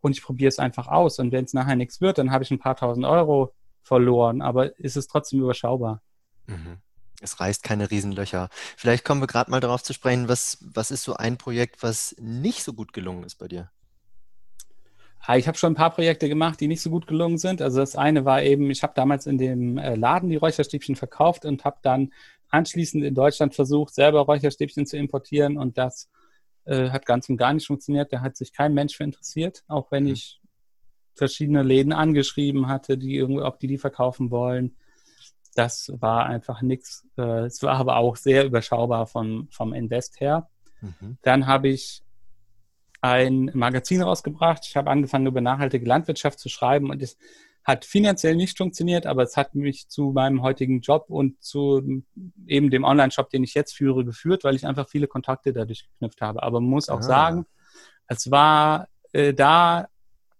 und 0.00 0.12
ich 0.12 0.22
probiere 0.22 0.48
es 0.48 0.58
einfach 0.58 0.88
aus. 0.88 1.18
Und 1.18 1.32
wenn 1.32 1.44
es 1.44 1.54
nachher 1.54 1.76
nichts 1.76 2.00
wird, 2.00 2.18
dann 2.18 2.30
habe 2.30 2.44
ich 2.44 2.50
ein 2.50 2.58
paar 2.58 2.76
tausend 2.76 3.06
Euro 3.06 3.52
verloren, 3.82 4.42
aber 4.42 4.78
ist 4.78 4.96
es 4.96 5.06
trotzdem 5.06 5.40
überschaubar. 5.40 6.02
Mhm. 6.46 6.78
Es 7.20 7.38
reißt 7.38 7.62
keine 7.62 7.90
Riesenlöcher. 7.90 8.48
Vielleicht 8.76 9.04
kommen 9.04 9.20
wir 9.20 9.26
gerade 9.26 9.50
mal 9.50 9.60
darauf 9.60 9.82
zu 9.82 9.92
sprechen, 9.92 10.28
was, 10.28 10.58
was 10.62 10.90
ist 10.90 11.02
so 11.02 11.14
ein 11.14 11.36
Projekt, 11.36 11.82
was 11.82 12.16
nicht 12.18 12.62
so 12.62 12.72
gut 12.72 12.92
gelungen 12.92 13.24
ist 13.24 13.36
bei 13.36 13.46
dir? 13.46 13.70
Ah, 15.22 15.36
ich 15.36 15.46
habe 15.46 15.58
schon 15.58 15.72
ein 15.72 15.76
paar 15.76 15.92
Projekte 15.92 16.28
gemacht, 16.28 16.60
die 16.60 16.66
nicht 16.66 16.80
so 16.80 16.88
gut 16.88 17.06
gelungen 17.06 17.36
sind. 17.36 17.60
Also 17.60 17.78
das 17.78 17.94
eine 17.94 18.24
war 18.24 18.42
eben, 18.42 18.70
ich 18.70 18.82
habe 18.82 18.94
damals 18.96 19.26
in 19.26 19.36
dem 19.36 19.76
äh, 19.76 19.94
Laden 19.94 20.30
die 20.30 20.36
Räucherstäbchen 20.36 20.96
verkauft 20.96 21.44
und 21.44 21.64
habe 21.64 21.76
dann 21.82 22.12
anschließend 22.48 23.04
in 23.04 23.14
Deutschland 23.14 23.54
versucht, 23.54 23.94
selber 23.94 24.20
Räucherstäbchen 24.20 24.86
zu 24.86 24.96
importieren 24.96 25.58
und 25.58 25.76
das 25.76 26.08
äh, 26.70 26.90
hat 26.90 27.04
ganz 27.04 27.28
und 27.28 27.36
gar 27.36 27.52
nicht 27.52 27.66
funktioniert. 27.66 28.12
Da 28.12 28.20
hat 28.20 28.36
sich 28.36 28.52
kein 28.52 28.72
Mensch 28.72 28.96
für 28.96 29.02
interessiert, 29.04 29.64
auch 29.66 29.90
wenn 29.90 30.04
mhm. 30.04 30.12
ich 30.12 30.40
verschiedene 31.14 31.62
Läden 31.62 31.92
angeschrieben 31.92 32.68
hatte, 32.68 32.96
die 32.96 33.16
irgendwie, 33.16 33.42
ob 33.42 33.58
die 33.58 33.66
die 33.66 33.78
verkaufen 33.78 34.30
wollen. 34.30 34.76
Das 35.54 35.92
war 35.96 36.26
einfach 36.26 36.62
nichts. 36.62 37.06
Äh, 37.18 37.46
es 37.46 37.62
war 37.62 37.76
aber 37.76 37.96
auch 37.96 38.14
sehr 38.14 38.44
überschaubar 38.46 39.06
von, 39.08 39.48
vom 39.50 39.74
Invest 39.74 40.20
her. 40.20 40.48
Mhm. 40.80 41.18
Dann 41.22 41.46
habe 41.48 41.68
ich 41.68 42.04
ein 43.00 43.50
Magazin 43.52 44.02
rausgebracht. 44.02 44.64
Ich 44.66 44.76
habe 44.76 44.90
angefangen, 44.90 45.26
über 45.26 45.40
nachhaltige 45.40 45.86
Landwirtschaft 45.86 46.38
zu 46.38 46.48
schreiben 46.48 46.90
und 46.90 47.02
es 47.02 47.16
hat 47.64 47.84
finanziell 47.84 48.36
nicht 48.36 48.56
funktioniert, 48.56 49.06
aber 49.06 49.22
es 49.22 49.36
hat 49.36 49.54
mich 49.54 49.88
zu 49.88 50.12
meinem 50.12 50.42
heutigen 50.42 50.80
Job 50.80 51.06
und 51.08 51.42
zu 51.42 52.04
eben 52.46 52.70
dem 52.70 52.84
Online-Shop, 52.84 53.30
den 53.30 53.44
ich 53.44 53.54
jetzt 53.54 53.74
führe, 53.74 54.04
geführt, 54.04 54.44
weil 54.44 54.54
ich 54.56 54.66
einfach 54.66 54.88
viele 54.88 55.06
Kontakte 55.06 55.52
dadurch 55.52 55.86
geknüpft 55.88 56.20
habe. 56.20 56.42
Aber 56.42 56.60
man 56.60 56.70
muss 56.70 56.88
auch 56.88 56.98
ah. 56.98 57.02
sagen, 57.02 57.46
es 58.06 58.30
war 58.30 58.88
äh, 59.12 59.34
da 59.34 59.88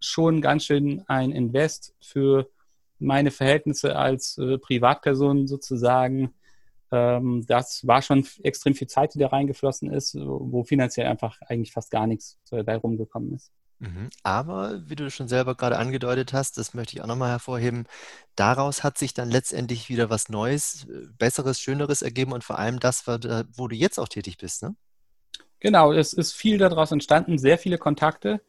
schon 0.00 0.40
ganz 0.40 0.64
schön 0.64 1.04
ein 1.08 1.30
Invest 1.30 1.94
für 2.00 2.48
meine 2.98 3.30
Verhältnisse 3.30 3.96
als 3.96 4.38
äh, 4.38 4.58
Privatperson 4.58 5.46
sozusagen 5.46 6.34
ähm, 6.92 7.44
das 7.46 7.86
war 7.86 8.02
schon 8.02 8.26
extrem 8.42 8.74
viel 8.74 8.88
Zeit, 8.88 9.14
die 9.14 9.18
da 9.18 9.28
reingeflossen 9.28 9.92
ist, 9.92 10.14
wo 10.16 10.64
finanziell 10.64 11.06
einfach 11.06 11.40
eigentlich 11.42 11.72
fast 11.72 11.90
gar 11.90 12.06
nichts 12.06 12.38
dabei 12.50 12.76
rumgekommen 12.76 13.34
ist. 13.34 13.52
Mhm. 13.80 14.10
Aber, 14.22 14.82
wie 14.88 14.94
du 14.94 15.10
schon 15.10 15.26
selber 15.26 15.54
gerade 15.54 15.78
angedeutet 15.78 16.32
hast, 16.32 16.58
das 16.58 16.74
möchte 16.74 16.96
ich 16.96 17.02
auch 17.02 17.06
nochmal 17.06 17.30
hervorheben, 17.30 17.86
daraus 18.36 18.84
hat 18.84 18.98
sich 18.98 19.14
dann 19.14 19.30
letztendlich 19.30 19.88
wieder 19.88 20.10
was 20.10 20.28
Neues, 20.28 20.86
Besseres, 21.18 21.60
Schöneres 21.60 22.02
ergeben 22.02 22.32
und 22.32 22.44
vor 22.44 22.58
allem 22.58 22.78
das, 22.78 23.06
wo 23.06 23.68
du 23.68 23.74
jetzt 23.74 23.98
auch 23.98 24.08
tätig 24.08 24.36
bist, 24.36 24.62
ne? 24.62 24.76
Genau, 25.60 25.92
es 25.92 26.12
ist 26.14 26.32
viel 26.32 26.56
daraus 26.56 26.90
entstanden, 26.90 27.36
sehr 27.36 27.58
viele 27.58 27.76
Kontakte, 27.76 28.40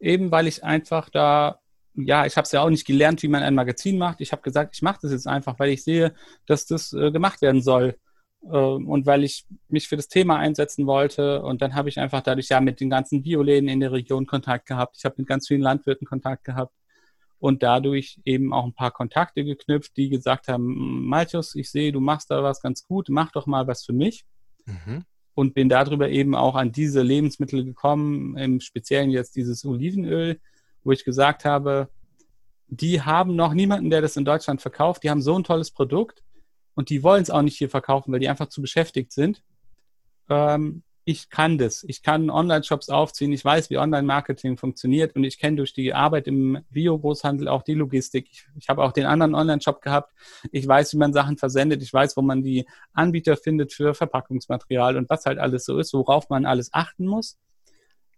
eben 0.00 0.30
weil 0.30 0.46
ich 0.46 0.64
einfach 0.64 1.10
da 1.10 1.60
ja, 1.98 2.26
ich 2.26 2.36
habe 2.36 2.44
es 2.44 2.52
ja 2.52 2.60
auch 2.60 2.68
nicht 2.68 2.86
gelernt, 2.86 3.22
wie 3.22 3.28
man 3.28 3.42
ein 3.42 3.54
Magazin 3.54 3.96
macht. 3.96 4.20
Ich 4.20 4.32
habe 4.32 4.42
gesagt, 4.42 4.74
ich 4.74 4.82
mache 4.82 4.98
das 5.00 5.12
jetzt 5.12 5.26
einfach, 5.26 5.58
weil 5.58 5.70
ich 5.70 5.82
sehe, 5.82 6.12
dass 6.44 6.66
das 6.66 6.92
äh, 6.92 7.10
gemacht 7.10 7.40
werden 7.40 7.62
soll 7.62 7.88
äh, 7.88 8.05
und 8.48 9.06
weil 9.06 9.24
ich 9.24 9.44
mich 9.68 9.88
für 9.88 9.96
das 9.96 10.08
Thema 10.08 10.36
einsetzen 10.36 10.86
wollte. 10.86 11.42
Und 11.42 11.62
dann 11.62 11.74
habe 11.74 11.88
ich 11.88 11.98
einfach 11.98 12.20
dadurch 12.22 12.48
ja 12.48 12.60
mit 12.60 12.80
den 12.80 12.90
ganzen 12.90 13.22
Bioläden 13.22 13.68
in 13.68 13.80
der 13.80 13.92
Region 13.92 14.26
Kontakt 14.26 14.66
gehabt. 14.66 14.96
Ich 14.98 15.04
habe 15.04 15.16
mit 15.18 15.26
ganz 15.26 15.48
vielen 15.48 15.62
Landwirten 15.62 16.06
Kontakt 16.06 16.44
gehabt 16.44 16.72
und 17.38 17.62
dadurch 17.62 18.20
eben 18.24 18.52
auch 18.52 18.64
ein 18.64 18.72
paar 18.72 18.90
Kontakte 18.92 19.44
geknüpft, 19.44 19.96
die 19.96 20.08
gesagt 20.08 20.48
haben, 20.48 21.06
Malchus, 21.06 21.54
ich 21.54 21.70
sehe, 21.70 21.92
du 21.92 22.00
machst 22.00 22.30
da 22.30 22.42
was 22.42 22.62
ganz 22.62 22.86
gut, 22.86 23.08
mach 23.08 23.32
doch 23.32 23.46
mal 23.46 23.66
was 23.66 23.84
für 23.84 23.92
mich. 23.92 24.24
Mhm. 24.64 25.04
Und 25.34 25.52
bin 25.52 25.68
darüber 25.68 26.08
eben 26.08 26.34
auch 26.34 26.54
an 26.54 26.72
diese 26.72 27.02
Lebensmittel 27.02 27.62
gekommen, 27.64 28.38
im 28.38 28.60
Speziellen 28.60 29.10
jetzt 29.10 29.36
dieses 29.36 29.66
Olivenöl, 29.66 30.40
wo 30.82 30.92
ich 30.92 31.04
gesagt 31.04 31.44
habe, 31.44 31.90
die 32.68 33.02
haben 33.02 33.36
noch 33.36 33.52
niemanden, 33.52 33.90
der 33.90 34.00
das 34.00 34.16
in 34.16 34.24
Deutschland 34.24 34.62
verkauft. 34.62 35.02
Die 35.04 35.10
haben 35.10 35.20
so 35.20 35.38
ein 35.38 35.44
tolles 35.44 35.70
Produkt 35.70 36.22
und 36.76 36.90
die 36.90 37.02
wollen 37.02 37.22
es 37.22 37.30
auch 37.30 37.42
nicht 37.42 37.56
hier 37.56 37.68
verkaufen, 37.68 38.12
weil 38.12 38.20
die 38.20 38.28
einfach 38.28 38.48
zu 38.48 38.60
beschäftigt 38.62 39.10
sind. 39.12 39.42
Ähm, 40.28 40.84
ich 41.04 41.30
kann 41.30 41.56
das. 41.56 41.84
Ich 41.84 42.02
kann 42.02 42.30
Online-Shops 42.30 42.88
aufziehen. 42.88 43.32
Ich 43.32 43.44
weiß, 43.44 43.70
wie 43.70 43.78
Online-Marketing 43.78 44.56
funktioniert 44.56 45.14
und 45.14 45.24
ich 45.24 45.38
kenne 45.38 45.56
durch 45.56 45.72
die 45.72 45.94
Arbeit 45.94 46.26
im 46.26 46.58
Bio-Großhandel 46.70 47.46
auch 47.48 47.62
die 47.62 47.74
Logistik. 47.74 48.28
Ich, 48.30 48.46
ich 48.56 48.68
habe 48.68 48.82
auch 48.82 48.92
den 48.92 49.06
anderen 49.06 49.34
Online-Shop 49.34 49.82
gehabt. 49.82 50.12
Ich 50.50 50.66
weiß, 50.66 50.92
wie 50.92 50.98
man 50.98 51.12
Sachen 51.12 51.38
versendet. 51.38 51.82
Ich 51.82 51.92
weiß, 51.92 52.16
wo 52.16 52.22
man 52.22 52.42
die 52.42 52.66
Anbieter 52.92 53.36
findet 53.36 53.72
für 53.72 53.94
Verpackungsmaterial 53.94 54.96
und 54.96 55.08
was 55.08 55.26
halt 55.26 55.38
alles 55.38 55.64
so 55.64 55.78
ist, 55.78 55.92
worauf 55.94 56.28
man 56.28 56.44
alles 56.44 56.72
achten 56.72 57.06
muss 57.06 57.38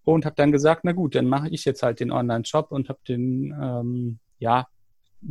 und 0.04 0.24
habe 0.24 0.36
dann 0.36 0.52
gesagt, 0.52 0.84
na 0.84 0.92
gut, 0.92 1.14
dann 1.14 1.26
mache 1.26 1.50
ich 1.50 1.66
jetzt 1.66 1.82
halt 1.82 2.00
den 2.00 2.10
Online-Shop 2.10 2.72
und 2.72 2.88
habe 2.88 3.00
den, 3.06 3.54
ähm, 3.60 4.18
ja, 4.38 4.66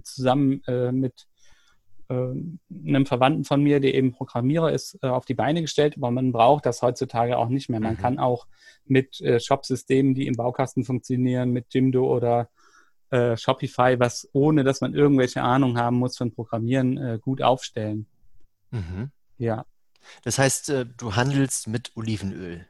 zusammen 0.04 0.62
äh, 0.68 0.92
mit 0.92 1.26
einem 2.10 3.06
Verwandten 3.06 3.44
von 3.44 3.62
mir, 3.62 3.80
der 3.80 3.94
eben 3.94 4.12
Programmierer 4.12 4.72
ist, 4.72 4.98
äh, 5.02 5.08
auf 5.08 5.26
die 5.26 5.34
Beine 5.34 5.62
gestellt. 5.62 5.96
Aber 5.98 6.12
man 6.12 6.32
braucht 6.32 6.66
das 6.66 6.82
heutzutage 6.82 7.38
auch 7.38 7.50
nicht 7.50 7.70
mehr. 7.70 7.80
Man 7.80 7.94
mhm. 7.94 7.98
kann 7.98 8.20
auch 8.20 8.48
mit 8.86 9.20
äh, 9.22 9.40
Shop-Systemen, 9.40 10.16
die 10.16 10.28
im 10.28 10.36
Baukasten 10.36 10.84
funktionieren, 10.84 11.52
mit 11.52 11.74
Jimdo 11.74 12.06
oder 12.06 12.50
äh, 13.10 13.36
Shopify, 13.38 14.00
was 14.00 14.30
ohne 14.34 14.64
dass 14.64 14.82
man 14.82 14.94
irgendwelche 14.94 15.42
Ahnung 15.42 15.78
haben 15.78 15.98
muss 15.98 16.18
von 16.18 16.32
Programmieren, 16.32 16.98
äh, 16.98 17.20
gut 17.22 17.42
aufstellen. 17.42 18.08
Mhm. 18.72 19.12
Ja. 19.38 19.66
Das 20.24 20.40
heißt, 20.40 20.74
du 20.98 21.16
handelst 21.16 21.68
mit 21.68 21.92
Olivenöl 21.96 22.66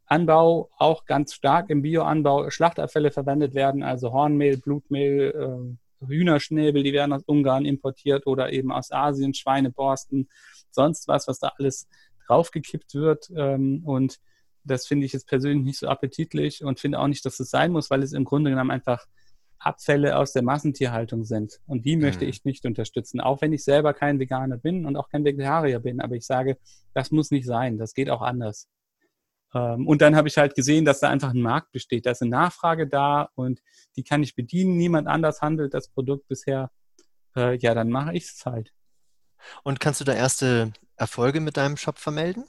Anbau 0.09 0.71
auch 0.79 1.05
ganz 1.05 1.35
stark 1.35 1.71
im 1.71 1.83
Bioanbau 1.83 2.51
Schlachtabfälle 2.51 3.11
verwendet 3.11 3.55
werden, 3.55 3.83
also 3.83 4.13
Hornmehl, 4.13 4.57
Blutmehl, 4.57 5.79
äh, 6.01 6.07
Hühnerschnäbel, 6.07 6.83
die 6.83 6.93
werden 6.93 7.13
aus 7.13 7.25
Ungarn 7.25 7.65
importiert 7.65 8.27
oder 8.27 8.53
eben 8.53 8.73
aus 8.73 8.91
Asien, 8.91 9.35
Schweineborsten, 9.35 10.29
sonst 10.71 11.09
was, 11.09 11.29
was 11.29 11.41
da 11.41 11.53
alles 11.59 11.89
draufgekippt 12.27 12.95
wird. 12.95 13.31
Ähm, 13.37 13.83
und 13.85 14.19
das 14.65 14.87
finde 14.87 15.07
ich 15.07 15.13
jetzt 15.13 15.29
persönlich 15.29 15.65
nicht 15.65 15.79
so 15.79 15.89
appetitlich 15.89 16.63
und 16.65 16.81
finde 16.81 17.01
auch 17.01 17.09
nicht, 17.09 17.25
dass 17.25 17.41
es 17.41 17.51
sein 17.51 17.73
muss, 17.73 17.91
weil 17.91 18.03
es 18.03 18.13
im 18.13 18.25
Grunde 18.25 18.51
genommen 18.51 18.71
einfach 18.71 19.07
Abfälle 19.59 20.17
aus 20.17 20.33
der 20.33 20.43
Massentierhaltung 20.43 21.25
sind. 21.25 21.61
Und 21.67 21.85
die 21.85 21.97
möchte 21.97 22.25
mhm. 22.25 22.31
ich 22.31 22.45
nicht 22.45 22.65
unterstützen, 22.65 23.21
auch 23.21 23.43
wenn 23.43 23.53
ich 23.53 23.65
selber 23.65 23.93
kein 23.93 24.21
Veganer 24.21 24.57
bin 24.57 24.87
und 24.87 24.97
auch 24.97 25.09
kein 25.09 25.25
Vegetarier 25.25 25.81
bin. 25.81 26.01
Aber 26.01 26.15
ich 26.15 26.27
sage, 26.27 26.59
das 26.95 27.11
muss 27.11 27.31
nicht 27.31 27.47
sein. 27.47 27.77
Das 27.77 27.93
geht 27.93 28.09
auch 28.09 28.23
anders. 28.23 28.69
Ähm, 29.55 29.87
und 29.87 30.03
dann 30.03 30.17
habe 30.17 30.29
ich 30.29 30.37
halt 30.37 30.55
gesehen, 30.55 30.85
dass 30.85 31.01
da 31.01 31.09
einfach 31.09 31.31
ein 31.31 31.41
Markt 31.41 31.73
besteht. 31.73 32.07
Da 32.07 32.11
ist 32.11 32.23
eine 32.23 32.31
Nachfrage 32.31 32.87
da 32.87 33.31
und 33.35 33.61
die 33.97 34.05
kann 34.05 34.23
ich 34.23 34.35
bedienen. 34.35 34.77
Niemand 34.77 35.09
anders 35.09 35.41
handelt 35.41 35.75
das 35.75 35.89
Produkt 35.89 36.29
bisher. 36.29 36.71
Äh, 37.37 37.59
ja, 37.59 37.75
dann 37.75 37.91
mache 37.91 38.15
ich 38.15 38.25
es 38.25 38.47
halt. 38.47 38.73
Und 39.63 39.81
kannst 39.81 40.01
du 40.01 40.05
da 40.05 40.15
erste 40.15 40.73
Erfolge 40.97 41.41
mit 41.41 41.57
deinem 41.57 41.77
Shop 41.77 41.99
vermelden? 41.99 42.45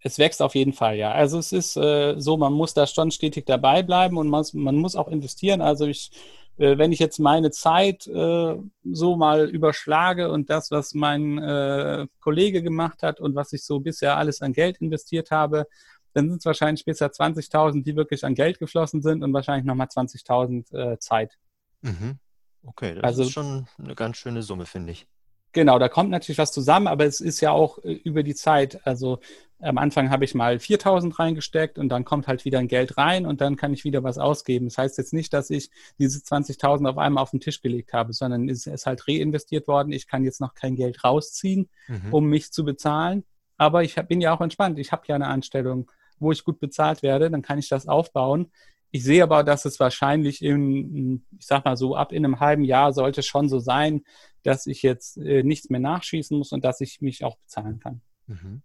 Es 0.00 0.18
wächst 0.18 0.40
auf 0.42 0.54
jeden 0.54 0.72
Fall, 0.72 0.96
ja. 0.96 1.10
Also 1.12 1.38
es 1.38 1.52
ist 1.52 1.76
äh, 1.76 2.14
so, 2.18 2.36
man 2.36 2.52
muss 2.52 2.72
da 2.72 2.86
schon 2.86 3.10
stetig 3.10 3.46
dabei 3.46 3.82
bleiben 3.82 4.16
und 4.16 4.28
man, 4.28 4.44
man 4.52 4.76
muss 4.76 4.94
auch 4.94 5.08
investieren. 5.08 5.60
Also 5.60 5.86
ich, 5.86 6.12
äh, 6.56 6.78
wenn 6.78 6.92
ich 6.92 7.00
jetzt 7.00 7.18
meine 7.18 7.50
Zeit 7.50 8.06
äh, 8.06 8.56
so 8.84 9.16
mal 9.16 9.48
überschlage 9.48 10.30
und 10.30 10.50
das, 10.50 10.70
was 10.70 10.94
mein 10.94 11.38
äh, 11.38 12.06
Kollege 12.20 12.62
gemacht 12.62 13.02
hat 13.02 13.18
und 13.18 13.34
was 13.34 13.52
ich 13.52 13.64
so 13.64 13.80
bisher 13.80 14.16
alles 14.16 14.40
an 14.40 14.52
Geld 14.52 14.76
investiert 14.78 15.32
habe, 15.32 15.66
dann 16.14 16.28
sind 16.28 16.38
es 16.38 16.44
wahrscheinlich 16.44 16.80
später 16.80 17.06
20.000, 17.06 17.82
die 17.82 17.96
wirklich 17.96 18.24
an 18.24 18.34
Geld 18.34 18.58
geflossen 18.58 19.02
sind 19.02 19.22
und 19.22 19.32
wahrscheinlich 19.32 19.66
nochmal 19.66 19.88
20.000 19.88 20.74
äh, 20.74 20.98
Zeit. 20.98 21.38
Mhm. 21.82 22.18
Okay, 22.64 22.94
das 22.94 23.04
also, 23.04 23.22
ist 23.22 23.32
schon 23.32 23.66
eine 23.78 23.94
ganz 23.94 24.16
schöne 24.16 24.42
Summe, 24.42 24.66
finde 24.66 24.92
ich. 24.92 25.06
Genau, 25.52 25.78
da 25.78 25.88
kommt 25.88 26.10
natürlich 26.10 26.38
was 26.38 26.52
zusammen, 26.52 26.86
aber 26.86 27.06
es 27.06 27.20
ist 27.20 27.40
ja 27.40 27.52
auch 27.52 27.78
äh, 27.82 27.92
über 27.92 28.22
die 28.22 28.34
Zeit. 28.34 28.86
Also 28.86 29.20
am 29.60 29.78
Anfang 29.78 30.10
habe 30.10 30.24
ich 30.24 30.34
mal 30.34 30.56
4.000 30.56 31.18
reingesteckt 31.18 31.78
und 31.78 31.88
dann 31.88 32.04
kommt 32.04 32.28
halt 32.28 32.44
wieder 32.44 32.58
ein 32.58 32.68
Geld 32.68 32.96
rein 32.96 33.26
und 33.26 33.40
dann 33.40 33.56
kann 33.56 33.72
ich 33.72 33.84
wieder 33.84 34.04
was 34.04 34.18
ausgeben. 34.18 34.66
Das 34.66 34.78
heißt 34.78 34.98
jetzt 34.98 35.12
nicht, 35.12 35.32
dass 35.32 35.50
ich 35.50 35.70
diese 35.98 36.20
20.000 36.20 36.88
auf 36.88 36.98
einmal 36.98 37.22
auf 37.22 37.30
den 37.30 37.40
Tisch 37.40 37.60
gelegt 37.60 37.92
habe, 37.92 38.12
sondern 38.12 38.48
es 38.48 38.66
ist 38.66 38.86
halt 38.86 39.08
reinvestiert 39.08 39.66
worden. 39.66 39.92
Ich 39.92 40.06
kann 40.06 40.22
jetzt 40.22 40.40
noch 40.40 40.54
kein 40.54 40.76
Geld 40.76 41.02
rausziehen, 41.02 41.68
mhm. 41.88 42.12
um 42.14 42.26
mich 42.26 42.52
zu 42.52 42.64
bezahlen. 42.64 43.24
Aber 43.56 43.82
ich 43.82 43.96
bin 43.96 44.20
ja 44.20 44.32
auch 44.32 44.40
entspannt. 44.40 44.78
Ich 44.78 44.92
habe 44.92 45.02
ja 45.08 45.16
eine 45.16 45.26
Anstellung 45.26 45.90
wo 46.20 46.32
ich 46.32 46.44
gut 46.44 46.60
bezahlt 46.60 47.02
werde, 47.02 47.30
dann 47.30 47.42
kann 47.42 47.58
ich 47.58 47.68
das 47.68 47.88
aufbauen. 47.88 48.50
Ich 48.90 49.04
sehe 49.04 49.22
aber, 49.22 49.44
dass 49.44 49.64
es 49.64 49.78
wahrscheinlich 49.80 50.42
in, 50.42 51.24
ich 51.38 51.46
sag 51.46 51.64
mal 51.64 51.76
so, 51.76 51.94
ab 51.94 52.12
in 52.12 52.24
einem 52.24 52.40
halben 52.40 52.64
Jahr 52.64 52.92
sollte 52.92 53.22
schon 53.22 53.48
so 53.48 53.58
sein, 53.58 54.02
dass 54.42 54.66
ich 54.66 54.82
jetzt 54.82 55.18
äh, 55.18 55.42
nichts 55.42 55.68
mehr 55.68 55.80
nachschießen 55.80 56.36
muss 56.36 56.52
und 56.52 56.64
dass 56.64 56.80
ich 56.80 57.00
mich 57.00 57.24
auch 57.24 57.36
bezahlen 57.36 57.80
kann. 57.80 58.00
Mhm. 58.26 58.62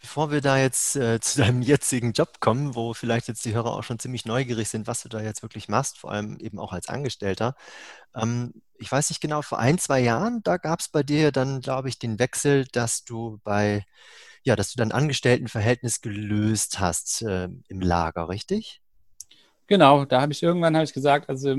Bevor 0.00 0.32
wir 0.32 0.40
da 0.40 0.58
jetzt 0.58 0.96
äh, 0.96 1.20
zu 1.20 1.38
deinem 1.40 1.62
jetzigen 1.62 2.12
Job 2.12 2.40
kommen, 2.40 2.74
wo 2.74 2.94
vielleicht 2.94 3.28
jetzt 3.28 3.44
die 3.44 3.54
Hörer 3.54 3.76
auch 3.76 3.84
schon 3.84 3.98
ziemlich 3.98 4.24
neugierig 4.24 4.68
sind, 4.68 4.86
was 4.86 5.02
du 5.02 5.08
da 5.08 5.20
jetzt 5.20 5.42
wirklich 5.42 5.68
machst, 5.68 5.98
vor 5.98 6.10
allem 6.10 6.38
eben 6.40 6.58
auch 6.58 6.72
als 6.72 6.88
Angestellter. 6.88 7.54
Ähm, 8.14 8.62
ich 8.78 8.90
weiß 8.90 9.10
nicht 9.10 9.20
genau, 9.20 9.42
vor 9.42 9.58
ein, 9.58 9.78
zwei 9.78 10.00
Jahren, 10.00 10.42
da 10.42 10.56
gab 10.56 10.80
es 10.80 10.88
bei 10.88 11.02
dir 11.02 11.32
dann, 11.32 11.60
glaube 11.60 11.88
ich, 11.88 11.98
den 11.98 12.18
Wechsel, 12.18 12.66
dass 12.72 13.04
du 13.04 13.40
bei 13.44 13.84
ja, 14.42 14.56
dass 14.56 14.72
du 14.72 14.78
dein 14.78 14.92
Angestelltenverhältnis 14.92 16.00
gelöst 16.00 16.80
hast 16.80 17.22
äh, 17.22 17.48
im 17.68 17.80
Lager, 17.80 18.28
richtig? 18.28 18.80
Genau, 19.66 20.04
da 20.04 20.20
habe 20.20 20.32
ich 20.32 20.42
irgendwann 20.42 20.74
habe 20.74 20.84
ich 20.84 20.92
gesagt, 20.92 21.28
also 21.28 21.54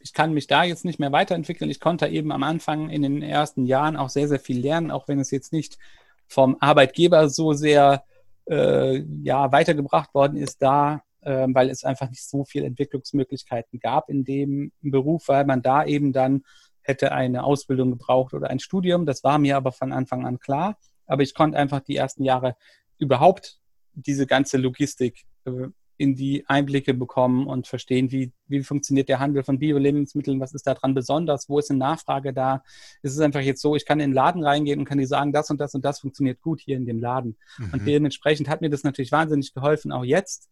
ich 0.00 0.12
kann 0.12 0.34
mich 0.34 0.48
da 0.48 0.64
jetzt 0.64 0.84
nicht 0.84 0.98
mehr 0.98 1.12
weiterentwickeln. 1.12 1.70
Ich 1.70 1.78
konnte 1.78 2.08
eben 2.08 2.32
am 2.32 2.42
Anfang 2.42 2.90
in 2.90 3.02
den 3.02 3.22
ersten 3.22 3.66
Jahren 3.66 3.96
auch 3.96 4.08
sehr, 4.08 4.26
sehr 4.26 4.40
viel 4.40 4.58
lernen, 4.58 4.90
auch 4.90 5.06
wenn 5.06 5.20
es 5.20 5.30
jetzt 5.30 5.52
nicht 5.52 5.78
vom 6.26 6.56
Arbeitgeber 6.58 7.28
so 7.28 7.52
sehr 7.52 8.02
äh, 8.50 9.04
ja, 9.22 9.52
weitergebracht 9.52 10.12
worden 10.12 10.38
ist 10.38 10.60
da, 10.60 11.02
äh, 11.20 11.46
weil 11.52 11.70
es 11.70 11.84
einfach 11.84 12.08
nicht 12.10 12.28
so 12.28 12.44
viele 12.44 12.66
Entwicklungsmöglichkeiten 12.66 13.78
gab 13.78 14.08
in 14.08 14.24
dem 14.24 14.72
Beruf, 14.80 15.28
weil 15.28 15.44
man 15.44 15.62
da 15.62 15.84
eben 15.84 16.12
dann 16.12 16.42
hätte 16.80 17.12
eine 17.12 17.44
Ausbildung 17.44 17.90
gebraucht 17.92 18.34
oder 18.34 18.50
ein 18.50 18.58
Studium. 18.58 19.06
Das 19.06 19.22
war 19.22 19.38
mir 19.38 19.56
aber 19.56 19.70
von 19.70 19.92
Anfang 19.92 20.26
an 20.26 20.40
klar 20.40 20.76
aber 21.12 21.22
ich 21.22 21.34
konnte 21.34 21.58
einfach 21.58 21.80
die 21.80 21.96
ersten 21.96 22.24
Jahre 22.24 22.56
überhaupt 22.98 23.58
diese 23.92 24.26
ganze 24.26 24.56
Logistik 24.56 25.26
äh, 25.44 25.68
in 25.98 26.16
die 26.16 26.44
Einblicke 26.48 26.94
bekommen 26.94 27.46
und 27.46 27.66
verstehen, 27.68 28.10
wie, 28.10 28.32
wie 28.48 28.62
funktioniert 28.62 29.10
der 29.10 29.20
Handel 29.20 29.44
von 29.44 29.58
Bio-Lebensmitteln, 29.58 30.40
was 30.40 30.54
ist 30.54 30.66
daran 30.66 30.94
besonders, 30.94 31.48
wo 31.48 31.58
ist 31.58 31.70
eine 31.70 31.78
Nachfrage 31.78 32.32
da. 32.32 32.64
Es 33.02 33.12
ist 33.12 33.20
einfach 33.20 33.42
jetzt 33.42 33.60
so, 33.60 33.76
ich 33.76 33.84
kann 33.84 34.00
in 34.00 34.10
den 34.10 34.14
Laden 34.14 34.42
reingehen 34.42 34.80
und 34.80 34.86
kann 34.86 34.98
dir 34.98 35.06
sagen, 35.06 35.32
das 35.32 35.50
und 35.50 35.60
das 35.60 35.74
und 35.74 35.84
das 35.84 36.00
funktioniert 36.00 36.40
gut 36.40 36.60
hier 36.60 36.76
in 36.76 36.86
dem 36.86 36.98
Laden. 36.98 37.36
Mhm. 37.58 37.72
Und 37.72 37.86
dementsprechend 37.86 38.48
hat 38.48 38.62
mir 38.62 38.70
das 38.70 38.82
natürlich 38.82 39.12
wahnsinnig 39.12 39.52
geholfen, 39.52 39.92
auch 39.92 40.04
jetzt 40.04 40.48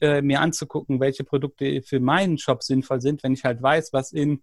äh, 0.00 0.22
mir 0.22 0.40
anzugucken, 0.40 1.00
welche 1.00 1.24
Produkte 1.24 1.82
für 1.82 1.98
meinen 1.98 2.38
Shop 2.38 2.62
sinnvoll 2.62 3.00
sind, 3.00 3.24
wenn 3.24 3.32
ich 3.32 3.44
halt 3.44 3.60
weiß, 3.60 3.92
was 3.92 4.12
in 4.12 4.40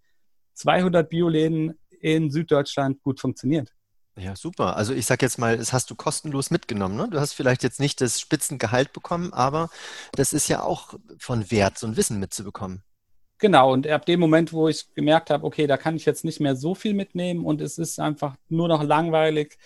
200 0.55 1.09
Bioläden 1.09 1.79
in 2.01 2.29
Süddeutschland 2.29 3.01
gut 3.01 3.21
funktioniert. 3.21 3.73
Ja, 4.17 4.35
super. 4.35 4.75
Also 4.75 4.93
ich 4.93 5.05
sage 5.05 5.25
jetzt 5.25 5.37
mal, 5.37 5.57
das 5.57 5.73
hast 5.73 5.91
du 5.91 5.95
kostenlos 5.95 6.49
mitgenommen. 6.49 6.95
Ne? 6.97 7.07
Du 7.09 7.19
hast 7.19 7.33
vielleicht 7.33 7.61
jetzt 7.61 7.79
nicht 7.79 8.01
das 8.01 8.19
Spitzengehalt 8.19 8.91
bekommen, 8.91 9.31
aber 9.31 9.69
das 10.13 10.33
ist 10.33 10.47
ja 10.47 10.63
auch 10.63 10.95
von 11.19 11.51
Wert, 11.51 11.77
so 11.77 11.85
ein 11.85 11.97
Wissen 11.97 12.19
mitzubekommen. 12.19 12.81
Genau, 13.39 13.71
und 13.71 13.85
ab 13.87 14.07
dem 14.07 14.19
Moment, 14.19 14.51
wo 14.51 14.67
ich 14.67 14.91
gemerkt 14.95 15.29
habe, 15.29 15.45
okay, 15.45 15.67
da 15.67 15.77
kann 15.77 15.95
ich 15.95 16.05
jetzt 16.05 16.25
nicht 16.25 16.39
mehr 16.39 16.55
so 16.55 16.73
viel 16.73 16.95
mitnehmen 16.95 17.45
und 17.45 17.61
es 17.61 17.77
ist 17.77 17.99
einfach 17.99 18.35
nur 18.49 18.67
noch 18.67 18.83
langweilig, 18.83 19.59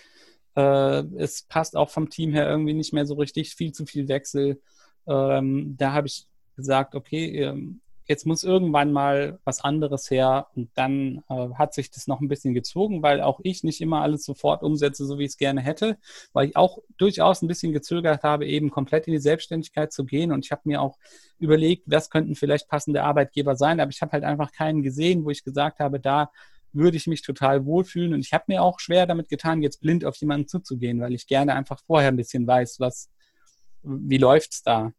äh, 0.56 1.02
es 1.16 1.42
passt 1.44 1.74
auch 1.74 1.88
vom 1.88 2.10
Team 2.10 2.34
her 2.34 2.46
irgendwie 2.50 2.74
nicht 2.74 2.92
mehr 2.92 3.06
so 3.06 3.14
richtig, 3.14 3.54
viel 3.54 3.72
zu 3.72 3.86
viel 3.86 4.08
Wechsel, 4.08 4.60
ähm, 5.06 5.74
da 5.78 5.92
habe 5.92 6.06
ich 6.06 6.26
gesagt, 6.56 6.94
okay, 6.94 7.44
ähm, 7.44 7.80
jetzt 8.06 8.26
muss 8.26 8.44
irgendwann 8.44 8.92
mal 8.92 9.38
was 9.44 9.62
anderes 9.62 10.10
her. 10.10 10.48
Und 10.54 10.70
dann 10.74 11.22
äh, 11.28 11.48
hat 11.54 11.74
sich 11.74 11.90
das 11.90 12.06
noch 12.06 12.20
ein 12.20 12.28
bisschen 12.28 12.54
gezogen, 12.54 13.02
weil 13.02 13.20
auch 13.20 13.40
ich 13.42 13.64
nicht 13.64 13.80
immer 13.80 14.02
alles 14.02 14.24
sofort 14.24 14.62
umsetze, 14.62 15.06
so 15.06 15.18
wie 15.18 15.24
ich 15.24 15.32
es 15.32 15.36
gerne 15.36 15.60
hätte, 15.60 15.98
weil 16.32 16.48
ich 16.48 16.56
auch 16.56 16.78
durchaus 16.98 17.42
ein 17.42 17.48
bisschen 17.48 17.72
gezögert 17.72 18.22
habe, 18.22 18.46
eben 18.46 18.70
komplett 18.70 19.06
in 19.06 19.12
die 19.12 19.18
Selbstständigkeit 19.18 19.92
zu 19.92 20.04
gehen. 20.04 20.32
Und 20.32 20.44
ich 20.44 20.52
habe 20.52 20.62
mir 20.64 20.80
auch 20.80 20.98
überlegt, 21.38 21.84
was 21.86 22.10
könnten 22.10 22.34
vielleicht 22.34 22.68
passende 22.68 23.02
Arbeitgeber 23.02 23.56
sein, 23.56 23.80
aber 23.80 23.90
ich 23.90 24.02
habe 24.02 24.12
halt 24.12 24.24
einfach 24.24 24.52
keinen 24.52 24.82
gesehen, 24.82 25.24
wo 25.24 25.30
ich 25.30 25.44
gesagt 25.44 25.80
habe, 25.80 26.00
da 26.00 26.30
würde 26.72 26.96
ich 26.96 27.06
mich 27.06 27.22
total 27.22 27.66
wohlfühlen. 27.66 28.14
Und 28.14 28.20
ich 28.20 28.32
habe 28.32 28.44
mir 28.48 28.62
auch 28.62 28.80
schwer 28.80 29.06
damit 29.06 29.28
getan, 29.28 29.62
jetzt 29.62 29.80
blind 29.80 30.04
auf 30.04 30.16
jemanden 30.16 30.48
zuzugehen, 30.48 31.00
weil 31.00 31.14
ich 31.14 31.26
gerne 31.26 31.54
einfach 31.54 31.80
vorher 31.86 32.08
ein 32.08 32.16
bisschen 32.16 32.46
weiß, 32.46 32.80
was, 32.80 33.10
wie 33.82 34.18
läuft's 34.18 34.62
da. 34.62 34.92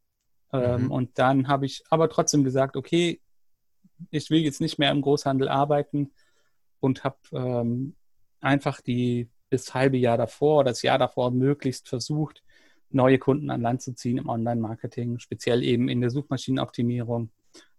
Ähm, 0.53 0.83
mhm. 0.83 0.91
Und 0.91 1.19
dann 1.19 1.47
habe 1.47 1.65
ich 1.65 1.83
aber 1.89 2.09
trotzdem 2.09 2.43
gesagt, 2.43 2.77
okay, 2.77 3.19
ich 4.11 4.29
will 4.29 4.39
jetzt 4.39 4.61
nicht 4.61 4.79
mehr 4.79 4.91
im 4.91 5.01
Großhandel 5.01 5.49
arbeiten 5.49 6.11
und 6.79 7.03
habe 7.03 7.17
ähm, 7.31 7.95
einfach 8.39 8.79
die 8.81 9.29
das 9.49 9.73
halbe 9.73 9.97
Jahr 9.97 10.17
davor 10.17 10.63
das 10.63 10.81
Jahr 10.81 10.97
davor 10.97 11.31
möglichst 11.31 11.87
versucht, 11.87 12.43
neue 12.89 13.19
Kunden 13.19 13.49
an 13.49 13.61
Land 13.61 13.81
zu 13.81 13.93
ziehen 13.93 14.17
im 14.17 14.29
Online-Marketing, 14.29 15.19
speziell 15.19 15.63
eben 15.63 15.89
in 15.89 16.01
der 16.01 16.09
Suchmaschinenoptimierung, 16.09 17.29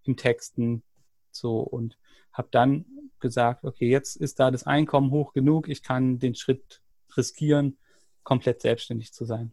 im 0.05 0.17
Texten, 0.17 0.83
so 1.31 1.61
und 1.61 1.99
habe 2.33 2.49
dann 2.51 2.85
gesagt, 3.21 3.65
okay, 3.65 3.89
jetzt 3.89 4.17
ist 4.17 4.41
da 4.41 4.51
das 4.51 4.65
Einkommen 4.65 5.11
hoch 5.11 5.33
genug, 5.33 5.69
ich 5.69 5.83
kann 5.83 6.19
den 6.19 6.35
Schritt 6.35 6.83
riskieren, 7.17 7.79
komplett 8.23 8.61
selbstständig 8.61 9.13
zu 9.13 9.25
sein. 9.25 9.53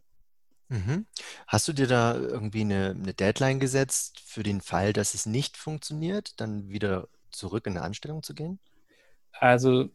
Mhm. 0.72 1.06
Hast 1.48 1.68
du 1.68 1.74
dir 1.74 1.86
da 1.86 2.16
irgendwie 2.16 2.62
eine, 2.62 2.96
eine 2.98 3.14
Deadline 3.14 3.60
gesetzt 3.60 4.22
für 4.26 4.42
den 4.42 4.62
Fall, 4.62 4.94
dass 4.94 5.14
es 5.14 5.26
nicht 5.26 5.58
funktioniert, 5.58 6.40
dann 6.40 6.70
wieder 6.70 7.10
zurück 7.30 7.68
in 7.68 7.74
eine 7.74 7.86
Anstellung 7.86 8.24
zu 8.24 8.34
gehen? 8.34 8.58
Also, 9.34 9.90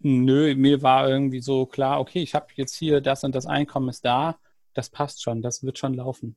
nö, 0.00 0.52
mir 0.56 0.82
war 0.82 1.08
irgendwie 1.08 1.40
so 1.40 1.64
klar, 1.64 2.00
okay, 2.00 2.22
ich 2.22 2.34
habe 2.34 2.48
jetzt 2.56 2.74
hier 2.74 3.00
das 3.00 3.22
und 3.22 3.36
das 3.36 3.46
Einkommen 3.46 3.88
ist 3.88 4.04
da, 4.04 4.36
das 4.74 4.90
passt 4.90 5.22
schon, 5.22 5.42
das 5.42 5.62
wird 5.62 5.78
schon 5.78 5.94
laufen. 5.94 6.36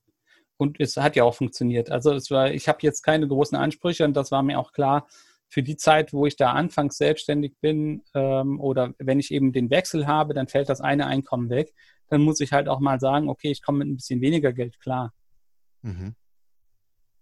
Und 0.57 0.79
es 0.79 0.95
hat 0.95 1.15
ja 1.15 1.23
auch 1.23 1.33
funktioniert. 1.33 1.89
Also 1.89 2.13
es 2.13 2.29
war, 2.29 2.51
ich 2.51 2.67
habe 2.67 2.79
jetzt 2.81 3.01
keine 3.01 3.27
großen 3.27 3.57
Ansprüche 3.57 4.05
und 4.05 4.15
das 4.15 4.29
war 4.29 4.43
mir 4.43 4.59
auch 4.59 4.71
klar, 4.71 5.07
für 5.47 5.63
die 5.63 5.77
Zeit, 5.77 6.13
wo 6.13 6.27
ich 6.27 6.35
da 6.35 6.51
anfangs 6.51 6.97
selbstständig 6.97 7.55
bin 7.59 8.03
ähm, 8.13 8.59
oder 8.59 8.93
wenn 8.99 9.19
ich 9.19 9.31
eben 9.31 9.51
den 9.51 9.71
Wechsel 9.71 10.05
habe, 10.05 10.35
dann 10.35 10.47
fällt 10.47 10.69
das 10.69 10.79
eine 10.79 11.07
Einkommen 11.07 11.49
weg. 11.49 11.73
Dann 12.09 12.21
muss 12.21 12.39
ich 12.39 12.51
halt 12.51 12.67
auch 12.67 12.79
mal 12.79 12.99
sagen, 12.99 13.29
okay, 13.29 13.51
ich 13.51 13.61
komme 13.61 13.79
mit 13.79 13.89
ein 13.89 13.95
bisschen 13.95 14.21
weniger 14.21 14.53
Geld 14.53 14.79
klar. 14.79 15.13
Mhm. 15.81 16.15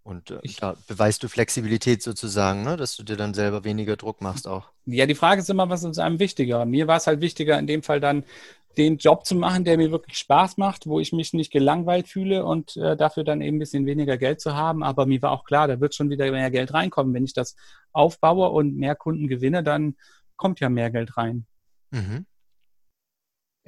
Und 0.08 0.32
äh, 0.32 0.40
da 0.62 0.78
beweist 0.88 1.22
du 1.22 1.28
Flexibilität 1.28 2.02
sozusagen, 2.02 2.64
ne? 2.64 2.78
dass 2.78 2.96
du 2.96 3.04
dir 3.04 3.18
dann 3.18 3.34
selber 3.34 3.66
weniger 3.66 3.98
Druck 3.98 4.22
machst 4.22 4.48
auch. 4.48 4.72
Ja, 4.86 5.06
die 5.06 5.16
Frage 5.16 5.42
ist 5.42 5.50
immer, 5.50 5.70
was 5.70 5.84
ist 5.84 6.00
einem 6.00 6.20
wichtiger? 6.20 6.66
Mir 6.66 6.88
war 6.88 6.96
es 6.96 7.08
halt 7.08 7.20
wichtiger, 7.20 7.60
in 7.60 7.68
dem 7.68 7.84
Fall 7.84 8.00
dann 8.00 8.24
den 8.78 8.98
Job 8.98 9.26
zu 9.26 9.36
machen, 9.36 9.66
der 9.66 9.76
mir 9.76 9.92
wirklich 9.92 10.18
Spaß 10.18 10.56
macht, 10.56 10.88
wo 10.88 11.02
ich 11.02 11.12
mich 11.12 11.34
nicht 11.34 11.52
gelangweilt 11.52 12.08
fühle 12.08 12.46
und 12.46 12.78
äh, 12.78 12.96
dafür 12.96 13.26
dann 13.26 13.42
eben 13.42 13.58
ein 13.58 13.60
bisschen 13.60 13.86
weniger 13.86 14.18
Geld 14.18 14.40
zu 14.40 14.56
haben. 14.56 14.82
Aber 14.82 15.06
mir 15.06 15.22
war 15.22 15.32
auch 15.32 15.44
klar, 15.44 15.68
da 15.68 15.82
wird 15.82 15.94
schon 15.94 16.10
wieder 16.10 16.32
mehr 16.32 16.52
Geld 16.52 16.74
reinkommen. 16.74 17.14
Wenn 17.14 17.26
ich 17.26 17.34
das 17.34 17.58
aufbaue 17.92 18.48
und 18.50 18.78
mehr 18.78 18.96
Kunden 18.96 19.28
gewinne, 19.28 19.62
dann 19.62 19.98
kommt 20.38 20.62
ja 20.62 20.70
mehr 20.70 20.90
Geld 20.90 21.18
rein. 21.18 21.46
Mhm 21.92 22.26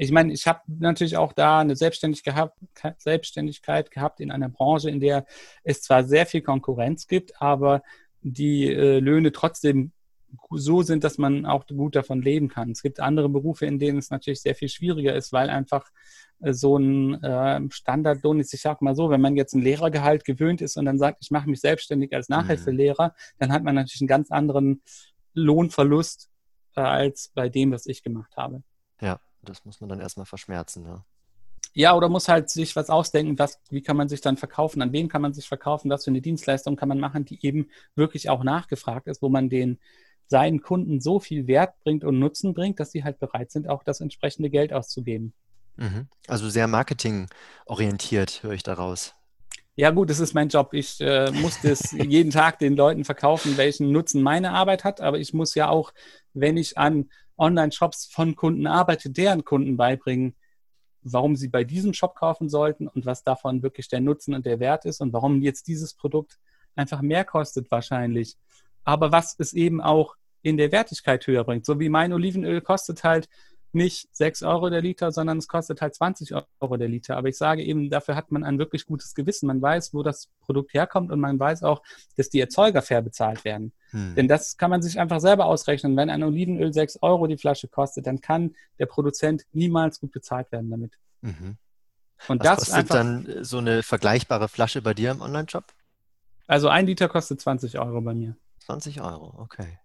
ich 0.02 0.12
meine, 0.12 0.32
ich 0.32 0.48
habe 0.48 0.62
natürlich 0.68 1.18
auch 1.18 1.34
da 1.34 1.60
eine 1.60 1.76
Selbstständigkeit 1.76 2.54
gehabt, 2.74 3.02
Selbstständigkeit 3.02 3.92
gehabt 3.92 4.22
in 4.22 4.32
einer 4.32 4.48
Branche, 4.48 4.90
in 4.90 5.02
der 5.02 5.26
es 5.64 5.82
zwar 5.82 6.06
sehr 6.06 6.26
viel 6.26 6.42
Konkurrenz 6.42 7.06
gibt, 7.08 7.42
aber 7.42 7.84
die 8.22 8.72
äh, 8.72 9.00
Löhne 9.00 9.34
trotzdem 9.34 9.92
so 10.52 10.84
sind, 10.84 11.04
dass 11.04 11.18
man 11.18 11.46
auch 11.46 11.68
gut 11.68 11.98
davon 11.98 12.22
leben 12.22 12.48
kann. 12.48 12.72
Es 12.72 12.82
gibt 12.82 13.02
andere 13.02 13.28
Berufe, 13.28 13.66
in 13.66 13.78
denen 13.78 13.98
es 13.98 14.10
natürlich 14.10 14.42
sehr 14.42 14.56
viel 14.56 14.70
schwieriger 14.70 15.16
ist, 15.16 15.34
weil 15.34 15.50
einfach 15.50 15.90
äh, 16.40 16.54
so 16.54 16.78
ein 16.78 17.22
äh, 17.22 17.60
Standardlohn 17.70 18.40
ist. 18.40 18.54
Ich 18.54 18.62
sage 18.62 18.86
mal 18.86 18.96
so, 18.96 19.10
wenn 19.10 19.20
man 19.20 19.36
jetzt 19.36 19.54
ein 19.54 19.62
Lehrergehalt 19.62 20.24
gewöhnt 20.24 20.62
ist 20.62 20.78
und 20.78 20.86
dann 20.86 20.98
sagt, 20.98 21.18
ich 21.22 21.32
mache 21.32 21.50
mich 21.50 21.60
selbstständig 21.60 22.14
als. 22.14 22.30
Nachhilfelehrer, 22.30 23.10
mhm. 23.10 23.14
dann 23.40 23.52
hat 23.52 23.64
man 23.64 23.76
natürlich 23.76 24.02
einen 24.02 24.08
ganz 24.08 24.32
anderen 24.32 24.82
Lohnverlust 25.34 26.30
äh, 26.78 26.82
als 26.82 27.32
bei 27.36 27.50
dem, 27.50 27.74
was 27.74 27.86
ich 27.86 28.02
gemacht 28.02 28.38
habe. 28.38 28.64
Ja. 29.02 29.20
Das 29.42 29.66
muss 29.66 29.80
man 29.82 29.90
dann 29.90 30.00
erstmal 30.00 30.26
verschmerzen. 30.26 30.86
Ja. 30.86 31.06
Ja, 31.74 31.96
oder 31.96 32.10
muss 32.10 32.28
halt 32.28 32.50
sich 32.50 32.76
was 32.76 32.90
ausdenken, 32.90 33.38
was, 33.38 33.60
wie 33.70 33.82
kann 33.82 33.96
man 33.96 34.10
sich 34.10 34.22
dann 34.22 34.38
verkaufen, 34.38 34.82
an 34.82 34.92
wen 34.92 35.08
kann 35.08 35.22
man 35.22 35.34
sich 35.34 35.48
verkaufen, 35.48 35.90
was 35.90 36.04
für 36.04 36.10
eine 36.10 36.22
Dienstleistung 36.22 36.76
kann 36.76 36.90
man 36.90 37.00
machen, 37.00 37.26
die 37.26 37.46
eben 37.46 37.70
wirklich 37.96 38.30
auch 38.30 38.44
nachgefragt 38.44 39.08
ist, 39.08 39.22
wo 39.22 39.30
man 39.30 39.50
den 39.50 39.80
seinen 40.26 40.62
Kunden 40.62 41.00
so 41.00 41.20
viel 41.20 41.48
Wert 41.48 41.76
bringt 41.84 42.04
und 42.04 42.20
Nutzen 42.20 42.54
bringt, 42.54 42.80
dass 42.80 42.92
sie 42.92 43.04
halt 43.04 43.20
bereit 43.20 43.52
sind, 43.52 43.68
auch 43.68 43.84
das 43.84 44.00
entsprechende 44.00 44.50
Geld 44.50 44.74
auszugeben. 44.74 45.34
Mhm. 45.76 46.08
Also 46.28 46.50
sehr 46.50 46.68
marketingorientiert, 46.68 48.44
höre 48.44 48.54
ich 48.54 48.64
daraus. 48.64 49.16
Ja, 49.76 49.92
gut, 49.92 50.10
das 50.10 50.20
ist 50.20 50.34
mein 50.34 50.50
Job. 50.50 50.74
Ich 50.74 51.00
äh, 51.00 51.32
muss 51.32 51.62
das 51.62 51.92
jeden 51.94 52.32
Tag 52.32 52.60
den 52.60 52.76
Leuten 52.76 53.06
verkaufen, 53.06 53.58
welchen 53.58 53.92
Nutzen 53.92 54.22
meine 54.22 54.52
Arbeit 54.52 54.84
hat, 54.84 55.02
aber 55.02 55.20
ich 55.20 55.34
muss 55.34 55.56
ja 55.56 55.70
auch, 55.70 55.94
wenn 56.34 56.58
ich 56.58 56.78
an 56.78 57.10
Online-Shops 57.40 58.06
von 58.06 58.36
Kunden 58.36 58.68
arbeite, 58.68 59.10
deren 59.10 59.44
Kunden 59.44 59.78
beibringen, 59.78 60.36
warum 61.02 61.36
sie 61.36 61.48
bei 61.48 61.64
diesem 61.64 61.94
Shop 61.94 62.16
kaufen 62.16 62.50
sollten 62.50 62.88
und 62.88 63.06
was 63.06 63.24
davon 63.24 63.64
wirklich 63.64 63.88
der 63.88 64.02
Nutzen 64.02 64.34
und 64.34 64.46
der 64.46 64.60
Wert 64.60 64.86
ist 64.86 65.02
und 65.02 65.14
warum 65.14 65.42
jetzt 65.42 65.68
dieses 65.68 65.94
Produkt 65.94 66.38
einfach 66.76 67.02
mehr 67.02 67.26
kostet 67.26 67.72
wahrscheinlich. 67.72 68.38
Aber 68.84 69.12
was 69.12 69.36
es 69.38 69.54
eben 69.54 69.82
auch 69.82 70.16
in 70.42 70.58
der 70.58 70.72
Wertigkeit 70.72 71.26
höher 71.28 71.44
bringt. 71.44 71.66
So 71.66 71.80
wie 71.80 71.90
mein 71.90 72.14
Olivenöl 72.14 72.62
kostet 72.62 73.04
halt 73.04 73.28
nicht 73.72 74.08
6 74.16 74.44
Euro 74.44 74.70
der 74.70 74.82
Liter, 74.82 75.12
sondern 75.12 75.38
es 75.38 75.48
kostet 75.48 75.82
halt 75.82 75.96
20 75.96 76.34
Euro 76.60 76.78
der 76.78 76.88
Liter. 76.88 77.18
Aber 77.18 77.30
ich 77.30 77.38
sage 77.38 77.64
eben, 77.64 77.90
dafür 77.90 78.16
hat 78.16 78.32
man 78.32 78.44
ein 78.44 78.58
wirklich 78.58 78.86
gutes 78.86 79.14
Gewissen. 79.14 79.48
Man 79.48 79.62
weiß, 79.62 79.94
wo 79.94 80.04
das 80.04 80.30
Produkt 80.42 80.74
herkommt 80.74 81.12
und 81.12 81.20
man 81.20 81.40
weiß 81.40 81.64
auch, 81.64 81.82
dass 82.18 82.30
die 82.30 82.40
Erzeuger 82.40 82.82
fair 82.82 83.02
bezahlt 83.02 83.46
werden. 83.46 83.72
Hm. 83.92 84.16
Denn 84.16 84.28
das 84.28 84.58
kann 84.58 84.70
man 84.70 84.82
sich 84.82 85.00
einfach 85.00 85.20
selber 85.20 85.46
ausrechnen. 85.46 85.96
Wenn 85.98 86.10
ein 86.10 86.24
Olivenöl 86.24 86.74
6 86.74 87.00
Euro 87.02 87.28
die 87.28 87.38
Flasche 87.38 87.68
kostet, 87.68 88.08
dann 88.08 88.22
kann 88.22 88.56
der 88.80 88.88
Produzent 88.88 89.46
niemals 89.54 90.00
gut 90.00 90.12
bezahlt 90.12 90.52
werden 90.52 90.70
damit. 90.70 90.94
Mhm. 91.22 91.58
Und 92.28 92.44
Was 92.44 92.58
das 92.58 92.70
kostet 92.70 92.92
dann 92.92 93.44
so 93.44 93.60
eine 93.60 93.84
vergleichbare 93.84 94.50
Flasche 94.50 94.82
bei 94.82 94.94
dir 94.94 95.12
im 95.12 95.22
Online-Shop? 95.22 95.66
Also 96.48 96.68
ein 96.68 96.88
Liter 96.88 97.08
kostet 97.08 97.40
20 97.40 97.80
Euro 97.80 98.02
bei 98.02 98.14
mir. 98.14 98.36
20 98.66 99.02
Euro, 99.02 99.36
okay. 99.38 99.80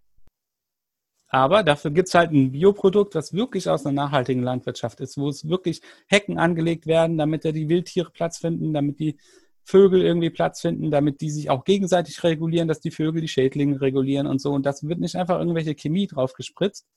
Aber 1.35 1.63
dafür 1.63 1.91
gibt 1.91 2.07
es 2.07 2.13
halt 2.13 2.31
ein 2.31 2.53
Bioprodukt, 2.53 3.13
das 3.13 3.33
wirklich 3.33 3.67
aus 3.67 3.85
einer 3.85 3.91
nachhaltigen 3.91 4.41
Landwirtschaft 4.41 5.01
ist, 5.01 5.17
wo 5.17 5.27
es 5.27 5.49
wirklich 5.49 5.81
Hecken 6.07 6.39
angelegt 6.39 6.87
werden, 6.87 7.17
damit 7.17 7.43
da 7.43 7.51
die 7.51 7.67
Wildtiere 7.67 8.09
Platz 8.09 8.37
finden, 8.37 8.73
damit 8.73 8.99
die 8.99 9.17
Vögel 9.65 10.01
irgendwie 10.01 10.29
Platz 10.29 10.61
finden, 10.61 10.91
damit 10.91 11.19
die 11.19 11.29
sich 11.29 11.49
auch 11.49 11.65
gegenseitig 11.65 12.23
regulieren, 12.23 12.69
dass 12.69 12.79
die 12.79 12.89
Vögel 12.89 13.19
die 13.19 13.27
Schädlinge 13.27 13.81
regulieren 13.81 14.27
und 14.27 14.39
so. 14.39 14.53
Und 14.53 14.65
das 14.65 14.87
wird 14.87 15.01
nicht 15.01 15.17
einfach 15.17 15.37
irgendwelche 15.37 15.75
Chemie 15.75 16.07
drauf 16.07 16.31
gespritzt. 16.35 16.87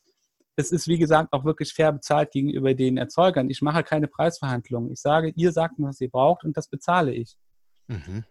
Es 0.55 0.71
ist, 0.71 0.87
wie 0.87 0.99
gesagt, 0.99 1.33
auch 1.33 1.45
wirklich 1.45 1.73
fair 1.73 1.91
bezahlt 1.91 2.31
gegenüber 2.31 2.75
den 2.75 2.97
Erzeugern. 2.97 3.51
Ich 3.51 3.61
mache 3.61 3.83
keine 3.83 4.07
Preisverhandlungen. 4.07 4.93
Ich 4.93 5.01
sage, 5.01 5.33
ihr 5.35 5.51
sagt 5.51 5.81
mir, 5.81 5.89
was 5.89 6.01
ihr 6.01 6.11
braucht 6.11 6.45
und 6.45 6.57
das 6.57 6.69
bezahle 6.69 7.13
ich. 7.13 7.37
Mhm. 7.89 8.23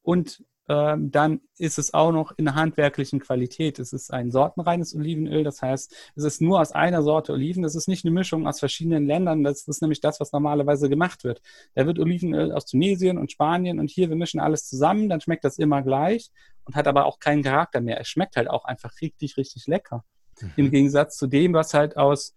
Und 0.00 0.42
ähm, 0.70 1.10
dann 1.10 1.40
ist 1.58 1.78
es 1.80 1.94
auch 1.94 2.12
noch 2.12 2.30
in 2.36 2.44
der 2.44 2.54
handwerklichen 2.54 3.18
Qualität. 3.18 3.80
Es 3.80 3.92
ist 3.92 4.12
ein 4.12 4.30
sortenreines 4.30 4.94
Olivenöl, 4.94 5.42
das 5.42 5.62
heißt, 5.62 5.92
es 6.14 6.22
ist 6.22 6.40
nur 6.40 6.60
aus 6.60 6.70
einer 6.70 7.02
Sorte 7.02 7.32
Oliven. 7.32 7.64
Es 7.64 7.74
ist 7.74 7.88
nicht 7.88 8.04
eine 8.04 8.12
Mischung 8.12 8.46
aus 8.46 8.60
verschiedenen 8.60 9.04
Ländern. 9.04 9.42
Das 9.42 9.66
ist 9.66 9.82
nämlich 9.82 10.00
das, 10.00 10.20
was 10.20 10.30
normalerweise 10.30 10.88
gemacht 10.88 11.24
wird. 11.24 11.42
Da 11.74 11.86
wird 11.86 11.98
Olivenöl 11.98 12.52
aus 12.52 12.66
Tunesien 12.66 13.18
und 13.18 13.32
Spanien 13.32 13.80
und 13.80 13.90
hier, 13.90 14.10
wir 14.10 14.16
mischen 14.16 14.38
alles 14.38 14.68
zusammen, 14.68 15.08
dann 15.08 15.20
schmeckt 15.20 15.42
das 15.42 15.58
immer 15.58 15.82
gleich 15.82 16.30
und 16.64 16.76
hat 16.76 16.86
aber 16.86 17.04
auch 17.04 17.18
keinen 17.18 17.42
Charakter 17.42 17.80
mehr. 17.80 18.00
Es 18.00 18.06
schmeckt 18.06 18.36
halt 18.36 18.48
auch 18.48 18.64
einfach 18.64 18.92
richtig, 19.00 19.36
richtig 19.36 19.66
lecker. 19.66 20.04
Mhm. 20.40 20.52
Im 20.54 20.70
Gegensatz 20.70 21.16
zu 21.16 21.26
dem, 21.26 21.52
was 21.52 21.74
halt 21.74 21.96
aus 21.96 22.32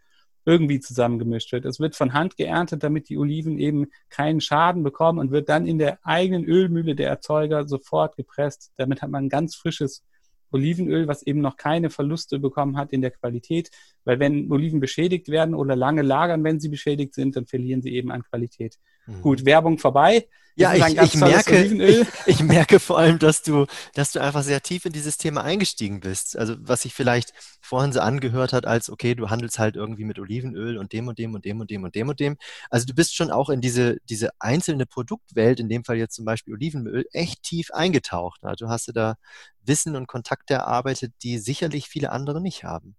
irgendwie 0.45 0.79
zusammengemischt 0.79 1.51
wird. 1.51 1.65
Es 1.65 1.79
wird 1.79 1.95
von 1.95 2.13
Hand 2.13 2.37
geerntet, 2.37 2.83
damit 2.83 3.09
die 3.09 3.17
Oliven 3.17 3.59
eben 3.59 3.87
keinen 4.09 4.41
Schaden 4.41 4.83
bekommen 4.83 5.19
und 5.19 5.31
wird 5.31 5.49
dann 5.49 5.65
in 5.65 5.77
der 5.77 5.99
eigenen 6.05 6.45
Ölmühle 6.45 6.95
der 6.95 7.09
Erzeuger 7.09 7.67
sofort 7.67 8.17
gepresst. 8.17 8.71
Damit 8.77 9.01
hat 9.01 9.09
man 9.09 9.29
ganz 9.29 9.55
frisches 9.55 10.03
Olivenöl, 10.51 11.07
was 11.07 11.23
eben 11.23 11.41
noch 11.41 11.57
keine 11.57 11.89
Verluste 11.89 12.39
bekommen 12.39 12.77
hat 12.77 12.91
in 12.91 13.01
der 13.01 13.11
Qualität, 13.11 13.71
weil 14.05 14.19
wenn 14.19 14.51
Oliven 14.51 14.79
beschädigt 14.79 15.29
werden 15.29 15.55
oder 15.55 15.75
lange 15.75 16.03
lagern, 16.03 16.43
wenn 16.43 16.59
sie 16.59 16.69
beschädigt 16.69 17.15
sind, 17.15 17.35
dann 17.35 17.47
verlieren 17.47 17.81
sie 17.81 17.93
eben 17.93 18.11
an 18.11 18.23
Qualität. 18.23 18.77
Mhm. 19.05 19.21
Gut, 19.21 19.45
Werbung 19.45 19.77
vorbei. 19.77 20.27
Ja, 20.55 20.75
ich, 20.75 21.01
ich 21.01 21.15
merke, 21.15 21.63
ich, 21.63 22.07
ich, 22.27 22.43
merke 22.43 22.79
vor 22.79 22.99
allem, 22.99 23.17
dass 23.17 23.41
du, 23.41 23.65
dass 23.95 24.11
du 24.11 24.21
einfach 24.21 24.43
sehr 24.43 24.61
tief 24.61 24.85
in 24.85 24.93
dieses 24.93 25.17
Thema 25.17 25.43
eingestiegen 25.43 25.99
bist. 25.99 26.37
Also 26.37 26.55
was 26.59 26.83
sich 26.83 26.93
vielleicht 26.93 27.33
vorhin 27.59 27.91
so 27.91 28.01
angehört 28.01 28.53
hat, 28.53 28.67
als 28.67 28.91
okay, 28.91 29.15
du 29.15 29.31
handelst 29.31 29.57
halt 29.57 29.75
irgendwie 29.75 30.03
mit 30.03 30.19
Olivenöl 30.19 30.77
und 30.77 30.93
dem 30.93 31.07
und 31.07 31.17
dem 31.17 31.33
und 31.33 31.43
dem 31.45 31.59
und 31.59 31.71
dem 31.71 31.83
und 31.83 31.95
dem 31.95 32.09
und 32.09 32.19
dem. 32.19 32.37
Also 32.69 32.85
du 32.85 32.93
bist 32.93 33.15
schon 33.15 33.31
auch 33.31 33.49
in 33.49 33.61
diese, 33.61 33.97
diese 34.09 34.29
einzelne 34.39 34.85
Produktwelt, 34.85 35.59
in 35.59 35.69
dem 35.69 35.83
Fall 35.83 35.97
jetzt 35.97 36.13
zum 36.13 36.25
Beispiel 36.25 36.53
Olivenöl, 36.53 37.07
echt 37.13 37.41
tief 37.41 37.71
eingetaucht. 37.71 38.43
Also 38.43 38.69
hast 38.69 38.87
du 38.87 38.91
da 38.91 39.15
Wissen 39.63 39.95
und 39.95 40.05
Kontakte 40.05 40.53
erarbeitet, 40.53 41.13
die 41.23 41.39
sicherlich 41.39 41.87
viele 41.87 42.11
andere 42.11 42.41
nicht 42.41 42.63
haben. 42.63 42.95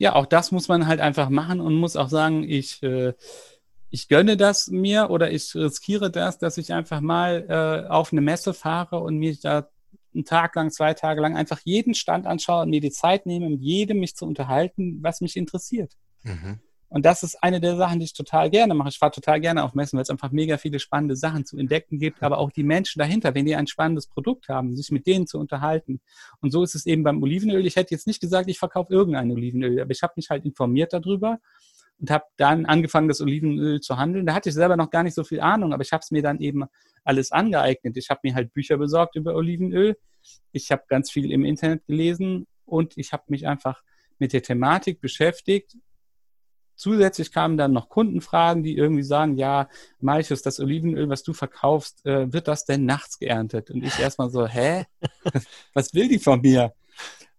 Ja, 0.00 0.14
auch 0.14 0.26
das 0.26 0.52
muss 0.52 0.68
man 0.68 0.86
halt 0.86 1.00
einfach 1.00 1.28
machen 1.28 1.60
und 1.60 1.74
muss 1.74 1.96
auch 1.96 2.08
sagen, 2.08 2.44
ich 2.48 2.80
äh, 2.84 3.14
ich 3.90 4.08
gönne 4.08 4.36
das 4.36 4.68
mir 4.68 5.10
oder 5.10 5.30
ich 5.30 5.54
riskiere 5.54 6.10
das, 6.10 6.38
dass 6.38 6.58
ich 6.58 6.72
einfach 6.72 7.00
mal 7.00 7.46
äh, 7.48 7.88
auf 7.88 8.12
eine 8.12 8.20
Messe 8.20 8.54
fahre 8.54 9.00
und 9.00 9.16
mich 9.16 9.40
da 9.40 9.68
einen 10.14 10.24
Tag 10.24 10.54
lang, 10.56 10.70
zwei 10.70 10.94
Tage 10.94 11.20
lang 11.20 11.36
einfach 11.36 11.60
jeden 11.64 11.94
Stand 11.94 12.26
anschaue 12.26 12.62
und 12.62 12.70
mir 12.70 12.80
die 12.80 12.90
Zeit 12.90 13.26
nehme, 13.26 13.48
mit 13.48 13.60
jedem 13.60 14.00
mich 14.00 14.16
zu 14.16 14.26
unterhalten, 14.26 14.98
was 15.02 15.20
mich 15.20 15.36
interessiert. 15.36 15.92
Mhm. 16.22 16.60
Und 16.90 17.04
das 17.04 17.22
ist 17.22 17.42
eine 17.42 17.60
der 17.60 17.76
Sachen, 17.76 17.98
die 17.98 18.06
ich 18.06 18.14
total 18.14 18.48
gerne 18.48 18.72
mache. 18.72 18.88
Ich 18.88 18.98
fahre 18.98 19.12
total 19.12 19.40
gerne 19.40 19.62
auf 19.62 19.74
Messen, 19.74 19.98
weil 19.98 20.04
es 20.04 20.10
einfach 20.10 20.32
mega 20.32 20.56
viele 20.56 20.78
spannende 20.78 21.16
Sachen 21.16 21.44
zu 21.44 21.58
entdecken 21.58 21.98
gibt, 21.98 22.22
aber 22.22 22.38
auch 22.38 22.50
die 22.50 22.62
Menschen 22.62 22.98
dahinter, 22.98 23.34
wenn 23.34 23.44
die 23.44 23.54
ein 23.54 23.66
spannendes 23.66 24.06
Produkt 24.06 24.48
haben, 24.48 24.74
sich 24.74 24.90
mit 24.90 25.06
denen 25.06 25.26
zu 25.26 25.38
unterhalten. 25.38 26.00
Und 26.40 26.50
so 26.50 26.62
ist 26.62 26.74
es 26.74 26.86
eben 26.86 27.02
beim 27.02 27.22
Olivenöl. 27.22 27.66
Ich 27.66 27.76
hätte 27.76 27.94
jetzt 27.94 28.06
nicht 28.06 28.20
gesagt, 28.20 28.48
ich 28.48 28.58
verkaufe 28.58 28.92
irgendein 28.92 29.30
Olivenöl, 29.30 29.80
aber 29.82 29.90
ich 29.90 30.02
habe 30.02 30.14
mich 30.16 30.30
halt 30.30 30.46
informiert 30.46 30.94
darüber 30.94 31.40
und 32.00 32.10
habe 32.10 32.24
dann 32.36 32.66
angefangen, 32.66 33.08
das 33.08 33.20
Olivenöl 33.20 33.80
zu 33.80 33.96
handeln. 33.96 34.26
Da 34.26 34.34
hatte 34.34 34.50
ich 34.50 34.54
selber 34.54 34.76
noch 34.76 34.90
gar 34.90 35.02
nicht 35.02 35.14
so 35.14 35.24
viel 35.24 35.40
Ahnung, 35.40 35.72
aber 35.72 35.82
ich 35.82 35.92
habe 35.92 36.02
es 36.02 36.10
mir 36.10 36.22
dann 36.22 36.40
eben 36.40 36.64
alles 37.04 37.32
angeeignet. 37.32 37.96
Ich 37.96 38.10
habe 38.10 38.20
mir 38.22 38.34
halt 38.34 38.52
Bücher 38.52 38.76
besorgt 38.76 39.16
über 39.16 39.34
Olivenöl. 39.34 39.96
Ich 40.52 40.70
habe 40.70 40.82
ganz 40.88 41.10
viel 41.10 41.32
im 41.32 41.44
Internet 41.44 41.86
gelesen 41.86 42.46
und 42.64 42.96
ich 42.96 43.12
habe 43.12 43.24
mich 43.28 43.46
einfach 43.46 43.82
mit 44.18 44.32
der 44.32 44.42
Thematik 44.42 45.00
beschäftigt. 45.00 45.76
Zusätzlich 46.76 47.32
kamen 47.32 47.56
dann 47.56 47.72
noch 47.72 47.88
Kundenfragen, 47.88 48.62
die 48.62 48.76
irgendwie 48.76 49.02
sagen, 49.02 49.36
ja, 49.36 49.68
Malchus, 49.98 50.42
das 50.42 50.60
Olivenöl, 50.60 51.08
was 51.08 51.24
du 51.24 51.32
verkaufst, 51.32 52.06
äh, 52.06 52.32
wird 52.32 52.46
das 52.46 52.66
denn 52.66 52.84
nachts 52.84 53.18
geerntet? 53.18 53.70
Und 53.70 53.82
ich 53.82 53.98
erstmal 53.98 54.30
so, 54.30 54.46
hä? 54.46 54.84
was 55.74 55.92
will 55.94 56.08
die 56.08 56.20
von 56.20 56.40
mir? 56.40 56.72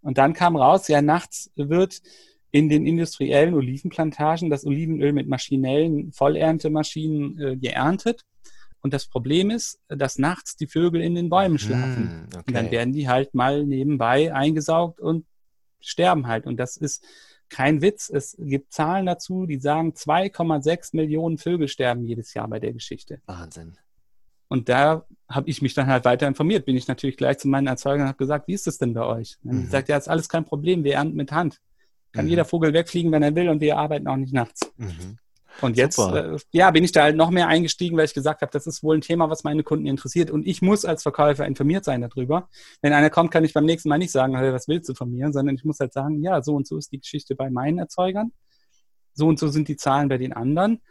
Und 0.01 0.17
dann 0.17 0.33
kam 0.33 0.57
raus, 0.57 0.89
ja, 0.89 1.01
nachts 1.01 1.51
wird 1.55 2.01
in 2.51 2.69
den 2.69 2.85
industriellen 2.85 3.53
Olivenplantagen 3.53 4.49
das 4.49 4.65
Olivenöl 4.65 5.13
mit 5.13 5.27
maschinellen 5.27 6.11
Vollerntemaschinen 6.11 7.39
äh, 7.39 7.55
geerntet. 7.57 8.25
Und 8.81 8.93
das 8.93 9.07
Problem 9.07 9.49
ist, 9.49 9.79
dass 9.89 10.17
nachts 10.17 10.55
die 10.55 10.67
Vögel 10.67 11.01
in 11.01 11.13
den 11.13 11.29
Bäumen 11.29 11.59
schlafen. 11.59 12.09
Hm, 12.31 12.41
Und 12.47 12.55
dann 12.55 12.65
okay. 12.67 12.71
werden 12.71 12.93
die 12.93 13.09
halt 13.09 13.33
mal 13.33 13.65
nebenbei 13.65 14.33
eingesaugt 14.33 14.99
und 15.01 15.25
sterben 15.81 16.27
halt. 16.27 16.45
Und 16.45 16.57
das 16.57 16.77
ist 16.77 17.03
kein 17.49 17.81
Witz. 17.81 18.09
Es 18.09 18.37
gibt 18.39 18.71
Zahlen 18.71 19.05
dazu, 19.05 19.45
die 19.45 19.59
sagen, 19.59 19.91
2,6 19.91 20.95
Millionen 20.95 21.37
Vögel 21.37 21.67
sterben 21.67 22.03
jedes 22.05 22.33
Jahr 22.33 22.47
bei 22.47 22.59
der 22.59 22.73
Geschichte. 22.73 23.21
Wahnsinn. 23.25 23.77
Und 24.47 24.69
da 24.69 25.05
habe 25.27 25.49
ich 25.49 25.61
mich 25.61 25.73
dann 25.73 25.87
halt 25.87 26.05
weiter 26.05 26.27
informiert. 26.27 26.65
Bin 26.65 26.75
ich 26.75 26.87
natürlich 26.87 27.17
gleich 27.17 27.37
zu 27.37 27.47
meinen 27.47 27.67
Erzeugern 27.67 28.01
und 28.03 28.07
habe 28.07 28.17
gesagt, 28.17 28.47
wie 28.47 28.53
ist 28.53 28.65
das 28.65 28.77
denn 28.77 28.93
bei 28.93 29.03
euch? 29.05 29.37
Und 29.43 29.51
Mhm. 29.57 29.61
die 29.61 29.67
sagt, 29.67 29.89
ja, 29.89 29.97
ist 29.97 30.07
alles 30.07 30.29
kein 30.29 30.45
Problem, 30.45 30.83
wir 30.83 30.95
ernten 30.95 31.15
mit 31.17 31.31
Hand. 31.31 31.59
Kann 32.11 32.25
Mhm. 32.25 32.29
jeder 32.31 32.45
Vogel 32.45 32.73
wegfliegen, 32.73 33.11
wenn 33.11 33.23
er 33.23 33.35
will 33.35 33.49
und 33.49 33.61
wir 33.61 33.77
arbeiten 33.77 34.07
auch 34.07 34.15
nicht 34.17 34.33
nachts. 34.33 34.71
Mhm. 34.77 35.17
Und 35.61 35.75
jetzt, 35.75 35.99
äh, 35.99 36.37
ja, 36.51 36.71
bin 36.71 36.85
ich 36.85 36.93
da 36.93 37.03
halt 37.03 37.17
noch 37.17 37.31
mehr 37.31 37.47
eingestiegen, 37.49 37.97
weil 37.97 38.05
ich 38.05 38.13
gesagt 38.13 38.41
habe, 38.41 38.51
das 38.51 38.65
ist 38.65 38.81
wohl 38.81 38.95
ein 38.97 39.01
Thema, 39.01 39.29
was 39.29 39.43
meine 39.43 39.61
Kunden 39.63 39.87
interessiert. 39.87 40.31
Und 40.31 40.47
ich 40.47 40.61
muss 40.61 40.85
als 40.85 41.03
Verkäufer 41.03 41.45
informiert 41.45 41.83
sein 41.83 42.01
darüber. 42.01 42.47
Wenn 42.81 42.93
einer 42.93 43.09
kommt, 43.09 43.31
kann 43.31 43.43
ich 43.43 43.53
beim 43.53 43.65
nächsten 43.65 43.89
Mal 43.89 43.97
nicht 43.97 44.11
sagen, 44.11 44.37
hey, 44.37 44.53
was 44.53 44.69
willst 44.69 44.87
du 44.87 44.93
von 44.93 45.11
mir, 45.11 45.31
sondern 45.33 45.55
ich 45.55 45.65
muss 45.65 45.79
halt 45.81 45.91
sagen, 45.91 46.23
ja, 46.23 46.41
so 46.41 46.55
und 46.55 46.65
so 46.65 46.77
ist 46.77 46.91
die 46.93 46.99
Geschichte 46.99 47.35
bei 47.35 47.49
meinen 47.49 47.77
Erzeugern. 47.77 48.31
So 49.13 49.27
und 49.27 49.37
so 49.37 49.49
sind 49.49 49.67
die 49.67 49.75
Zahlen 49.75 50.07
bei 50.07 50.17
den 50.17 50.31
anderen. 50.31 50.81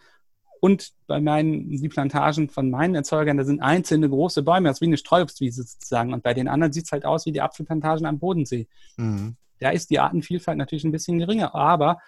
Und 0.61 0.91
bei 1.07 1.21
meinen, 1.21 1.71
die 1.71 1.89
Plantagen 1.89 2.51
von 2.51 2.69
meinen 2.69 2.95
Erzeugern, 2.97 3.37
da 3.39 3.45
sind 3.45 3.61
einzelne 3.61 4.09
große 4.11 4.43
Bäume, 4.43 4.69
das 4.69 4.79
ist 4.79 4.81
wie 4.83 4.87
eine 4.87 4.97
Streuobstwiese 4.99 5.62
sozusagen. 5.62 6.12
Und 6.12 6.23
bei 6.23 6.35
den 6.35 6.49
anderen 6.49 6.73
sieht 6.75 6.87
es 6.87 6.93
halt 6.93 7.07
aus 7.07 7.25
wie 7.27 7.33
die 7.33 7.41
Apfelplantagen 7.41 8.05
am 8.07 8.19
Bodensee 8.19 8.66
Mhm. 8.99 9.37
Da 9.61 9.71
ist 9.71 9.91
die 9.91 9.99
Artenvielfalt 9.99 10.59
natürlich 10.59 10.85
ein 10.85 10.93
bisschen 10.93 11.19
geringer. 11.19 11.55
Aber 11.55 11.99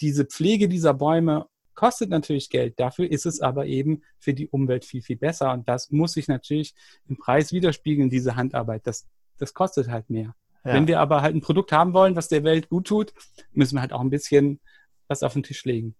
diese 0.00 0.24
Pflege 0.24 0.68
dieser 0.68 0.94
Bäume 0.94 1.46
kostet 1.74 2.10
natürlich 2.10 2.50
Geld. 2.50 2.78
Dafür 2.80 3.10
ist 3.10 3.24
es 3.24 3.40
aber 3.40 3.66
eben 3.66 4.02
für 4.18 4.34
die 4.34 4.48
Umwelt 4.48 4.84
viel, 4.84 5.02
viel 5.02 5.16
besser. 5.16 5.52
Und 5.52 5.68
das 5.68 5.90
muss 5.90 6.12
sich 6.12 6.26
natürlich 6.26 6.74
im 7.08 7.16
Preis 7.16 7.52
widerspiegeln, 7.52 8.10
diese 8.10 8.34
Handarbeit. 8.34 8.86
Das, 8.86 9.06
das 9.38 9.54
kostet 9.54 9.88
halt 9.88 10.10
mehr. 10.10 10.34
Ja. 10.64 10.74
Wenn 10.74 10.88
wir 10.88 10.98
aber 10.98 11.22
halt 11.22 11.36
ein 11.36 11.40
Produkt 11.40 11.70
haben 11.70 11.92
wollen, 11.92 12.16
was 12.16 12.28
der 12.28 12.42
Welt 12.42 12.68
gut 12.68 12.88
tut, 12.88 13.12
müssen 13.52 13.76
wir 13.76 13.80
halt 13.80 13.92
auch 13.92 14.00
ein 14.00 14.10
bisschen 14.10 14.60
was 15.06 15.22
auf 15.22 15.34
den 15.34 15.44
Tisch 15.44 15.64
legen. 15.64 15.94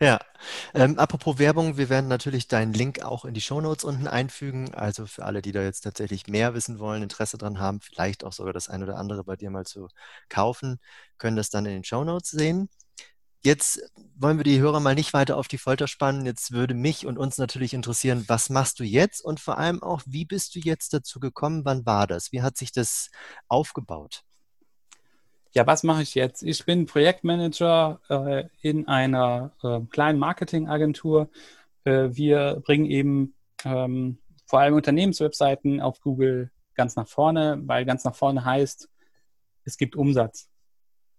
Ja, 0.00 0.18
ähm, 0.74 0.98
apropos 0.98 1.38
Werbung, 1.38 1.78
wir 1.78 1.88
werden 1.88 2.08
natürlich 2.08 2.48
deinen 2.48 2.74
Link 2.74 3.02
auch 3.02 3.24
in 3.24 3.32
die 3.32 3.40
Shownotes 3.40 3.82
unten 3.84 4.06
einfügen. 4.06 4.74
Also 4.74 5.06
für 5.06 5.24
alle, 5.24 5.40
die 5.40 5.52
da 5.52 5.62
jetzt 5.62 5.80
tatsächlich 5.82 6.26
mehr 6.26 6.52
wissen 6.54 6.78
wollen, 6.78 7.02
Interesse 7.02 7.38
dran 7.38 7.58
haben, 7.58 7.80
vielleicht 7.80 8.22
auch 8.22 8.32
sogar 8.34 8.52
das 8.52 8.68
ein 8.68 8.82
oder 8.82 8.98
andere 8.98 9.24
bei 9.24 9.36
dir 9.36 9.50
mal 9.50 9.64
zu 9.64 9.88
kaufen, 10.28 10.78
können 11.18 11.36
das 11.36 11.48
dann 11.48 11.64
in 11.64 11.72
den 11.72 11.84
Shownotes 11.84 12.30
sehen. 12.30 12.68
Jetzt 13.44 13.80
wollen 14.16 14.38
wir 14.38 14.44
die 14.44 14.60
Hörer 14.60 14.80
mal 14.80 14.96
nicht 14.96 15.14
weiter 15.14 15.38
auf 15.38 15.48
die 15.48 15.58
Folter 15.58 15.88
spannen. 15.88 16.26
Jetzt 16.26 16.52
würde 16.52 16.74
mich 16.74 17.06
und 17.06 17.18
uns 17.18 17.38
natürlich 17.38 17.74
interessieren, 17.74 18.24
was 18.28 18.50
machst 18.50 18.80
du 18.80 18.84
jetzt 18.84 19.22
und 19.24 19.40
vor 19.40 19.58
allem 19.58 19.82
auch, 19.82 20.02
wie 20.06 20.26
bist 20.26 20.56
du 20.56 20.60
jetzt 20.60 20.94
dazu 20.94 21.20
gekommen? 21.20 21.64
Wann 21.64 21.86
war 21.86 22.06
das? 22.08 22.32
Wie 22.32 22.42
hat 22.42 22.58
sich 22.58 22.72
das 22.72 23.10
aufgebaut? 23.48 24.25
Ja, 25.56 25.66
was 25.66 25.84
mache 25.84 26.02
ich 26.02 26.14
jetzt? 26.14 26.42
Ich 26.42 26.66
bin 26.66 26.84
Projektmanager 26.84 27.98
äh, 28.10 28.44
in 28.60 28.86
einer 28.88 29.52
äh, 29.62 29.80
kleinen 29.90 30.18
Marketingagentur. 30.18 31.30
Äh, 31.84 32.10
wir 32.10 32.62
bringen 32.62 32.84
eben 32.84 33.34
ähm, 33.64 34.18
vor 34.44 34.60
allem 34.60 34.74
Unternehmenswebseiten 34.74 35.80
auf 35.80 36.02
Google 36.02 36.50
ganz 36.74 36.94
nach 36.96 37.08
vorne, 37.08 37.58
weil 37.64 37.86
ganz 37.86 38.04
nach 38.04 38.14
vorne 38.14 38.44
heißt, 38.44 38.90
es 39.64 39.78
gibt 39.78 39.96
Umsatz. 39.96 40.50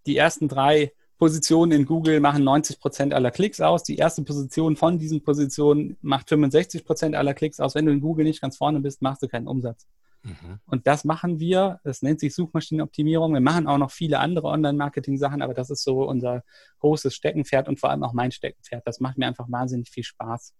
Die 0.05 0.17
ersten 0.17 0.47
drei 0.47 0.93
Positionen 1.17 1.71
in 1.71 1.85
Google 1.87 2.19
machen 2.19 2.43
90 2.43 2.79
Prozent 2.79 3.15
aller 3.15 3.31
Klicks 3.31 3.59
aus. 3.59 3.81
Die 3.81 3.95
erste 3.95 4.21
Position 4.21 4.75
von 4.75 4.99
diesen 4.99 5.23
Positionen 5.23 5.97
macht 6.01 6.29
65 6.29 6.85
Prozent 6.85 7.15
aller 7.15 7.33
Klicks 7.33 7.59
aus. 7.59 7.73
Wenn 7.73 7.87
du 7.87 7.91
in 7.91 8.01
Google 8.01 8.25
nicht 8.25 8.41
ganz 8.41 8.57
vorne 8.57 8.81
bist, 8.81 9.01
machst 9.01 9.23
du 9.23 9.27
keinen 9.27 9.47
Umsatz. 9.47 9.87
Mhm. 10.27 10.59
Und 10.65 10.87
das 10.87 11.03
machen 11.03 11.39
wir. 11.39 11.79
Das 11.83 12.01
nennt 12.01 12.19
sich 12.19 12.35
Suchmaschinenoptimierung. 12.35 13.33
Wir 13.33 13.41
machen 13.41 13.67
auch 13.67 13.77
noch 13.77 13.91
viele 13.91 14.19
andere 14.19 14.47
Online-Marketing-Sachen, 14.47 15.41
aber 15.41 15.53
das 15.53 15.69
ist 15.69 15.83
so 15.83 16.07
unser 16.07 16.43
großes 16.79 17.15
Steckenpferd 17.15 17.67
und 17.67 17.79
vor 17.79 17.89
allem 17.89 18.03
auch 18.03 18.13
mein 18.13 18.31
Steckenpferd. 18.31 18.85
Das 18.85 18.99
macht 18.99 19.17
mir 19.17 19.27
einfach 19.27 19.49
wahnsinnig 19.49 19.89
viel 19.89 20.03
Spaß. 20.03 20.53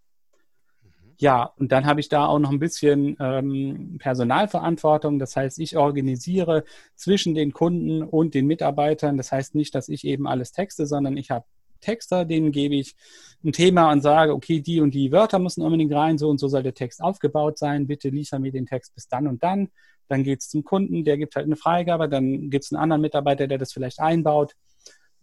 Ja, 1.19 1.45
und 1.57 1.71
dann 1.71 1.87
habe 1.87 1.99
ich 1.99 2.09
da 2.09 2.27
auch 2.27 2.37
noch 2.37 2.51
ein 2.51 2.59
bisschen 2.59 3.17
ähm, 3.19 3.97
Personalverantwortung. 3.99 5.17
Das 5.17 5.35
heißt, 5.35 5.57
ich 5.59 5.75
organisiere 5.75 6.63
zwischen 6.95 7.33
den 7.33 7.53
Kunden 7.53 8.03
und 8.03 8.35
den 8.35 8.45
Mitarbeitern. 8.45 9.17
Das 9.17 9.31
heißt 9.31 9.55
nicht, 9.55 9.73
dass 9.73 9.89
ich 9.89 10.05
eben 10.05 10.27
alles 10.27 10.51
texte, 10.51 10.85
sondern 10.85 11.17
ich 11.17 11.31
habe 11.31 11.45
Texter, 11.79 12.25
denen 12.25 12.51
gebe 12.51 12.75
ich 12.75 12.95
ein 13.43 13.51
Thema 13.51 13.91
und 13.91 14.01
sage, 14.01 14.33
okay, 14.33 14.59
die 14.59 14.81
und 14.81 14.93
die 14.93 15.11
Wörter 15.11 15.39
müssen 15.39 15.61
unbedingt 15.61 15.93
rein, 15.93 16.17
so 16.17 16.29
und 16.29 16.39
so 16.39 16.47
soll 16.47 16.63
der 16.63 16.73
Text 16.73 17.01
aufgebaut 17.01 17.57
sein. 17.57 17.87
Bitte 17.87 18.09
liefer 18.09 18.39
mir 18.39 18.51
den 18.51 18.65
Text 18.65 18.93
bis 18.95 19.07
dann 19.07 19.27
und 19.27 19.43
dann. 19.43 19.69
Dann 20.07 20.23
geht 20.23 20.39
es 20.39 20.49
zum 20.49 20.63
Kunden, 20.63 21.03
der 21.03 21.17
gibt 21.17 21.35
halt 21.35 21.45
eine 21.45 21.55
Freigabe, 21.55 22.07
dann 22.07 22.49
gibt 22.49 22.65
es 22.65 22.71
einen 22.71 22.81
anderen 22.81 23.01
Mitarbeiter, 23.01 23.47
der 23.47 23.57
das 23.57 23.73
vielleicht 23.73 23.99
einbaut. 23.99 24.55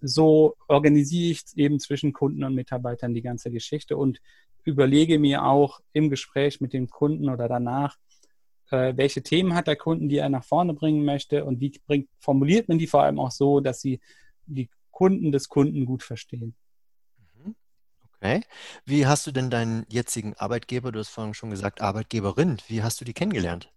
So 0.00 0.56
organisiere 0.68 1.32
ich 1.32 1.42
eben 1.56 1.80
zwischen 1.80 2.12
Kunden 2.12 2.44
und 2.44 2.54
Mitarbeitern 2.54 3.14
die 3.14 3.22
ganze 3.22 3.50
Geschichte 3.50 3.96
und 3.96 4.20
überlege 4.64 5.18
mir 5.18 5.44
auch 5.44 5.80
im 5.92 6.10
Gespräch 6.10 6.60
mit 6.60 6.72
dem 6.72 6.88
Kunden 6.88 7.28
oder 7.28 7.48
danach, 7.48 7.96
äh, 8.70 8.94
welche 8.96 9.22
Themen 9.22 9.54
hat 9.54 9.66
der 9.66 9.76
Kunden, 9.76 10.08
die 10.08 10.18
er 10.18 10.28
nach 10.28 10.44
vorne 10.44 10.74
bringen 10.74 11.04
möchte 11.04 11.44
und 11.44 11.60
wie 11.60 11.72
bringt, 11.86 12.08
formuliert 12.18 12.68
man 12.68 12.78
die 12.78 12.86
vor 12.86 13.02
allem 13.02 13.18
auch 13.18 13.30
so, 13.30 13.60
dass 13.60 13.80
sie 13.80 14.00
die 14.46 14.68
Kunden 14.94 15.32
des 15.32 15.48
Kunden 15.48 15.84
gut 15.84 16.02
verstehen. 16.02 16.54
Mhm. 17.36 17.54
Okay. 18.14 18.42
Wie 18.86 19.06
hast 19.06 19.26
du 19.26 19.32
denn 19.32 19.50
deinen 19.50 19.84
jetzigen 19.88 20.34
Arbeitgeber, 20.34 20.92
du 20.92 21.00
hast 21.00 21.10
vorhin 21.10 21.34
schon 21.34 21.50
gesagt, 21.50 21.82
Arbeitgeberin, 21.82 22.58
wie 22.68 22.82
hast 22.82 23.00
du 23.00 23.04
die 23.04 23.12
kennengelernt? 23.12 23.70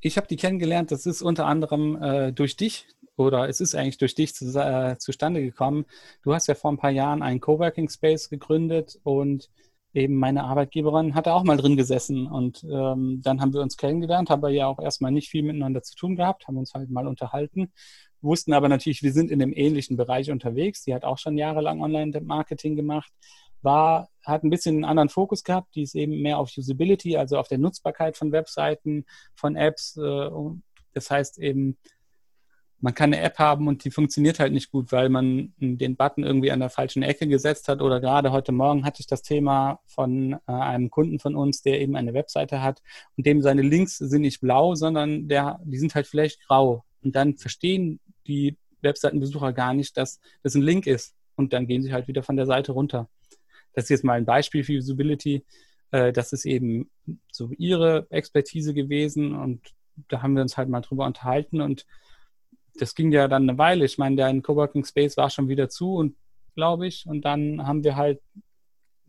Ich 0.00 0.16
habe 0.16 0.26
die 0.26 0.36
kennengelernt, 0.36 0.90
das 0.90 1.06
ist 1.06 1.22
unter 1.22 1.46
anderem 1.46 2.00
äh, 2.02 2.32
durch 2.32 2.56
dich 2.56 2.86
oder 3.16 3.48
es 3.48 3.60
ist 3.60 3.74
eigentlich 3.74 3.98
durch 3.98 4.14
dich 4.14 4.34
zu, 4.34 4.46
äh, 4.58 4.96
zustande 4.98 5.42
gekommen. 5.42 5.86
Du 6.22 6.34
hast 6.34 6.46
ja 6.46 6.54
vor 6.54 6.72
ein 6.72 6.78
paar 6.78 6.90
Jahren 6.90 7.22
einen 7.22 7.40
Coworking 7.40 7.88
Space 7.88 8.28
gegründet 8.28 8.98
und 9.02 9.48
eben 9.92 10.16
meine 10.16 10.44
Arbeitgeberin 10.44 11.14
hatte 11.14 11.32
auch 11.34 11.42
mal 11.42 11.56
drin 11.56 11.76
gesessen 11.76 12.26
und 12.26 12.64
ähm, 12.64 13.20
dann 13.22 13.40
haben 13.40 13.52
wir 13.52 13.60
uns 13.60 13.76
kennengelernt, 13.76 14.30
haben 14.30 14.42
wir 14.42 14.50
ja 14.50 14.66
auch 14.66 14.78
erstmal 14.78 15.10
nicht 15.10 15.28
viel 15.28 15.42
miteinander 15.42 15.82
zu 15.82 15.96
tun 15.96 16.16
gehabt, 16.16 16.46
haben 16.46 16.58
uns 16.58 16.74
halt 16.74 16.90
mal 16.90 17.06
unterhalten, 17.06 17.72
wussten 18.22 18.52
aber 18.52 18.68
natürlich, 18.68 19.02
wir 19.02 19.12
sind 19.12 19.30
in 19.30 19.38
dem 19.38 19.52
ähnlichen 19.54 19.96
Bereich 19.96 20.30
unterwegs. 20.30 20.84
Die 20.84 20.94
hat 20.94 21.04
auch 21.04 21.18
schon 21.18 21.38
jahrelang 21.38 21.82
Online-Marketing 21.82 22.76
gemacht, 22.76 23.12
war, 23.62 24.08
hat 24.24 24.44
ein 24.44 24.50
bisschen 24.50 24.76
einen 24.76 24.84
anderen 24.84 25.08
Fokus 25.08 25.44
gehabt, 25.44 25.74
die 25.74 25.82
ist 25.82 25.94
eben 25.94 26.22
mehr 26.22 26.38
auf 26.38 26.50
Usability, 26.56 27.16
also 27.16 27.38
auf 27.38 27.48
der 27.48 27.58
Nutzbarkeit 27.58 28.16
von 28.16 28.32
Webseiten, 28.32 29.04
von 29.34 29.56
Apps. 29.56 29.96
Äh, 29.96 30.30
das 30.92 31.10
heißt 31.10 31.38
eben, 31.38 31.76
man 32.80 32.94
kann 32.94 33.12
eine 33.12 33.22
App 33.22 33.38
haben 33.38 33.68
und 33.68 33.84
die 33.84 33.90
funktioniert 33.90 34.40
halt 34.40 34.52
nicht 34.52 34.70
gut, 34.70 34.90
weil 34.90 35.10
man 35.10 35.52
den 35.58 35.96
Button 35.96 36.24
irgendwie 36.24 36.50
an 36.50 36.60
der 36.60 36.70
falschen 36.70 37.02
Ecke 37.02 37.26
gesetzt 37.26 37.68
hat. 37.68 37.82
Oder 37.82 38.00
gerade 38.00 38.32
heute 38.32 38.52
Morgen 38.52 38.84
hatte 38.84 39.00
ich 39.00 39.06
das 39.06 39.22
Thema 39.22 39.80
von 39.86 40.32
äh, 40.32 40.38
einem 40.52 40.90
Kunden 40.90 41.18
von 41.18 41.36
uns, 41.36 41.62
der 41.62 41.80
eben 41.80 41.96
eine 41.96 42.14
Webseite 42.14 42.62
hat 42.62 42.80
und 43.16 43.26
dem 43.26 43.42
seine 43.42 43.62
Links 43.62 43.98
sind 43.98 44.22
nicht 44.22 44.40
blau, 44.40 44.74
sondern 44.74 45.28
der, 45.28 45.60
die 45.64 45.78
sind 45.78 45.94
halt 45.94 46.06
vielleicht 46.06 46.46
grau. 46.46 46.84
Und 47.02 47.16
dann 47.16 47.36
verstehen 47.36 48.00
die 48.26 48.56
Webseitenbesucher 48.82 49.52
gar 49.52 49.74
nicht, 49.74 49.96
dass 49.96 50.20
das 50.42 50.54
ein 50.54 50.62
Link 50.62 50.86
ist. 50.86 51.14
Und 51.36 51.52
dann 51.52 51.66
gehen 51.66 51.82
sie 51.82 51.92
halt 51.92 52.08
wieder 52.08 52.22
von 52.22 52.36
der 52.36 52.46
Seite 52.46 52.72
runter. 52.72 53.08
Das 53.72 53.84
ist 53.84 53.90
jetzt 53.90 54.04
mal 54.04 54.14
ein 54.14 54.24
Beispiel 54.26 54.64
für 54.64 54.76
Usability. 54.76 55.44
Äh, 55.90 56.12
das 56.12 56.32
ist 56.32 56.44
eben 56.44 56.90
so 57.30 57.50
ihre 57.56 58.06
Expertise 58.10 58.74
gewesen 58.74 59.34
und 59.34 59.60
da 60.08 60.22
haben 60.22 60.34
wir 60.34 60.42
uns 60.42 60.56
halt 60.56 60.68
mal 60.68 60.80
drüber 60.80 61.04
unterhalten 61.06 61.60
und 61.60 61.84
das 62.74 62.94
ging 62.94 63.12
ja 63.12 63.28
dann 63.28 63.48
eine 63.48 63.58
Weile. 63.58 63.84
Ich 63.84 63.98
meine, 63.98 64.16
der 64.16 64.40
Coworking 64.40 64.84
Space 64.84 65.16
war 65.16 65.28
schon 65.28 65.48
wieder 65.48 65.68
zu 65.68 65.96
und 65.96 66.16
glaube 66.54 66.86
ich. 66.86 67.06
Und 67.06 67.24
dann 67.24 67.66
haben 67.66 67.84
wir 67.84 67.96
halt 67.96 68.20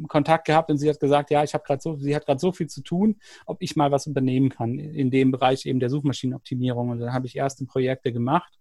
Kontakt 0.08 0.46
gehabt 0.46 0.70
und 0.70 0.78
sie 0.78 0.90
hat 0.90 1.00
gesagt, 1.00 1.32
ja, 1.32 1.44
ich 1.44 1.54
habe 1.54 1.64
gerade 1.64 1.82
so, 1.82 1.98
sie 1.98 2.16
hat 2.16 2.26
gerade 2.26 2.40
so 2.40 2.52
viel 2.52 2.68
zu 2.68 2.82
tun, 2.82 3.20
ob 3.46 3.62
ich 3.62 3.76
mal 3.76 3.92
was 3.92 4.08
übernehmen 4.08 4.50
kann 4.50 4.80
in 4.80 5.12
dem 5.12 5.32
Bereich 5.32 5.66
eben 5.66 5.80
der 5.80 5.90
Suchmaschinenoptimierung. 5.90 6.90
Und 6.90 7.00
dann 7.00 7.14
habe 7.14 7.28
ich 7.28 7.36
erste 7.36 7.66
Projekte 7.66 8.12
gemacht 8.12 8.54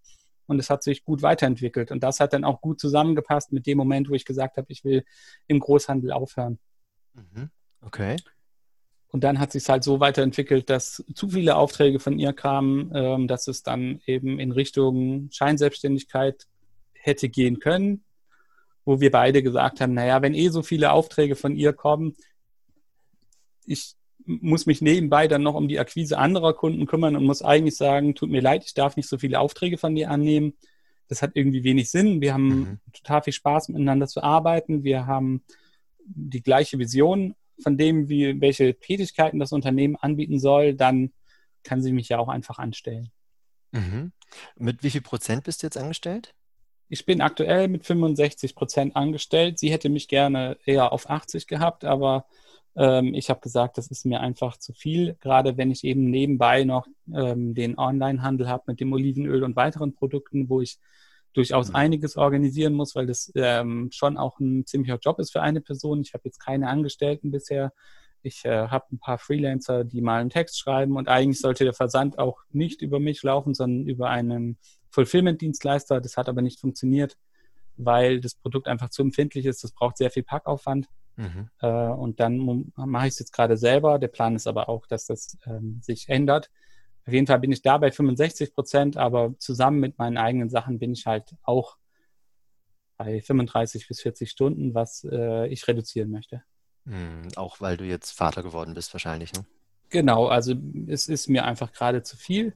und 0.46 0.58
es 0.58 0.70
hat 0.70 0.82
sich 0.82 1.04
gut 1.04 1.22
weiterentwickelt. 1.22 1.90
Und 1.92 2.02
das 2.02 2.20
hat 2.20 2.32
dann 2.32 2.44
auch 2.44 2.60
gut 2.60 2.80
zusammengepasst 2.80 3.52
mit 3.52 3.66
dem 3.66 3.78
Moment, 3.78 4.08
wo 4.10 4.14
ich 4.14 4.24
gesagt 4.24 4.56
habe, 4.56 4.66
ich 4.70 4.84
will 4.84 5.04
im 5.46 5.60
Großhandel 5.60 6.12
aufhören. 6.12 6.58
Mhm. 7.14 7.50
Okay. 7.82 8.16
Und 9.12 9.24
dann 9.24 9.38
hat 9.38 9.52
sich 9.52 9.68
halt 9.68 9.82
so 9.82 10.00
weiterentwickelt, 10.00 10.70
dass 10.70 11.04
zu 11.14 11.28
viele 11.30 11.56
Aufträge 11.56 11.98
von 11.98 12.18
ihr 12.18 12.32
kamen, 12.32 12.92
ähm, 12.94 13.28
dass 13.28 13.48
es 13.48 13.62
dann 13.62 14.00
eben 14.06 14.38
in 14.38 14.52
Richtung 14.52 15.28
Scheinselbstständigkeit 15.32 16.46
hätte 16.92 17.28
gehen 17.28 17.58
können, 17.58 18.04
wo 18.84 19.00
wir 19.00 19.10
beide 19.10 19.42
gesagt 19.42 19.80
haben, 19.80 19.94
naja, 19.94 20.22
wenn 20.22 20.34
eh 20.34 20.48
so 20.48 20.62
viele 20.62 20.92
Aufträge 20.92 21.36
von 21.36 21.54
ihr 21.56 21.72
kommen, 21.72 22.16
ich 23.66 23.94
muss 24.26 24.66
mich 24.66 24.80
nebenbei 24.80 25.28
dann 25.28 25.42
noch 25.42 25.54
um 25.54 25.68
die 25.68 25.78
Akquise 25.78 26.18
anderer 26.18 26.54
Kunden 26.54 26.86
kümmern 26.86 27.16
und 27.16 27.24
muss 27.24 27.42
eigentlich 27.42 27.76
sagen, 27.76 28.14
tut 28.14 28.30
mir 28.30 28.40
leid, 28.42 28.64
ich 28.64 28.74
darf 28.74 28.96
nicht 28.96 29.08
so 29.08 29.18
viele 29.18 29.40
Aufträge 29.40 29.78
von 29.78 29.94
dir 29.94 30.10
annehmen. 30.10 30.54
Das 31.08 31.22
hat 31.22 31.32
irgendwie 31.34 31.64
wenig 31.64 31.90
Sinn. 31.90 32.20
Wir 32.20 32.32
haben 32.34 32.48
Mhm. 32.48 32.80
total 32.92 33.22
viel 33.22 33.32
Spaß 33.32 33.68
miteinander 33.68 34.06
zu 34.06 34.22
arbeiten. 34.22 34.84
Wir 34.84 35.06
haben 35.06 35.42
die 36.04 36.42
gleiche 36.42 36.78
Vision 36.78 37.34
von 37.62 37.76
dem, 37.76 38.08
wie, 38.08 38.40
welche 38.40 38.78
Tätigkeiten 38.78 39.38
das 39.38 39.52
Unternehmen 39.52 39.96
anbieten 39.96 40.38
soll, 40.38 40.74
dann 40.74 41.12
kann 41.62 41.82
sie 41.82 41.92
mich 41.92 42.08
ja 42.08 42.18
auch 42.18 42.28
einfach 42.28 42.58
anstellen. 42.58 43.10
Mhm. 43.72 44.12
Mit 44.56 44.82
wie 44.82 44.90
viel 44.90 45.02
Prozent 45.02 45.44
bist 45.44 45.62
du 45.62 45.66
jetzt 45.66 45.76
angestellt? 45.76 46.34
Ich 46.92 47.06
bin 47.06 47.20
aktuell 47.20 47.68
mit 47.68 47.86
65 47.86 48.56
Prozent 48.56 48.96
angestellt. 48.96 49.60
Sie 49.60 49.70
hätte 49.70 49.88
mich 49.88 50.08
gerne 50.08 50.58
eher 50.66 50.92
auf 50.92 51.08
80 51.08 51.46
gehabt, 51.46 51.84
aber 51.84 52.26
ähm, 52.74 53.14
ich 53.14 53.30
habe 53.30 53.38
gesagt, 53.38 53.78
das 53.78 53.86
ist 53.92 54.04
mir 54.04 54.20
einfach 54.20 54.56
zu 54.56 54.72
viel, 54.72 55.14
gerade 55.20 55.56
wenn 55.56 55.70
ich 55.70 55.84
eben 55.84 56.10
nebenbei 56.10 56.64
noch 56.64 56.88
ähm, 57.14 57.54
den 57.54 57.78
Onlinehandel 57.78 58.48
habe 58.48 58.64
mit 58.66 58.80
dem 58.80 58.92
Olivenöl 58.92 59.44
und 59.44 59.54
weiteren 59.54 59.94
Produkten, 59.94 60.48
wo 60.48 60.60
ich 60.60 60.78
durchaus 61.32 61.68
mhm. 61.68 61.76
einiges 61.76 62.16
organisieren 62.16 62.74
muss, 62.74 62.96
weil 62.96 63.06
das 63.06 63.30
ähm, 63.36 63.90
schon 63.92 64.16
auch 64.16 64.40
ein 64.40 64.66
ziemlicher 64.66 64.98
Job 65.00 65.20
ist 65.20 65.30
für 65.30 65.42
eine 65.42 65.60
Person. 65.60 66.00
Ich 66.00 66.12
habe 66.12 66.24
jetzt 66.24 66.40
keine 66.40 66.68
Angestellten 66.68 67.30
bisher. 67.30 67.72
Ich 68.22 68.44
äh, 68.44 68.66
habe 68.66 68.86
ein 68.90 68.98
paar 68.98 69.18
Freelancer, 69.18 69.84
die 69.84 70.00
mal 70.00 70.20
einen 70.20 70.30
Text 70.30 70.58
schreiben 70.58 70.96
und 70.96 71.08
eigentlich 71.08 71.40
sollte 71.40 71.62
der 71.62 71.72
Versand 71.72 72.18
auch 72.18 72.40
nicht 72.50 72.82
über 72.82 72.98
mich 72.98 73.22
laufen, 73.22 73.54
sondern 73.54 73.86
über 73.86 74.10
einen 74.10 74.58
Fulfillment-Dienstleister. 74.90 76.00
Das 76.00 76.16
hat 76.16 76.28
aber 76.28 76.42
nicht 76.42 76.60
funktioniert, 76.60 77.16
weil 77.76 78.20
das 78.20 78.34
Produkt 78.34 78.68
einfach 78.68 78.90
zu 78.90 79.02
empfindlich 79.02 79.46
ist. 79.46 79.64
Das 79.64 79.72
braucht 79.72 79.96
sehr 79.96 80.10
viel 80.10 80.22
Packaufwand. 80.22 80.88
Mhm. 81.16 81.50
Äh, 81.60 81.68
und 81.68 82.20
dann 82.20 82.72
mache 82.76 83.06
ich 83.06 83.14
es 83.14 83.18
jetzt 83.18 83.32
gerade 83.32 83.56
selber. 83.56 83.98
Der 83.98 84.08
Plan 84.08 84.36
ist 84.36 84.46
aber 84.46 84.68
auch, 84.68 84.86
dass 84.86 85.06
das 85.06 85.36
ähm, 85.46 85.80
sich 85.82 86.08
ändert. 86.08 86.50
Auf 87.06 87.12
jeden 87.12 87.26
Fall 87.26 87.40
bin 87.40 87.52
ich 87.52 87.62
da 87.62 87.78
bei 87.78 87.90
65 87.90 88.54
Prozent, 88.54 88.96
aber 88.96 89.34
zusammen 89.38 89.80
mit 89.80 89.98
meinen 89.98 90.16
eigenen 90.16 90.50
Sachen 90.50 90.78
bin 90.78 90.92
ich 90.92 91.06
halt 91.06 91.34
auch 91.42 91.76
bei 92.96 93.20
35 93.20 93.88
bis 93.88 94.02
40 94.02 94.30
Stunden, 94.30 94.74
was 94.74 95.06
äh, 95.10 95.48
ich 95.48 95.66
reduzieren 95.66 96.10
möchte. 96.10 96.42
Mhm, 96.84 97.28
auch 97.36 97.60
weil 97.60 97.76
du 97.76 97.84
jetzt 97.84 98.10
Vater 98.12 98.42
geworden 98.42 98.74
bist, 98.74 98.92
wahrscheinlich. 98.92 99.32
Ne? 99.32 99.44
Genau, 99.88 100.26
also 100.26 100.54
es 100.86 101.08
ist 101.08 101.28
mir 101.28 101.44
einfach 101.44 101.72
gerade 101.72 102.02
zu 102.02 102.16
viel. 102.16 102.54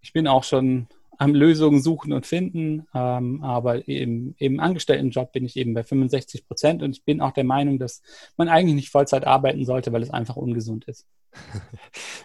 Ich 0.00 0.12
bin 0.12 0.26
auch 0.26 0.44
schon 0.44 0.88
am 1.20 1.34
Lösungen 1.34 1.82
suchen 1.82 2.14
und 2.14 2.24
finden, 2.24 2.86
ähm, 2.94 3.44
aber 3.44 3.86
im, 3.86 4.34
im 4.38 4.58
Angestelltenjob 4.58 5.32
bin 5.32 5.44
ich 5.44 5.54
eben 5.56 5.74
bei 5.74 5.84
65 5.84 6.46
Prozent 6.46 6.82
und 6.82 6.96
ich 6.96 7.04
bin 7.04 7.20
auch 7.20 7.32
der 7.32 7.44
Meinung, 7.44 7.78
dass 7.78 8.00
man 8.38 8.48
eigentlich 8.48 8.74
nicht 8.74 8.88
Vollzeit 8.88 9.26
arbeiten 9.26 9.66
sollte, 9.66 9.92
weil 9.92 10.02
es 10.02 10.08
einfach 10.10 10.36
ungesund 10.36 10.86
ist. 10.86 11.06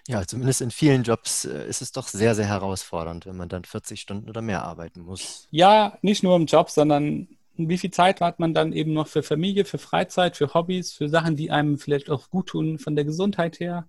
Ja, 0.07 0.23
zumindest 0.25 0.61
in 0.61 0.69
vielen 0.69 1.01
Jobs 1.01 1.45
äh, 1.45 1.67
ist 1.67 1.81
es 1.81 1.91
doch 1.91 2.07
sehr, 2.07 2.35
sehr 2.35 2.45
herausfordernd, 2.45 3.25
wenn 3.25 3.35
man 3.35 3.49
dann 3.49 3.63
40 3.63 3.99
Stunden 3.99 4.29
oder 4.29 4.43
mehr 4.43 4.63
arbeiten 4.63 5.01
muss. 5.01 5.47
Ja, 5.49 5.97
nicht 6.03 6.21
nur 6.21 6.35
im 6.35 6.45
Job, 6.45 6.69
sondern 6.69 7.27
wie 7.57 7.79
viel 7.79 7.89
Zeit 7.89 8.21
hat 8.21 8.39
man 8.39 8.53
dann 8.53 8.71
eben 8.71 8.93
noch 8.93 9.07
für 9.07 9.23
Familie, 9.23 9.65
für 9.65 9.79
Freizeit, 9.79 10.37
für 10.37 10.53
Hobbys, 10.53 10.93
für 10.93 11.09
Sachen, 11.09 11.35
die 11.35 11.49
einem 11.49 11.79
vielleicht 11.79 12.11
auch 12.11 12.29
gut 12.29 12.47
tun 12.49 12.77
von 12.77 12.95
der 12.95 13.03
Gesundheit 13.03 13.59
her. 13.59 13.87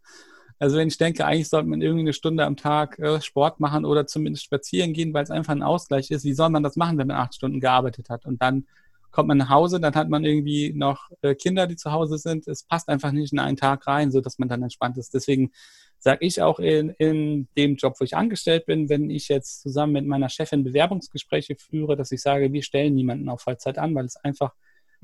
Also 0.59 0.77
wenn 0.77 0.89
ich 0.89 0.97
denke, 0.97 1.27
eigentlich 1.27 1.49
sollte 1.49 1.69
man 1.69 1.83
irgendwie 1.83 2.03
eine 2.03 2.13
Stunde 2.13 2.45
am 2.45 2.57
Tag 2.57 2.99
äh, 2.99 3.21
Sport 3.21 3.61
machen 3.61 3.85
oder 3.85 4.07
zumindest 4.07 4.45
spazieren 4.45 4.93
gehen, 4.93 5.13
weil 5.13 5.25
es 5.25 5.31
einfach 5.31 5.53
ein 5.53 5.63
Ausgleich 5.63 6.11
ist. 6.11 6.25
Wie 6.25 6.35
soll 6.35 6.51
man 6.51 6.63
das 6.63 6.77
machen, 6.77 6.99
wenn 6.99 7.09
man 7.09 7.19
acht 7.19 7.35
Stunden 7.35 7.61
gearbeitet 7.61 8.09
hat? 8.09 8.25
Und 8.25 8.41
dann 8.41 8.67
kommt 9.11 9.29
man 9.29 9.39
nach 9.39 9.51
Hause, 9.51 9.81
dann 9.81 9.95
hat 9.95 10.09
man 10.09 10.25
irgendwie 10.25 10.73
noch 10.75 11.11
äh, 11.23 11.35
Kinder, 11.35 11.67
die 11.67 11.77
zu 11.77 11.93
Hause 11.93 12.19
sind. 12.19 12.47
Es 12.49 12.65
passt 12.65 12.89
einfach 12.89 13.13
nicht 13.13 13.33
in 13.33 13.39
einen 13.39 13.57
Tag 13.57 13.87
rein, 13.87 14.11
so 14.11 14.21
dass 14.21 14.39
man 14.39 14.49
dann 14.49 14.63
entspannt 14.63 14.99
ist. 14.99 15.15
Deswegen 15.15 15.53
sage 15.99 16.25
ich 16.25 16.43
auch 16.43 16.59
in, 16.59 16.91
in 16.91 17.49
dem 17.57 17.77
Job, 17.77 17.95
wo 17.99 18.05
ich 18.05 18.17
angestellt 18.17 18.67
bin, 18.67 18.89
wenn 18.89 19.11
ich 19.11 19.29
jetzt 19.29 19.63
zusammen 19.63 19.95
mit 19.95 20.07
meiner 20.07 20.29
Chefin 20.29 20.65
Bewerbungsgespräche 20.65 21.57
führe, 21.57 21.97
dass 21.97 22.13
ich 22.13 22.21
sage, 22.21 22.53
wir 22.53 22.63
stellen 22.63 22.95
niemanden 22.95 23.29
auf 23.29 23.41
Vollzeit 23.41 23.79
an, 23.79 23.95
weil 23.95 24.05
es 24.05 24.17
einfach 24.17 24.53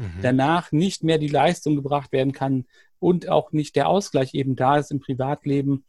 mhm. 0.02 0.22
danach 0.22 0.72
nicht 0.72 1.04
mehr 1.04 1.18
die 1.18 1.28
Leistung 1.28 1.76
gebracht 1.76 2.12
werden 2.12 2.32
kann 2.32 2.66
und 2.98 3.28
auch 3.28 3.52
nicht 3.52 3.76
der 3.76 3.88
Ausgleich 3.88 4.34
eben 4.34 4.56
da 4.56 4.76
ist 4.76 4.90
im 4.90 5.00
Privatleben, 5.00 5.84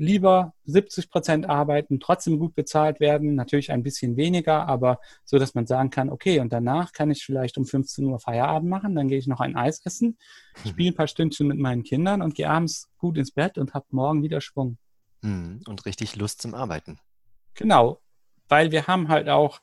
lieber 0.00 0.54
70 0.64 1.10
Prozent 1.10 1.48
arbeiten, 1.48 2.00
trotzdem 2.00 2.38
gut 2.38 2.54
bezahlt 2.54 3.00
werden, 3.00 3.34
natürlich 3.34 3.70
ein 3.70 3.82
bisschen 3.82 4.16
weniger, 4.16 4.66
aber 4.66 4.98
so, 5.24 5.38
dass 5.38 5.54
man 5.54 5.66
sagen 5.66 5.90
kann, 5.90 6.08
okay, 6.08 6.40
und 6.40 6.54
danach 6.54 6.92
kann 6.92 7.10
ich 7.10 7.22
vielleicht 7.22 7.58
um 7.58 7.66
15 7.66 8.06
Uhr 8.06 8.18
Feierabend 8.18 8.70
machen, 8.70 8.94
dann 8.94 9.08
gehe 9.08 9.18
ich 9.18 9.26
noch 9.26 9.40
ein 9.40 9.56
Eis 9.56 9.84
essen, 9.84 10.16
mhm. 10.64 10.68
spiele 10.70 10.92
ein 10.92 10.94
paar 10.94 11.06
Stündchen 11.06 11.48
mit 11.48 11.58
meinen 11.58 11.82
Kindern 11.82 12.22
und 12.22 12.34
gehe 12.34 12.48
abends 12.48 12.88
gut 12.96 13.18
ins 13.18 13.30
Bett 13.30 13.58
und 13.58 13.74
habe 13.74 13.84
morgen 13.90 14.22
wieder 14.22 14.40
Schwung. 14.40 14.78
Mhm. 15.20 15.60
Und 15.68 15.84
richtig 15.84 16.16
Lust 16.16 16.40
zum 16.40 16.54
Arbeiten. 16.54 16.98
Genau, 17.52 18.00
weil 18.48 18.72
wir 18.72 18.86
haben 18.86 19.08
halt 19.08 19.28
auch 19.28 19.60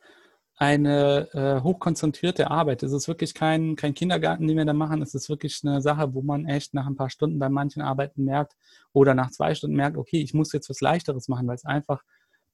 eine 0.57 1.29
äh, 1.33 1.63
hochkonzentrierte 1.63 2.49
Arbeit. 2.49 2.83
Es 2.83 2.91
ist 2.91 3.07
wirklich 3.07 3.33
kein, 3.33 3.75
kein 3.75 3.93
Kindergarten, 3.93 4.47
den 4.47 4.57
wir 4.57 4.65
da 4.65 4.73
machen. 4.73 5.01
Es 5.01 5.13
ist 5.13 5.29
wirklich 5.29 5.61
eine 5.63 5.81
Sache, 5.81 6.13
wo 6.13 6.21
man 6.21 6.47
echt 6.47 6.73
nach 6.73 6.87
ein 6.87 6.95
paar 6.95 7.11
Stunden 7.11 7.37
bei 7.37 7.47
manchen 7.47 7.81
Arbeiten 7.81 8.25
merkt 8.25 8.55
oder 8.91 9.13
nach 9.13 9.29
zwei 9.31 9.53
Stunden 9.53 9.75
merkt, 9.75 9.97
okay, 9.97 10.19
ich 10.19 10.33
muss 10.33 10.51
jetzt 10.53 10.69
was 10.69 10.81
Leichteres 10.81 11.27
machen, 11.27 11.47
weil 11.47 11.55
es 11.55 11.65
einfach 11.65 12.03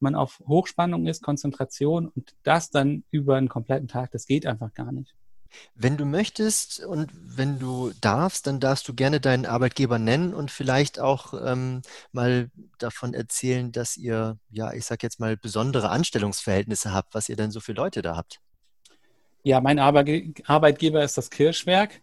man 0.04 0.14
auf 0.16 0.43
Hochspannung 0.45 1.08
ist, 1.08 1.24
Konzentration 1.24 2.10
und 2.10 2.36
das 2.43 2.70
dann 2.70 3.04
über 3.10 3.38
einen 3.38 3.49
kompletten 3.49 3.88
Tag, 3.88 4.12
das 4.12 4.28
geht 4.28 4.45
einfach 4.45 4.74
gar 4.74 4.91
nicht. 4.91 5.16
Wenn 5.76 5.97
du 5.97 6.06
möchtest 6.06 6.84
und 6.84 7.12
wenn 7.14 7.60
du 7.60 7.91
darfst, 8.01 8.47
dann 8.47 8.60
darfst 8.60 8.88
du 8.88 8.93
gerne 8.93 9.20
deinen 9.20 9.45
Arbeitgeber 9.45 9.99
nennen 9.99 10.34
und 10.34 10.51
vielleicht 10.51 10.99
auch 10.99 11.34
ähm, 11.45 11.82
mal 12.12 12.49
davon 12.78 13.14
erzählen, 13.14 13.72
dass 13.72 13.97
ihr, 13.97 14.38
ja, 14.51 14.74
ich 14.74 14.86
sag 14.86 15.04
jetzt 15.04 15.20
mal, 15.20 15.38
besondere 15.38 15.89
Anstellungsverhältnisse 15.89 16.93
habt, 16.93 17.14
was 17.16 17.30
ihr 17.30 17.36
denn 17.36 17.51
so 17.51 17.60
für 17.60 17.74
Leute 17.74 18.01
da 18.01 18.16
habt. 18.16 18.39
Ja, 19.43 19.60
mein 19.60 19.80
Arbeitgeber 19.80 21.04
ist 21.04 21.18
das 21.18 21.30
Kirschwerk 21.30 22.01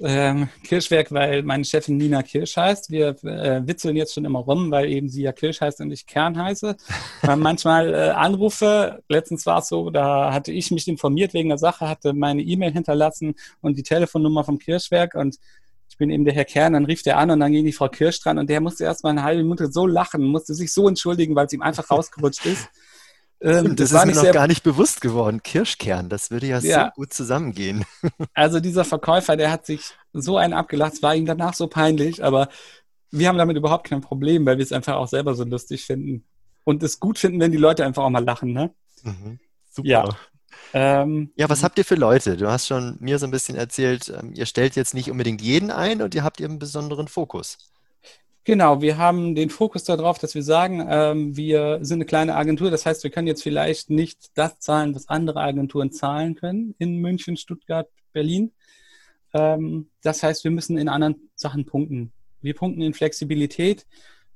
ähm, 0.00 0.48
Kirschwerk, 0.62 1.12
weil 1.12 1.42
meine 1.42 1.64
Chefin 1.64 1.96
Nina 1.96 2.22
Kirsch 2.22 2.56
heißt. 2.56 2.90
Wir 2.90 3.16
äh, 3.24 3.66
witzeln 3.66 3.96
jetzt 3.96 4.14
schon 4.14 4.24
immer 4.24 4.40
rum, 4.40 4.70
weil 4.70 4.90
eben 4.90 5.08
sie 5.08 5.22
ja 5.22 5.32
Kirsch 5.32 5.60
heißt 5.60 5.80
und 5.80 5.90
ich 5.90 6.06
Kern 6.06 6.40
heiße. 6.40 6.76
Haben 7.22 7.42
manchmal 7.42 7.92
äh, 7.92 8.10
Anrufe. 8.10 9.02
Letztens 9.08 9.46
war 9.46 9.58
es 9.58 9.68
so, 9.68 9.90
da 9.90 10.32
hatte 10.32 10.52
ich 10.52 10.70
mich 10.70 10.86
informiert 10.86 11.34
wegen 11.34 11.48
der 11.48 11.58
Sache, 11.58 11.88
hatte 11.88 12.12
meine 12.12 12.42
E-Mail 12.42 12.72
hinterlassen 12.72 13.34
und 13.60 13.76
die 13.76 13.82
Telefonnummer 13.82 14.44
vom 14.44 14.58
Kirschwerk 14.58 15.14
und 15.14 15.38
ich 15.90 15.96
bin 15.96 16.10
eben 16.10 16.24
der 16.24 16.34
Herr 16.34 16.44
Kern, 16.44 16.74
dann 16.74 16.84
rief 16.84 17.02
der 17.02 17.18
an 17.18 17.30
und 17.30 17.40
dann 17.40 17.50
ging 17.50 17.64
die 17.64 17.72
Frau 17.72 17.88
Kirsch 17.88 18.20
dran 18.20 18.38
und 18.38 18.48
der 18.48 18.60
musste 18.60 18.84
erst 18.84 19.02
mal 19.02 19.10
eine 19.10 19.24
halbe 19.24 19.42
Minute 19.42 19.72
so 19.72 19.86
lachen, 19.86 20.22
musste 20.22 20.54
sich 20.54 20.72
so 20.72 20.86
entschuldigen, 20.86 21.34
weil 21.34 21.46
es 21.46 21.52
ihm 21.52 21.62
einfach 21.62 21.90
rausgerutscht 21.90 22.46
ist. 22.46 22.68
Ähm, 23.40 23.76
das, 23.76 23.90
das 23.90 24.04
ist 24.04 24.06
mir 24.06 24.24
noch 24.24 24.32
gar 24.32 24.48
nicht 24.48 24.62
bewusst 24.64 25.00
geworden. 25.00 25.42
Kirschkern, 25.42 26.08
das 26.08 26.30
würde 26.30 26.46
ja, 26.46 26.58
ja, 26.58 26.86
so 26.86 27.02
gut 27.02 27.12
zusammengehen. 27.12 27.84
Also 28.34 28.60
dieser 28.60 28.84
Verkäufer, 28.84 29.36
der 29.36 29.50
hat 29.50 29.66
sich 29.66 29.92
so 30.12 30.36
einen 30.36 30.52
abgelacht, 30.52 30.94
es 30.94 31.02
war 31.02 31.14
ihm 31.14 31.26
danach 31.26 31.54
so 31.54 31.68
peinlich, 31.68 32.24
aber 32.24 32.48
wir 33.10 33.28
haben 33.28 33.38
damit 33.38 33.56
überhaupt 33.56 33.88
kein 33.88 34.00
Problem, 34.00 34.44
weil 34.46 34.58
wir 34.58 34.64
es 34.64 34.72
einfach 34.72 34.96
auch 34.96 35.08
selber 35.08 35.34
so 35.34 35.44
lustig 35.44 35.84
finden. 35.84 36.24
Und 36.64 36.82
es 36.82 37.00
gut 37.00 37.18
finden, 37.18 37.40
wenn 37.40 37.52
die 37.52 37.58
Leute 37.58 37.84
einfach 37.84 38.02
auch 38.02 38.10
mal 38.10 38.24
lachen, 38.24 38.52
ne? 38.52 38.74
Mhm. 39.02 39.38
Super. 39.70 39.88
Ja. 39.88 40.16
Ähm, 40.74 41.32
ja, 41.36 41.48
was 41.48 41.62
habt 41.62 41.78
ihr 41.78 41.84
für 41.84 41.94
Leute? 41.94 42.36
Du 42.36 42.48
hast 42.48 42.66
schon 42.66 42.96
mir 43.00 43.18
so 43.18 43.26
ein 43.26 43.30
bisschen 43.30 43.56
erzählt, 43.56 44.12
ähm, 44.14 44.32
ihr 44.34 44.46
stellt 44.46 44.76
jetzt 44.76 44.94
nicht 44.94 45.10
unbedingt 45.10 45.40
jeden 45.40 45.70
ein 45.70 46.02
und 46.02 46.14
ihr 46.14 46.24
habt 46.24 46.42
einen 46.42 46.58
besonderen 46.58 47.08
Fokus. 47.08 47.58
Genau, 48.48 48.80
wir 48.80 48.96
haben 48.96 49.34
den 49.34 49.50
Fokus 49.50 49.84
darauf, 49.84 50.18
dass 50.18 50.34
wir 50.34 50.42
sagen, 50.42 50.82
ähm, 50.88 51.36
wir 51.36 51.80
sind 51.82 51.98
eine 51.98 52.06
kleine 52.06 52.34
Agentur. 52.34 52.70
Das 52.70 52.86
heißt, 52.86 53.04
wir 53.04 53.10
können 53.10 53.26
jetzt 53.26 53.42
vielleicht 53.42 53.90
nicht 53.90 54.30
das 54.38 54.58
zahlen, 54.58 54.94
was 54.94 55.06
andere 55.10 55.40
Agenturen 55.40 55.92
zahlen 55.92 56.34
können 56.34 56.74
in 56.78 56.96
München, 56.96 57.36
Stuttgart, 57.36 57.90
Berlin. 58.14 58.52
Ähm, 59.34 59.90
das 60.00 60.22
heißt, 60.22 60.44
wir 60.44 60.50
müssen 60.50 60.78
in 60.78 60.88
anderen 60.88 61.28
Sachen 61.34 61.66
punkten. 61.66 62.10
Wir 62.40 62.54
punkten 62.54 62.80
in 62.80 62.94
Flexibilität 62.94 63.86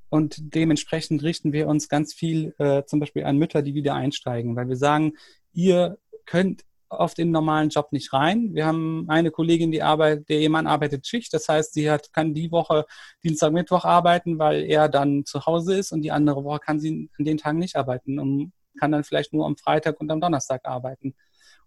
und 0.09 0.35
dementsprechend 0.53 1.23
richten 1.23 1.51
wir 1.51 1.67
uns 1.67 1.89
ganz 1.89 2.13
viel 2.13 2.53
äh, 2.59 2.83
zum 2.85 2.99
Beispiel 2.99 3.23
an 3.23 3.39
Mütter, 3.39 3.63
die 3.63 3.73
wieder 3.73 3.95
einsteigen, 3.95 4.55
weil 4.55 4.69
wir 4.69 4.77
sagen, 4.77 5.13
ihr 5.53 5.97
könnt 6.27 6.65
auf 6.99 7.13
den 7.13 7.31
normalen 7.31 7.69
Job 7.69 7.91
nicht 7.91 8.13
rein. 8.13 8.53
Wir 8.53 8.65
haben 8.65 9.05
eine 9.09 9.31
Kollegin, 9.31 9.71
die 9.71 9.83
arbeitet, 9.83 10.29
der 10.29 10.39
Ehemann 10.39 10.67
arbeitet 10.67 11.07
Schicht. 11.07 11.33
Das 11.33 11.49
heißt, 11.49 11.73
sie 11.73 11.89
hat, 11.89 12.13
kann 12.13 12.33
die 12.33 12.51
Woche 12.51 12.85
Dienstag, 13.23 13.53
Mittwoch 13.53 13.85
arbeiten, 13.85 14.39
weil 14.39 14.63
er 14.63 14.89
dann 14.89 15.25
zu 15.25 15.45
Hause 15.45 15.75
ist 15.77 15.91
und 15.91 16.01
die 16.01 16.11
andere 16.11 16.43
Woche 16.43 16.59
kann 16.59 16.79
sie 16.79 17.09
an 17.17 17.25
den 17.25 17.37
Tagen 17.37 17.59
nicht 17.59 17.75
arbeiten 17.75 18.19
und 18.19 18.53
kann 18.79 18.91
dann 18.91 19.03
vielleicht 19.03 19.33
nur 19.33 19.45
am 19.45 19.57
Freitag 19.57 19.99
und 19.99 20.11
am 20.11 20.21
Donnerstag 20.21 20.65
arbeiten. 20.65 21.15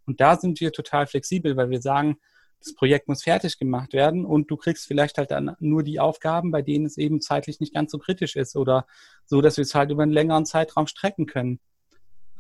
Und 0.07 0.21
da 0.21 0.37
sind 0.37 0.61
wir 0.61 0.73
total 0.73 1.07
flexibel, 1.07 1.57
weil 1.57 1.71
wir 1.71 1.81
sagen, 1.81 2.19
das 2.61 2.75
Projekt 2.75 3.09
muss 3.09 3.23
fertig 3.23 3.59
gemacht 3.59 3.93
werden 3.93 4.25
und 4.25 4.51
du 4.51 4.57
kriegst 4.57 4.87
vielleicht 4.87 5.19
halt 5.19 5.31
dann 5.31 5.57
nur 5.61 5.83
die 5.83 6.01
Aufgaben, 6.01 6.51
bei 6.51 6.63
denen 6.63 6.87
es 6.87 6.97
eben 6.97 7.21
zeitlich 7.21 7.61
nicht 7.61 7.75
ganz 7.75 7.93
so 7.93 7.99
kritisch 7.99 8.37
ist 8.37 8.57
oder 8.57 8.87
so, 9.25 9.41
dass 9.41 9.57
wir 9.57 9.63
es 9.63 9.75
halt 9.75 9.91
über 9.91 10.03
einen 10.03 10.13
längeren 10.13 10.47
Zeitraum 10.47 10.87
strecken 10.87 11.27
können. 11.27 11.61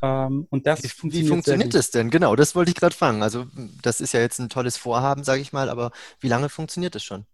Ähm, 0.02 0.46
und 0.50 0.66
das 0.66 0.82
wie, 0.82 0.88
funktioniert, 0.88 1.24
wie 1.24 1.28
funktioniert 1.28 1.74
das 1.74 1.90
denn? 1.90 2.10
Genau, 2.10 2.36
das 2.36 2.54
wollte 2.54 2.70
ich 2.70 2.76
gerade 2.76 2.94
fragen. 2.94 3.22
Also 3.22 3.46
das 3.82 4.00
ist 4.00 4.12
ja 4.12 4.20
jetzt 4.20 4.38
ein 4.38 4.48
tolles 4.48 4.76
Vorhaben, 4.76 5.24
sage 5.24 5.40
ich 5.40 5.52
mal, 5.52 5.70
aber 5.70 5.90
wie 6.20 6.28
lange 6.28 6.48
funktioniert 6.48 6.94
das 6.94 7.04
schon? 7.04 7.24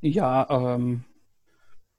Ja, 0.00 0.48
ähm, 0.50 1.04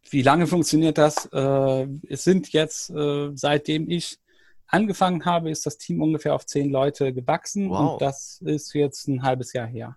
wie 0.09 0.21
lange 0.21 0.47
funktioniert 0.47 0.97
das? 0.97 1.25
Äh, 1.31 1.87
es 2.09 2.23
sind 2.23 2.51
jetzt, 2.51 2.89
äh, 2.89 3.31
seitdem 3.35 3.89
ich 3.89 4.19
angefangen 4.67 5.23
habe, 5.25 5.49
ist 5.49 5.65
das 5.65 5.77
Team 5.77 6.01
ungefähr 6.01 6.33
auf 6.33 6.45
zehn 6.45 6.69
Leute 6.69 7.13
gewachsen 7.13 7.69
wow. 7.69 7.93
und 7.93 8.01
das 8.01 8.41
ist 8.43 8.73
jetzt 8.73 9.07
ein 9.07 9.23
halbes 9.23 9.53
Jahr 9.53 9.67
her. 9.67 9.95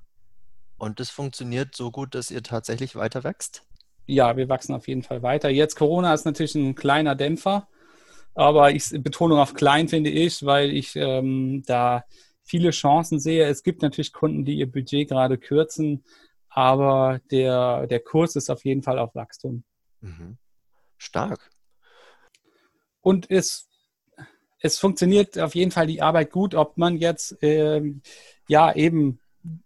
Und 0.78 1.00
das 1.00 1.10
funktioniert 1.10 1.74
so 1.74 1.90
gut, 1.90 2.14
dass 2.14 2.30
ihr 2.30 2.42
tatsächlich 2.42 2.94
weiter 2.94 3.24
wächst? 3.24 3.62
Ja, 4.06 4.36
wir 4.36 4.48
wachsen 4.48 4.74
auf 4.74 4.86
jeden 4.86 5.02
Fall 5.02 5.22
weiter. 5.22 5.48
Jetzt 5.48 5.74
Corona 5.74 6.14
ist 6.14 6.26
natürlich 6.26 6.54
ein 6.54 6.74
kleiner 6.74 7.14
Dämpfer, 7.14 7.66
aber 8.36 8.70
ich 8.70 8.90
Betonung 9.02 9.38
auf 9.38 9.54
klein 9.54 9.88
finde 9.88 10.10
ich, 10.10 10.44
weil 10.44 10.70
ich 10.70 10.94
ähm, 10.94 11.62
da 11.66 12.04
viele 12.42 12.70
Chancen 12.70 13.18
sehe. 13.18 13.46
Es 13.46 13.62
gibt 13.62 13.82
natürlich 13.82 14.12
Kunden, 14.12 14.44
die 14.44 14.58
ihr 14.58 14.70
Budget 14.70 15.08
gerade 15.08 15.38
kürzen, 15.38 16.04
aber 16.48 17.20
der, 17.30 17.86
der 17.86 18.00
Kurs 18.00 18.36
ist 18.36 18.50
auf 18.50 18.64
jeden 18.64 18.82
Fall 18.82 18.98
auf 18.98 19.14
Wachstum. 19.14 19.64
Mhm. 20.00 20.36
Stark. 20.98 21.50
Und 23.00 23.30
es, 23.30 23.68
es 24.60 24.78
funktioniert 24.78 25.38
auf 25.38 25.54
jeden 25.54 25.70
Fall 25.70 25.86
die 25.86 26.02
Arbeit 26.02 26.30
gut, 26.30 26.54
ob 26.54 26.76
man 26.76 26.96
jetzt 26.96 27.36
ähm, 27.40 28.02
ja 28.48 28.74
eben 28.74 29.18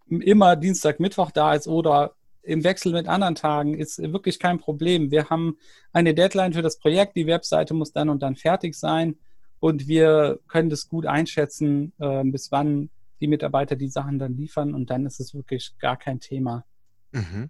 immer 0.07 0.55
Dienstag, 0.55 0.99
Mittwoch 0.99 1.31
da 1.31 1.53
ist 1.53 1.67
oder 1.67 2.15
im 2.43 2.63
Wechsel 2.63 2.91
mit 2.91 3.07
anderen 3.07 3.35
Tagen, 3.35 3.75
ist 3.77 3.99
wirklich 3.99 4.39
kein 4.39 4.59
Problem. 4.59 5.11
Wir 5.11 5.29
haben 5.29 5.57
eine 5.93 6.13
Deadline 6.13 6.53
für 6.53 6.61
das 6.61 6.79
Projekt, 6.79 7.15
die 7.15 7.27
Webseite 7.27 7.73
muss 7.73 7.91
dann 7.91 8.09
und 8.09 8.21
dann 8.21 8.35
fertig 8.35 8.75
sein 8.75 9.17
und 9.59 9.87
wir 9.87 10.39
können 10.47 10.69
das 10.69 10.87
gut 10.87 11.05
einschätzen, 11.05 11.93
äh, 11.99 12.23
bis 12.23 12.51
wann 12.51 12.89
die 13.21 13.27
Mitarbeiter 13.27 13.75
die 13.75 13.89
Sachen 13.89 14.17
dann 14.17 14.35
liefern 14.35 14.73
und 14.73 14.89
dann 14.89 15.05
ist 15.05 15.19
es 15.19 15.33
wirklich 15.33 15.77
gar 15.79 15.97
kein 15.97 16.19
Thema. 16.19 16.65
Mhm. 17.11 17.49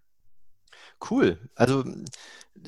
Cool. 1.10 1.40
Also 1.56 1.84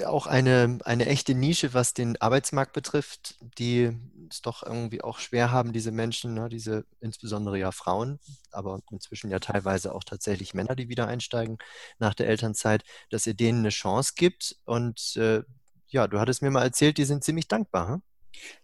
auch 0.05 0.27
eine, 0.27 0.79
eine 0.85 1.05
echte 1.05 1.35
Nische, 1.35 1.73
was 1.73 1.93
den 1.93 2.19
Arbeitsmarkt 2.19 2.73
betrifft, 2.73 3.35
die 3.59 3.91
es 4.29 4.41
doch 4.41 4.63
irgendwie 4.63 5.01
auch 5.01 5.19
schwer 5.19 5.51
haben, 5.51 5.73
diese 5.73 5.91
Menschen, 5.91 6.33
ne, 6.33 6.49
diese 6.49 6.85
insbesondere 6.99 7.59
ja 7.59 7.71
Frauen, 7.71 8.19
aber 8.51 8.79
inzwischen 8.91 9.29
ja 9.29 9.39
teilweise 9.39 9.93
auch 9.93 10.03
tatsächlich 10.03 10.53
Männer, 10.53 10.75
die 10.75 10.89
wieder 10.89 11.07
einsteigen 11.07 11.57
nach 11.99 12.13
der 12.13 12.27
Elternzeit, 12.27 12.83
dass 13.09 13.27
ihr 13.27 13.35
denen 13.35 13.59
eine 13.59 13.69
Chance 13.69 14.13
gibt. 14.15 14.57
Und 14.65 15.15
äh, 15.17 15.43
ja, 15.89 16.07
du 16.07 16.19
hattest 16.19 16.41
mir 16.41 16.49
mal 16.49 16.63
erzählt, 16.63 16.97
die 16.97 17.05
sind 17.05 17.23
ziemlich 17.23 17.47
dankbar. 17.47 17.87
Hm? 17.89 18.01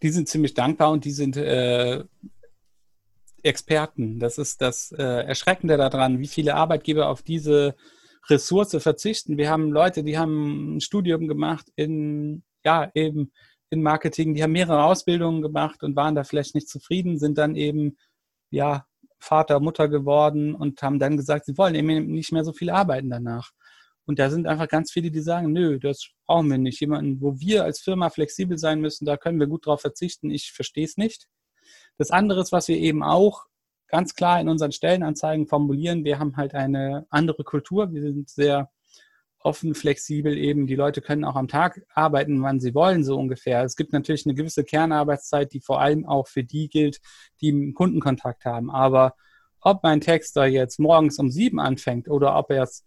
Die 0.01 0.09
sind 0.09 0.27
ziemlich 0.27 0.55
dankbar 0.55 0.91
und 0.91 1.05
die 1.05 1.11
sind 1.11 1.37
äh, 1.37 2.03
Experten. 3.43 4.19
Das 4.19 4.37
ist 4.37 4.61
das 4.61 4.91
äh, 4.91 5.03
Erschreckende 5.03 5.77
daran, 5.77 6.19
wie 6.19 6.27
viele 6.27 6.55
Arbeitgeber 6.55 7.07
auf 7.07 7.21
diese 7.21 7.75
Ressource 8.27 8.75
verzichten. 8.81 9.37
Wir 9.37 9.49
haben 9.49 9.71
Leute, 9.71 10.03
die 10.03 10.17
haben 10.17 10.77
ein 10.77 10.81
Studium 10.81 11.27
gemacht 11.27 11.67
in, 11.75 12.43
ja, 12.63 12.91
eben 12.93 13.31
in 13.69 13.83
Marketing, 13.83 14.33
die 14.33 14.43
haben 14.43 14.51
mehrere 14.51 14.83
Ausbildungen 14.83 15.41
gemacht 15.41 15.83
und 15.83 15.95
waren 15.95 16.15
da 16.15 16.23
vielleicht 16.23 16.55
nicht 16.55 16.69
zufrieden, 16.69 17.19
sind 17.19 17.37
dann 17.37 17.55
eben, 17.55 17.97
ja, 18.49 18.85
Vater, 19.19 19.59
Mutter 19.59 19.89
geworden 19.89 20.55
und 20.55 20.81
haben 20.81 20.97
dann 20.97 21.17
gesagt, 21.17 21.45
sie 21.45 21.57
wollen 21.57 21.75
eben 21.75 22.07
nicht 22.07 22.31
mehr 22.31 22.45
so 22.45 22.53
viel 22.53 22.69
arbeiten 22.69 23.09
danach. 23.09 23.51
Und 24.05 24.17
da 24.17 24.29
sind 24.31 24.47
einfach 24.47 24.67
ganz 24.67 24.91
viele, 24.91 25.11
die 25.11 25.19
sagen, 25.19 25.51
nö, 25.51 25.77
das 25.77 26.09
brauchen 26.25 26.49
wir 26.49 26.57
nicht. 26.57 26.79
Jemanden, 26.79 27.21
wo 27.21 27.39
wir 27.39 27.63
als 27.63 27.79
Firma 27.79 28.09
flexibel 28.09 28.57
sein 28.57 28.81
müssen, 28.81 29.05
da 29.05 29.17
können 29.17 29.39
wir 29.39 29.45
gut 29.45 29.67
drauf 29.67 29.81
verzichten. 29.81 30.31
Ich 30.31 30.51
verstehe 30.51 30.85
es 30.85 30.97
nicht. 30.97 31.27
Das 31.97 32.09
andere 32.09 32.41
ist, 32.41 32.51
was 32.51 32.69
wir 32.69 32.77
eben 32.77 33.03
auch 33.03 33.45
ganz 33.89 34.15
klar 34.15 34.39
in 34.39 34.49
unseren 34.49 34.71
Stellenanzeigen 34.71 35.47
formulieren, 35.47 36.05
wir 36.05 36.19
haben 36.19 36.37
halt 36.37 36.53
eine 36.53 37.05
andere 37.09 37.43
Kultur. 37.43 37.91
Wir 37.91 38.01
sind 38.01 38.29
sehr 38.29 38.69
offen, 39.41 39.73
flexibel 39.73 40.37
eben. 40.37 40.67
Die 40.67 40.75
Leute 40.75 41.01
können 41.01 41.23
auch 41.23 41.35
am 41.35 41.47
Tag 41.47 41.81
arbeiten, 41.93 42.41
wann 42.41 42.59
sie 42.59 42.75
wollen, 42.75 43.03
so 43.03 43.17
ungefähr. 43.17 43.63
Es 43.63 43.75
gibt 43.75 43.93
natürlich 43.93 44.25
eine 44.25 44.35
gewisse 44.35 44.63
Kernarbeitszeit, 44.63 45.53
die 45.53 45.61
vor 45.61 45.81
allem 45.81 46.05
auch 46.05 46.27
für 46.27 46.43
die 46.43 46.69
gilt, 46.69 46.99
die 47.41 47.49
einen 47.51 47.73
Kundenkontakt 47.73 48.45
haben. 48.45 48.69
Aber 48.69 49.15
ob 49.61 49.83
mein 49.83 50.01
Texter 50.01 50.45
jetzt 50.45 50.79
morgens 50.79 51.19
um 51.19 51.29
sieben 51.29 51.59
anfängt 51.59 52.09
oder 52.09 52.37
ob 52.37 52.51
er 52.51 52.63
es 52.63 52.85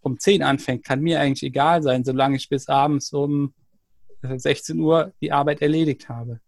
um 0.00 0.18
zehn 0.18 0.42
anfängt, 0.42 0.84
kann 0.84 1.00
mir 1.00 1.20
eigentlich 1.20 1.42
egal 1.42 1.82
sein, 1.82 2.04
solange 2.04 2.36
ich 2.36 2.48
bis 2.48 2.68
abends 2.68 3.12
um 3.12 3.54
16 4.22 4.78
Uhr 4.78 5.12
die 5.20 5.32
Arbeit 5.32 5.62
erledigt 5.62 6.08
habe. 6.08 6.40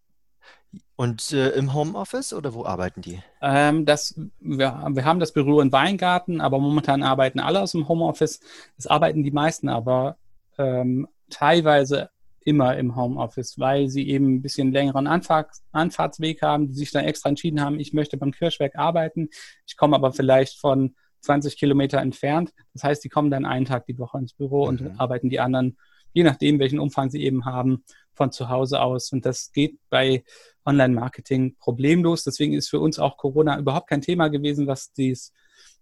Und 0.97 1.33
äh, 1.33 1.51
im 1.51 1.75
Homeoffice 1.75 2.33
oder 2.33 2.55
wo 2.55 2.65
arbeiten 2.65 3.03
die? 3.03 3.23
Ähm, 3.41 3.87
das, 3.87 4.19
wir, 4.41 4.85
wir 4.91 5.05
haben 5.05 5.21
das 5.21 5.33
Büro 5.33 5.61
in 5.61 5.73
Weingarten, 5.73 6.41
aber 6.41 6.59
momentan 6.59 7.03
arbeiten 7.03 7.41
alle 7.41 7.61
aus 7.61 7.73
dem 7.73 7.89
Homeoffice. 7.89 8.41
Es 8.77 8.87
arbeiten 8.87 9.23
die 9.23 9.31
meisten 9.31 9.69
aber 9.69 10.17
ähm, 10.59 11.07
teilweise 11.31 12.11
immer 12.41 12.77
im 12.77 12.97
Homeoffice, 12.97 13.59
weil 13.59 13.89
sie 13.89 14.09
eben 14.09 14.37
ein 14.37 14.43
bisschen 14.43 14.73
längeren 14.73 15.07
Anfahr 15.07 15.49
Anfahrtsweg 15.73 16.43
haben, 16.43 16.69
die 16.69 16.75
sich 16.75 16.91
dann 16.91 17.05
extra 17.05 17.29
entschieden 17.29 17.61
haben, 17.61 17.79
ich 17.79 17.93
möchte 17.93 18.17
beim 18.17 18.33
Kirschwerk 18.33 18.77
arbeiten, 18.77 19.29
ich 19.67 19.77
komme 19.77 19.97
aber 19.97 20.13
vielleicht 20.13 20.59
von 20.59 20.95
20 21.21 21.59
Kilometer 21.59 21.99
entfernt. 21.99 22.53
Das 22.73 22.85
heißt, 22.85 23.05
die 23.05 23.09
kommen 23.09 23.31
dann 23.31 23.45
einen 23.45 23.67
Tag 23.67 23.87
die 23.87 23.99
Woche 23.99 24.19
ins 24.19 24.33
Büro 24.33 24.63
mhm. 24.63 24.69
und 24.69 25.01
arbeiten 25.01 25.29
die 25.29 25.41
anderen, 25.41 25.77
je 26.13 26.23
nachdem, 26.23 26.59
welchen 26.59 26.79
Umfang 26.79 27.11
sie 27.11 27.23
eben 27.23 27.45
haben, 27.45 27.85
von 28.15 28.33
zu 28.33 28.49
Hause 28.49 28.81
aus. 28.81 29.13
Und 29.13 29.25
das 29.25 29.53
geht 29.53 29.79
bei 29.91 30.25
Online-Marketing 30.67 31.57
problemlos. 31.59 32.25
Deswegen 32.25 32.53
ist 32.53 32.69
für 32.69 32.81
uns 32.81 32.99
auch 32.99 33.17
Corona 33.17 33.59
überhaupt 33.59 33.89
kein 33.89 34.03
Thema 34.03 34.29
gewesen, 34.29 34.67
was 34.67 34.93
dies, 34.93 35.33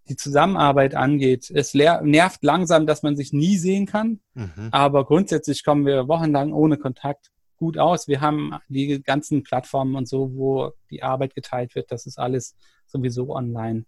die 0.07 0.15
Zusammenarbeit 0.15 0.95
angeht. 0.95 1.51
Es 1.53 1.73
nervt 1.73 2.43
langsam, 2.43 2.85
dass 2.85 3.03
man 3.03 3.15
sich 3.15 3.33
nie 3.33 3.57
sehen 3.57 3.85
kann. 3.85 4.21
Mhm. 4.35 4.69
Aber 4.71 5.05
grundsätzlich 5.05 5.65
kommen 5.65 5.85
wir 5.85 6.07
wochenlang 6.07 6.53
ohne 6.53 6.77
Kontakt 6.77 7.31
gut 7.57 7.77
aus. 7.77 8.07
Wir 8.07 8.21
haben 8.21 8.53
die 8.69 9.01
ganzen 9.01 9.43
Plattformen 9.43 9.95
und 9.95 10.07
so, 10.07 10.33
wo 10.35 10.71
die 10.91 11.03
Arbeit 11.03 11.35
geteilt 11.35 11.75
wird. 11.75 11.91
Das 11.91 12.05
ist 12.05 12.19
alles 12.19 12.55
sowieso 12.85 13.35
online. 13.35 13.85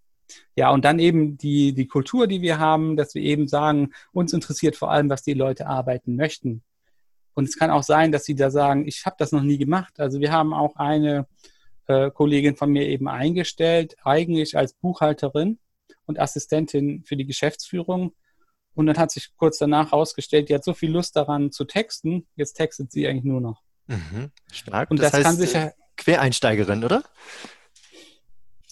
Ja, 0.56 0.70
und 0.70 0.84
dann 0.84 0.98
eben 0.98 1.36
die, 1.36 1.72
die 1.72 1.86
Kultur, 1.86 2.26
die 2.26 2.42
wir 2.42 2.58
haben, 2.58 2.96
dass 2.96 3.14
wir 3.14 3.22
eben 3.22 3.48
sagen, 3.48 3.92
uns 4.12 4.32
interessiert 4.32 4.76
vor 4.76 4.90
allem, 4.90 5.08
was 5.10 5.22
die 5.22 5.34
Leute 5.34 5.66
arbeiten 5.66 6.16
möchten. 6.16 6.62
Und 7.34 7.44
es 7.44 7.58
kann 7.58 7.70
auch 7.70 7.82
sein, 7.82 8.12
dass 8.12 8.24
sie 8.24 8.34
da 8.34 8.50
sagen, 8.50 8.86
ich 8.86 9.06
habe 9.06 9.16
das 9.18 9.32
noch 9.32 9.42
nie 9.42 9.58
gemacht. 9.58 9.98
Also 9.98 10.20
wir 10.20 10.32
haben 10.32 10.52
auch 10.52 10.76
eine 10.76 11.26
äh, 11.86 12.10
Kollegin 12.10 12.56
von 12.56 12.70
mir 12.70 12.86
eben 12.86 13.08
eingestellt, 13.08 13.96
eigentlich 14.04 14.56
als 14.56 14.74
Buchhalterin 14.74 15.58
und 16.06 16.18
Assistentin 16.18 17.04
für 17.04 17.16
die 17.16 17.26
Geschäftsführung. 17.26 18.12
Und 18.74 18.86
dann 18.86 18.98
hat 18.98 19.10
sich 19.10 19.34
kurz 19.36 19.58
danach 19.58 19.92
herausgestellt, 19.92 20.48
die 20.48 20.54
hat 20.54 20.64
so 20.64 20.74
viel 20.74 20.90
Lust 20.90 21.16
daran 21.16 21.50
zu 21.50 21.64
texten, 21.64 22.26
jetzt 22.36 22.54
textet 22.54 22.92
sie 22.92 23.06
eigentlich 23.06 23.24
nur 23.24 23.40
noch. 23.40 23.62
Mhm, 23.86 24.30
stark. 24.52 24.90
Und 24.90 25.00
das, 25.00 25.10
das 25.10 25.14
heißt, 25.14 25.24
kann 25.24 25.36
sich 25.36 25.52
ja. 25.52 25.72
Quereinsteigerin, 25.96 26.84
oder? 26.84 27.02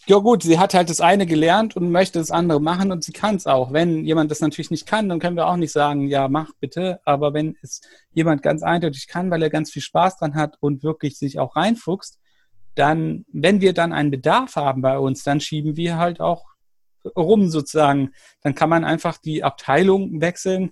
Ja 0.09 0.17
gut, 0.17 0.43
sie 0.43 0.59
hat 0.59 0.73
halt 0.73 0.89
das 0.89 1.03
eine 1.03 1.27
gelernt 1.27 1.77
und 1.77 1.91
möchte 1.91 2.19
das 2.19 2.31
andere 2.31 2.63
machen 2.63 2.91
und 2.93 3.05
sie 3.05 3.13
kann 3.13 3.37
es 3.37 3.47
auch. 3.47 3.75
Wenn 3.75 4.07
jemand 4.07 4.31
das 4.31 4.41
natürlich 4.41 4.71
nicht 4.71 4.87
kann, 4.87 5.09
dann 5.09 5.19
können 5.19 5.37
wir 5.37 5.47
auch 5.47 5.57
nicht 5.57 5.73
sagen, 5.73 6.09
ja, 6.09 6.29
mach 6.29 6.51
bitte. 6.61 7.01
Aber 7.05 7.35
wenn 7.35 7.57
es 7.61 7.83
jemand 8.13 8.43
ganz 8.43 8.63
eindeutig 8.63 9.07
kann, 9.07 9.31
weil 9.31 9.43
er 9.43 9.51
ganz 9.51 9.71
viel 9.71 9.83
Spaß 9.83 10.17
dran 10.17 10.35
hat 10.35 10.57
und 10.61 10.83
wirklich 10.83 11.19
sich 11.19 11.39
auch 11.39 11.57
reinfuchst, 11.57 12.19
dann, 12.75 13.27
wenn 13.31 13.61
wir 13.61 13.75
dann 13.75 13.93
einen 13.93 14.11
Bedarf 14.11 14.57
haben 14.57 14.81
bei 14.81 14.99
uns, 14.99 15.25
dann 15.25 15.41
schieben 15.41 15.77
wir 15.77 15.99
halt 15.99 16.21
auch 16.21 16.47
rum 17.15 17.51
sozusagen. 17.51 18.13
Dann 18.41 18.55
kann 18.55 18.71
man 18.71 18.85
einfach 18.85 19.19
die 19.19 19.45
Abteilung 19.45 20.23
wechseln. 20.23 20.71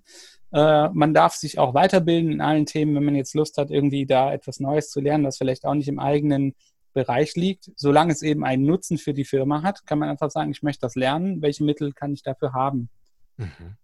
Äh, 0.51 0.89
man 0.95 1.13
darf 1.13 1.35
sich 1.35 1.59
auch 1.59 1.75
weiterbilden 1.75 2.33
in 2.33 2.41
allen 2.41 2.65
Themen, 2.65 2.95
wenn 2.95 3.05
man 3.05 3.17
jetzt 3.17 3.35
Lust 3.35 3.59
hat, 3.59 3.71
irgendwie 3.71 4.07
da 4.07 4.33
etwas 4.33 4.61
Neues 4.61 4.89
zu 4.89 5.01
lernen, 5.01 5.25
was 5.25 5.37
vielleicht 5.37 5.67
auch 5.67 5.75
nicht 5.75 5.89
im 5.89 5.99
eigenen 5.99 6.55
Bereich 6.97 7.37
liegt. 7.37 7.71
Solange 7.77 8.11
es 8.11 8.23
eben 8.23 8.43
einen 8.43 8.65
Nutzen 8.65 8.97
für 8.97 9.13
die 9.13 9.27
Firma 9.27 9.63
hat, 9.63 9.87
kann 9.87 9.99
man 9.99 10.09
einfach 10.09 10.31
sagen, 10.31 10.51
ich 10.51 10.63
möchte 10.63 10.81
das 10.81 10.95
lernen. 10.95 11.43
Welche 11.43 11.63
Mittel 11.63 11.93
kann 11.93 12.15
ich 12.15 12.23
dafür 12.23 12.55
haben? 12.55 12.89
Mhm. 13.37 13.77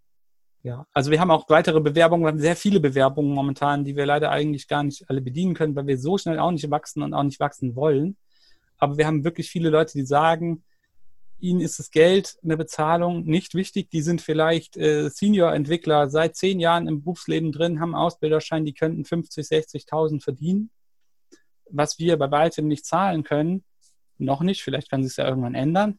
Ja, 0.63 0.87
also 0.95 1.11
wir 1.11 1.21
haben 1.21 1.31
auch 1.31 1.47
weitere 1.51 1.81
Bewerbungen, 1.81 2.25
wir 2.25 2.29
haben 2.29 2.39
sehr 2.39 2.57
viele 2.57 2.81
Bewerbungen 2.81 3.35
momentan, 3.35 3.85
die 3.85 3.97
wir 3.97 4.07
leider 4.07 4.31
eigentlich 4.31 4.67
gar 4.67 4.83
nicht 4.83 5.11
alle 5.11 5.21
bedienen 5.21 5.55
können, 5.55 5.77
weil 5.77 5.89
wir 5.89 5.99
so 5.99 6.17
schnell 6.17 6.39
auch 6.39 6.53
nicht 6.53 6.71
wachsen 6.71 7.03
und 7.03 7.13
auch 7.13 7.25
nicht 7.25 7.39
wachsen 7.39 7.77
wollen. 7.77 8.17
Aber 8.79 8.97
wir 8.97 9.07
haben 9.07 9.25
wirklich 9.25 9.51
viele 9.51 9.69
Leute, 9.69 9.93
die 9.93 10.07
sagen, 10.07 10.65
ihnen 11.39 11.61
ist 11.61 11.81
das 11.81 11.91
Geld, 11.91 12.39
eine 12.43 12.57
Bezahlung 12.57 13.25
nicht 13.25 13.55
wichtig. 13.55 13.91
Die 13.91 14.01
sind 14.01 14.23
vielleicht 14.23 14.79
äh, 14.79 15.11
Senior-Entwickler 15.11 16.09
seit 16.09 16.37
zehn 16.37 16.61
Jahren 16.61 16.89
im 16.89 17.03
Berufsleben 17.03 17.53
drin, 17.53 17.81
haben 17.81 17.95
Ausbilderschein, 17.95 18.65
die 18.65 18.73
könnten 18.73 19.05
50, 19.05 19.45
60.000 19.45 20.23
verdienen 20.23 20.71
was 21.73 21.99
wir 21.99 22.17
bei 22.19 22.31
weitem 22.31 22.69
nicht 22.69 22.87
zahlen 22.87 23.25
können, 23.25 23.65
noch 24.19 24.41
nicht, 24.41 24.63
vielleicht 24.63 24.91
kann 24.91 25.05
sich 25.05 25.17
ja 25.17 25.27
irgendwann 25.27 25.55
ändern, 25.55 25.99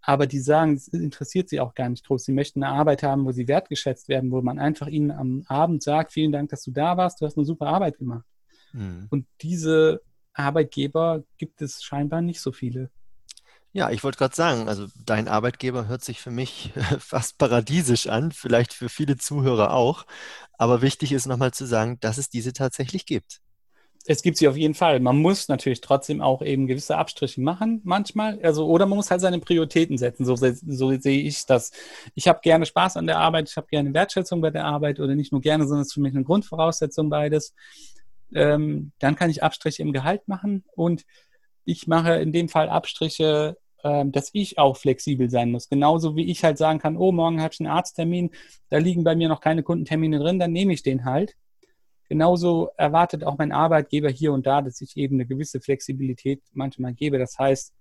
aber 0.00 0.26
die 0.26 0.40
sagen, 0.40 0.74
es 0.74 0.88
interessiert 0.88 1.48
sie 1.48 1.60
auch 1.60 1.74
gar 1.74 1.88
nicht 1.88 2.06
groß. 2.06 2.24
Sie 2.24 2.32
möchten 2.32 2.62
eine 2.62 2.74
Arbeit 2.74 3.02
haben, 3.02 3.24
wo 3.24 3.32
sie 3.32 3.48
wertgeschätzt 3.48 4.08
werden, 4.08 4.30
wo 4.30 4.40
man 4.40 4.58
einfach 4.58 4.86
ihnen 4.86 5.10
am 5.10 5.44
Abend 5.48 5.82
sagt, 5.82 6.12
vielen 6.12 6.32
Dank, 6.32 6.50
dass 6.50 6.62
du 6.62 6.70
da 6.70 6.96
warst, 6.96 7.20
du 7.20 7.26
hast 7.26 7.36
eine 7.36 7.46
super 7.46 7.66
Arbeit 7.66 7.98
gemacht. 7.98 8.24
Mhm. 8.72 9.08
Und 9.10 9.26
diese 9.42 10.02
Arbeitgeber 10.34 11.24
gibt 11.36 11.62
es 11.62 11.82
scheinbar 11.82 12.22
nicht 12.22 12.40
so 12.40 12.52
viele. 12.52 12.90
Ja, 13.72 13.90
ich 13.90 14.02
wollte 14.02 14.18
gerade 14.18 14.34
sagen, 14.34 14.68
also 14.68 14.86
dein 15.04 15.28
Arbeitgeber 15.28 15.88
hört 15.88 16.02
sich 16.02 16.20
für 16.20 16.30
mich 16.30 16.72
fast 16.98 17.38
paradiesisch 17.38 18.06
an, 18.06 18.32
vielleicht 18.32 18.72
für 18.72 18.88
viele 18.88 19.18
Zuhörer 19.18 19.74
auch. 19.74 20.06
Aber 20.54 20.80
wichtig 20.80 21.12
ist 21.12 21.26
nochmal 21.26 21.52
zu 21.52 21.66
sagen, 21.66 22.00
dass 22.00 22.18
es 22.18 22.30
diese 22.30 22.52
tatsächlich 22.52 23.04
gibt. 23.04 23.40
Es 24.10 24.22
gibt 24.22 24.38
sie 24.38 24.48
auf 24.48 24.56
jeden 24.56 24.72
Fall. 24.72 25.00
Man 25.00 25.18
muss 25.18 25.48
natürlich 25.48 25.82
trotzdem 25.82 26.22
auch 26.22 26.40
eben 26.40 26.66
gewisse 26.66 26.96
Abstriche 26.96 27.42
machen, 27.42 27.82
manchmal. 27.84 28.40
Also, 28.42 28.66
oder 28.66 28.86
man 28.86 28.96
muss 28.96 29.10
halt 29.10 29.20
seine 29.20 29.38
Prioritäten 29.38 29.98
setzen. 29.98 30.24
So, 30.24 30.34
so 30.34 30.98
sehe 30.98 31.20
ich 31.20 31.44
das. 31.44 31.72
Ich 32.14 32.26
habe 32.26 32.40
gerne 32.42 32.64
Spaß 32.64 32.96
an 32.96 33.06
der 33.06 33.18
Arbeit, 33.18 33.50
ich 33.50 33.56
habe 33.58 33.66
gerne 33.66 33.92
Wertschätzung 33.92 34.40
bei 34.40 34.50
der 34.50 34.64
Arbeit 34.64 34.98
oder 34.98 35.14
nicht 35.14 35.30
nur 35.30 35.42
gerne, 35.42 35.64
sondern 35.64 35.82
es 35.82 35.88
ist 35.88 35.94
für 35.94 36.00
mich 36.00 36.14
eine 36.14 36.24
Grundvoraussetzung 36.24 37.10
beides. 37.10 37.54
Ähm, 38.34 38.92
dann 38.98 39.14
kann 39.14 39.28
ich 39.28 39.42
Abstriche 39.42 39.82
im 39.82 39.92
Gehalt 39.92 40.26
machen 40.26 40.64
und 40.74 41.04
ich 41.66 41.86
mache 41.86 42.14
in 42.14 42.32
dem 42.32 42.48
Fall 42.48 42.70
Abstriche, 42.70 43.58
ähm, 43.84 44.10
dass 44.10 44.30
ich 44.32 44.58
auch 44.58 44.78
flexibel 44.78 45.28
sein 45.28 45.50
muss. 45.50 45.68
Genauso 45.68 46.16
wie 46.16 46.30
ich 46.30 46.44
halt 46.44 46.56
sagen 46.56 46.78
kann, 46.78 46.96
oh, 46.96 47.12
morgen 47.12 47.42
habe 47.42 47.52
ich 47.52 47.60
einen 47.60 47.68
Arzttermin, 47.68 48.30
da 48.70 48.78
liegen 48.78 49.04
bei 49.04 49.14
mir 49.14 49.28
noch 49.28 49.42
keine 49.42 49.62
Kundentermine 49.62 50.18
drin, 50.18 50.38
dann 50.38 50.52
nehme 50.52 50.72
ich 50.72 50.82
den 50.82 51.04
halt 51.04 51.36
Genauso 52.08 52.70
erwartet 52.76 53.24
auch 53.24 53.36
mein 53.36 53.52
Arbeitgeber 53.52 54.08
hier 54.08 54.32
und 54.32 54.46
da, 54.46 54.62
dass 54.62 54.80
ich 54.80 54.96
eben 54.96 55.16
eine 55.16 55.26
gewisse 55.26 55.60
Flexibilität 55.60 56.42
manchmal 56.52 56.94
gebe. 56.94 57.18
Das 57.18 57.38
heißt, 57.38 57.74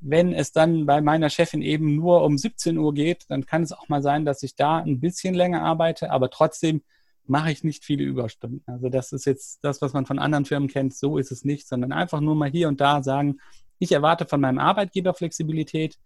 wenn 0.00 0.32
es 0.34 0.52
dann 0.52 0.84
bei 0.84 1.00
meiner 1.00 1.30
Chefin 1.30 1.62
eben 1.62 1.94
nur 1.94 2.24
um 2.24 2.36
17 2.36 2.76
Uhr 2.76 2.92
geht, 2.92 3.24
dann 3.28 3.46
kann 3.46 3.62
es 3.62 3.72
auch 3.72 3.88
mal 3.88 4.02
sein, 4.02 4.24
dass 4.24 4.42
ich 4.42 4.56
da 4.56 4.78
ein 4.78 5.00
bisschen 5.00 5.34
länger 5.34 5.62
arbeite, 5.62 6.10
aber 6.10 6.28
trotzdem 6.28 6.82
mache 7.24 7.52
ich 7.52 7.62
nicht 7.62 7.84
viele 7.84 8.02
Überstunden. 8.04 8.62
Also 8.66 8.88
das 8.88 9.12
ist 9.12 9.26
jetzt 9.26 9.60
das, 9.62 9.80
was 9.80 9.92
man 9.92 10.06
von 10.06 10.18
anderen 10.18 10.44
Firmen 10.44 10.68
kennt. 10.68 10.94
So 10.94 11.18
ist 11.18 11.30
es 11.30 11.44
nicht, 11.44 11.68
sondern 11.68 11.92
einfach 11.92 12.20
nur 12.20 12.34
mal 12.34 12.50
hier 12.50 12.68
und 12.68 12.80
da 12.80 13.02
sagen, 13.02 13.38
ich 13.78 13.92
erwarte 13.92 14.26
von 14.26 14.40
meinem 14.40 14.58
Arbeitgeber 14.58 15.14
Flexibilität. 15.14 15.98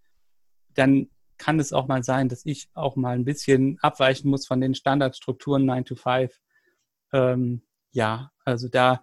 Dann 0.75 1.09
kann 1.37 1.59
es 1.59 1.73
auch 1.73 1.87
mal 1.87 2.03
sein, 2.03 2.29
dass 2.29 2.45
ich 2.45 2.69
auch 2.75 2.95
mal 2.95 3.15
ein 3.15 3.25
bisschen 3.25 3.77
abweichen 3.81 4.29
muss 4.29 4.45
von 4.45 4.61
den 4.61 4.75
Standardstrukturen 4.75 5.65
9 5.65 5.85
to 5.85 5.95
5 5.95 6.31
ähm, 7.13 7.61
ja, 7.91 8.31
also 8.45 8.67
da 8.67 9.01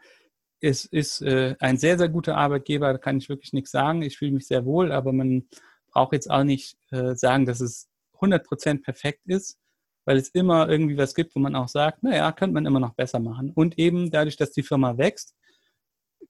ist, 0.61 0.87
ist 0.87 1.21
äh, 1.23 1.57
ein 1.61 1.77
sehr, 1.77 1.99
sehr 1.99 2.09
guter 2.09 2.37
Arbeitgeber, 2.37 2.93
da 2.93 2.99
kann 2.99 3.19
ich 3.19 3.29
wirklich 3.29 3.53
nichts 3.53 3.71
sagen. 3.71 4.03
Ich 4.03 4.19
fühle 4.19 4.33
mich 4.33 4.47
sehr 4.47 4.65
wohl, 4.65 4.93
aber 4.93 5.13
man 5.13 5.49
braucht 5.93 6.13
jetzt 6.13 6.31
auch 6.31 6.45
nicht 6.45 6.77
äh, 6.91 7.15
sagen, 7.15 7.47
dass 7.47 7.61
es 7.61 7.89
100% 8.21 8.83
perfekt 8.83 9.23
ist, 9.27 9.59
weil 10.05 10.17
es 10.17 10.29
immer 10.31 10.69
irgendwie 10.69 10.97
was 10.97 11.15
gibt, 11.15 11.35
wo 11.35 11.41
man 11.41 11.55
auch 11.55 11.69
sagt, 11.69 12.03
naja, 12.03 12.33
könnte 12.33 12.55
man 12.55 12.67
immer 12.67 12.81
noch 12.81 12.95
besser 12.95 13.21
machen. 13.21 13.51
Und 13.51 13.79
eben 13.79 14.11
dadurch, 14.11 14.37
dass 14.37 14.53
die 14.53 14.63
Firma 14.63 14.97
wächst, 14.97 15.35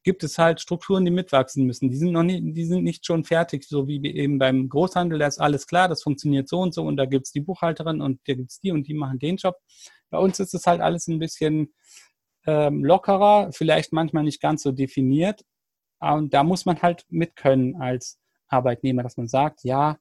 gibt 0.05 0.23
es 0.23 0.39
halt 0.39 0.61
Strukturen, 0.61 1.05
die 1.05 1.11
mitwachsen 1.11 1.65
müssen. 1.65 1.91
Die 1.91 1.97
sind 1.97 2.13
noch 2.13 2.23
nicht, 2.23 2.43
die 2.45 2.65
sind 2.65 2.85
nicht 2.85 3.05
schon 3.05 3.25
fertig, 3.25 3.65
so 3.65 3.89
wie 3.89 4.05
eben 4.15 4.39
beim 4.39 4.69
Großhandel, 4.69 5.19
da 5.19 5.27
ist 5.27 5.41
alles 5.41 5.67
klar, 5.67 5.89
das 5.89 6.03
funktioniert 6.03 6.49
so 6.49 6.61
und 6.61 6.75
so 6.75 6.85
und 6.85 6.97
da 6.97 7.07
gibt 7.07 7.27
es 7.27 7.33
die 7.33 7.41
Buchhalterin 7.41 8.01
und 8.01 8.21
da 8.27 8.35
gibt 8.35 8.51
es 8.51 8.61
die 8.61 8.71
und 8.71 8.87
die 8.87 8.95
machen 8.95 9.19
den 9.19 9.37
Job. 9.37 9.57
Bei 10.11 10.19
uns 10.19 10.39
ist 10.39 10.55
es 10.55 10.67
halt 10.67 10.81
alles 10.81 11.09
ein 11.09 11.19
bisschen 11.19 11.75
ähm, 12.47 12.85
lockerer, 12.85 13.51
vielleicht 13.53 13.93
manchmal 13.93 14.25
nicht 14.25 14.41
ganz 14.41 14.63
so 14.63 14.73
definiert. 14.73 15.43
Und 15.99 16.35
da 16.35 16.45
muss 16.45 16.67
man 16.67 16.83
halt 16.83 17.05
mit 17.09 17.35
können 17.37 17.81
als 17.81 18.19
Arbeitnehmer, 18.49 19.03
dass 19.03 19.17
man 19.17 19.27
sagt, 19.27 19.65
ja, 19.65 19.97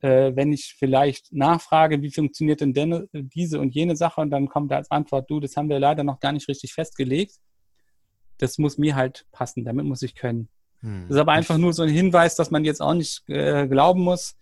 äh, 0.00 0.32
wenn 0.34 0.52
ich 0.52 0.74
vielleicht 0.78 1.32
nachfrage, 1.32 2.00
wie 2.02 2.10
funktioniert 2.10 2.60
denn, 2.60 2.72
denn 2.72 3.08
diese 3.12 3.60
und 3.60 3.74
jene 3.74 3.96
Sache 3.96 4.20
und 4.20 4.30
dann 4.30 4.48
kommt 4.48 4.72
als 4.72 4.90
Antwort, 4.90 5.30
du, 5.30 5.40
das 5.40 5.56
haben 5.56 5.68
wir 5.68 5.78
leider 5.78 6.04
noch 6.04 6.20
gar 6.20 6.32
nicht 6.32 6.48
richtig 6.48 6.72
festgelegt. 6.72 7.34
Das 8.38 8.58
muss 8.58 8.78
mir 8.78 8.96
halt 8.96 9.26
passen, 9.32 9.64
damit 9.64 9.86
muss 9.86 10.02
ich 10.02 10.14
können. 10.14 10.48
Hm. 10.80 11.06
Das 11.08 11.16
ist 11.16 11.20
aber 11.20 11.32
einfach 11.32 11.58
nur 11.58 11.72
so 11.72 11.82
ein 11.82 11.88
Hinweis, 11.88 12.36
dass 12.36 12.50
man 12.50 12.64
jetzt 12.64 12.82
auch 12.82 12.94
nicht 12.94 13.28
äh, 13.28 13.66
glauben 13.66 14.02
muss, 14.02 14.36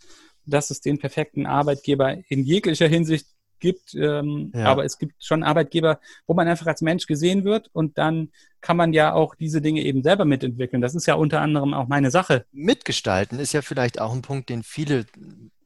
dass 0.47 0.71
es 0.71 0.81
den 0.81 0.99
perfekten 0.99 1.47
Arbeitgeber 1.47 2.19
in 2.29 2.45
jeglicher 2.45 2.89
Hinsicht 2.89 3.27
gibt. 3.61 3.95
Ähm, 3.95 4.53
ja. 4.55 4.67
Aber 4.67 4.85
es 4.85 4.99
gibt 4.99 5.25
schon 5.25 5.43
Arbeitgeber, 5.43 5.99
wo 6.27 6.35
man 6.35 6.47
einfach 6.49 6.67
als 6.67 6.83
Mensch 6.83 7.07
gesehen 7.07 7.45
wird 7.45 7.71
und 7.73 7.97
dann 7.99 8.31
kann 8.61 8.77
man 8.77 8.93
ja 8.93 9.15
auch 9.15 9.35
diese 9.35 9.63
Dinge 9.63 9.83
eben 9.83 10.03
selber 10.03 10.25
mitentwickeln. 10.25 10.83
Das 10.83 10.95
ist 10.95 11.07
ja 11.07 11.15
unter 11.15 11.41
anderem 11.41 11.73
auch 11.73 11.89
meine 11.89 12.11
Sache. 12.11 12.45
Mitgestalten 12.53 13.39
ist 13.39 13.53
ja 13.53 13.63
vielleicht 13.63 14.01
auch 14.01 14.13
ein 14.13 14.23
Punkt, 14.23 14.49
den 14.49 14.63
viele 14.63 15.07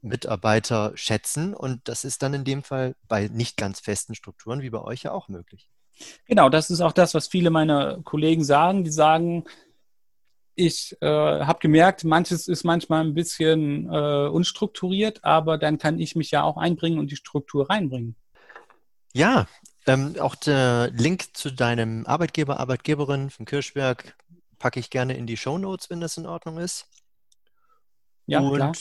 Mitarbeiter 0.01 0.93
schätzen 0.95 1.53
und 1.53 1.81
das 1.89 2.05
ist 2.05 2.23
dann 2.23 2.33
in 2.33 2.45
dem 2.45 2.63
Fall 2.63 2.95
bei 3.07 3.27
nicht 3.27 3.57
ganz 3.57 3.81
festen 3.81 4.15
Strukturen 4.15 4.61
wie 4.61 4.69
bei 4.69 4.81
euch 4.81 5.03
ja 5.03 5.11
auch 5.11 5.27
möglich. 5.27 5.69
Genau, 6.25 6.49
das 6.49 6.69
ist 6.69 6.81
auch 6.81 6.93
das, 6.93 7.13
was 7.13 7.27
viele 7.27 7.49
meiner 7.49 8.01
Kollegen 8.03 8.43
sagen. 8.43 8.83
Die 8.83 8.91
sagen, 8.91 9.45
ich 10.55 10.95
äh, 11.01 11.07
habe 11.07 11.59
gemerkt, 11.59 12.03
manches 12.03 12.47
ist 12.47 12.63
manchmal 12.63 13.05
ein 13.05 13.13
bisschen 13.13 13.89
äh, 13.89 14.27
unstrukturiert, 14.27 15.23
aber 15.23 15.57
dann 15.57 15.77
kann 15.77 15.99
ich 15.99 16.15
mich 16.15 16.31
ja 16.31 16.43
auch 16.43 16.57
einbringen 16.57 16.99
und 16.99 17.11
die 17.11 17.15
Struktur 17.15 17.69
reinbringen. 17.69 18.15
Ja, 19.13 19.47
ähm, 19.87 20.15
auch 20.19 20.35
der 20.35 20.91
Link 20.91 21.35
zu 21.35 21.49
deinem 21.49 22.05
Arbeitgeber, 22.05 22.59
Arbeitgeberin 22.59 23.29
von 23.29 23.45
Kirschberg 23.45 24.15
packe 24.59 24.79
ich 24.79 24.89
gerne 24.89 25.15
in 25.15 25.25
die 25.25 25.37
Show 25.37 25.57
Notes, 25.57 25.89
wenn 25.89 26.01
das 26.01 26.17
in 26.17 26.25
Ordnung 26.25 26.57
ist. 26.57 26.87
Ja, 28.27 28.41
und 28.41 28.55
klar. 28.55 28.73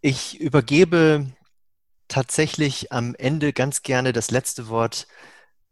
ich 0.00 0.40
übergebe 0.40 1.26
tatsächlich 2.08 2.90
am 2.92 3.14
Ende 3.14 3.52
ganz 3.52 3.82
gerne 3.82 4.12
das 4.12 4.30
letzte 4.30 4.68
Wort 4.68 5.06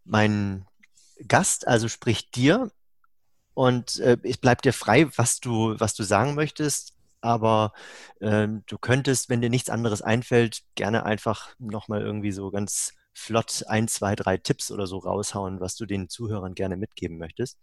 meinen 0.04 0.66
Gast, 1.28 1.66
also 1.66 1.88
sprich 1.88 2.30
dir. 2.30 2.70
Und 3.54 3.98
äh, 4.00 4.16
ich 4.22 4.40
bleibe 4.40 4.62
dir 4.62 4.72
frei, 4.72 5.08
was 5.16 5.40
du, 5.40 5.78
was 5.78 5.94
du 5.94 6.02
sagen 6.02 6.34
möchtest. 6.34 6.94
Aber 7.20 7.72
äh, 8.20 8.48
du 8.66 8.78
könntest, 8.78 9.28
wenn 9.28 9.40
dir 9.40 9.50
nichts 9.50 9.70
anderes 9.70 10.02
einfällt, 10.02 10.62
gerne 10.74 11.04
einfach 11.06 11.54
nochmal 11.58 12.02
irgendwie 12.02 12.32
so 12.32 12.50
ganz 12.50 12.94
flott 13.14 13.64
ein, 13.68 13.88
zwei, 13.88 14.16
drei 14.16 14.38
Tipps 14.38 14.70
oder 14.70 14.86
so 14.86 14.98
raushauen, 14.98 15.60
was 15.60 15.76
du 15.76 15.86
den 15.86 16.08
Zuhörern 16.08 16.54
gerne 16.54 16.76
mitgeben 16.76 17.18
möchtest. 17.18 17.58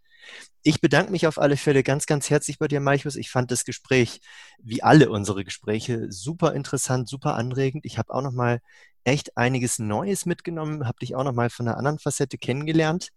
Ich 0.64 0.82
bedanke 0.82 1.12
mich 1.12 1.28
auf 1.28 1.40
alle 1.40 1.58
Fälle 1.58 1.84
ganz, 1.84 2.06
ganz 2.06 2.30
herzlich 2.30 2.60
bei 2.60 2.68
dir, 2.68 2.80
Malchus. 2.80 3.16
Ich 3.16 3.32
fand 3.32 3.52
das 3.52 3.66
Gespräch, 3.66 4.22
wie 4.60 4.84
alle 4.84 5.10
unsere 5.10 5.44
Gespräche, 5.44 6.12
super 6.12 6.54
interessant, 6.54 7.10
super 7.10 7.36
anregend. 7.36 7.86
Ich 7.86 7.98
habe 7.98 8.14
auch 8.14 8.22
nochmal 8.22 8.62
echt 9.04 9.38
einiges 9.38 9.80
Neues 9.80 10.26
mitgenommen, 10.26 10.88
habe 10.88 11.00
dich 11.00 11.16
auch 11.16 11.24
nochmal 11.24 11.50
von 11.50 11.68
einer 11.68 11.78
anderen 11.78 12.00
Facette 12.00 12.38
kennengelernt. 12.38 13.10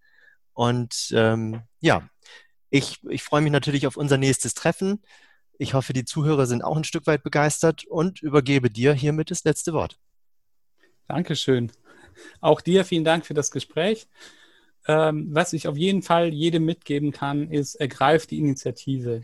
Und 0.55 1.13
ähm, 1.15 1.63
ja, 1.81 2.09
ich, 2.71 3.01
ich 3.09 3.23
freue 3.23 3.43
mich 3.43 3.53
natürlich 3.53 3.87
auf 3.87 3.97
unser 3.97 4.19
nächstes 4.19 4.55
Treffen. 4.55 5.03
Ich 5.59 5.75
hoffe, 5.75 5.93
die 5.93 6.05
Zuhörer 6.05 6.47
sind 6.47 6.63
auch 6.63 6.77
ein 6.77 6.85
Stück 6.85 7.07
weit 7.07 7.23
begeistert 7.23 7.85
und 7.85 8.23
übergebe 8.23 8.71
dir 8.71 8.95
hiermit 8.95 9.31
das 9.31 9.45
letzte 9.45 9.73
Wort. 9.73 9.99
Dankeschön. 11.07 11.71
Auch 12.41 12.61
dir 12.61 12.85
vielen 12.85 13.05
Dank 13.05 13.27
für 13.27 13.35
das 13.35 13.51
Gespräch. 13.51 14.07
Ähm, 14.89 15.29
was 15.31 15.53
ich 15.53 15.69
auf 15.69 15.77
jeden 15.77 16.03
Fall 16.03 16.33
jedem 16.33 16.65
mitgeben 16.65 17.13
kann, 17.13 17.51
ist, 17.51 17.77
ergreift 17.77 18.31
die 18.31 18.39
Initiative. 18.39 19.23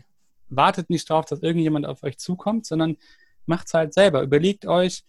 Wartet 0.49 0.89
nicht 0.89 1.09
darauf, 1.09 1.25
dass 1.25 1.41
irgendjemand 1.41 1.85
auf 1.85 2.03
euch 2.03 2.17
zukommt, 2.17 2.65
sondern 2.65 2.97
macht 3.45 3.67
es 3.67 3.73
halt 3.73 3.93
selber. 3.93 4.21
Überlegt 4.21 4.65
euch, 4.65 5.03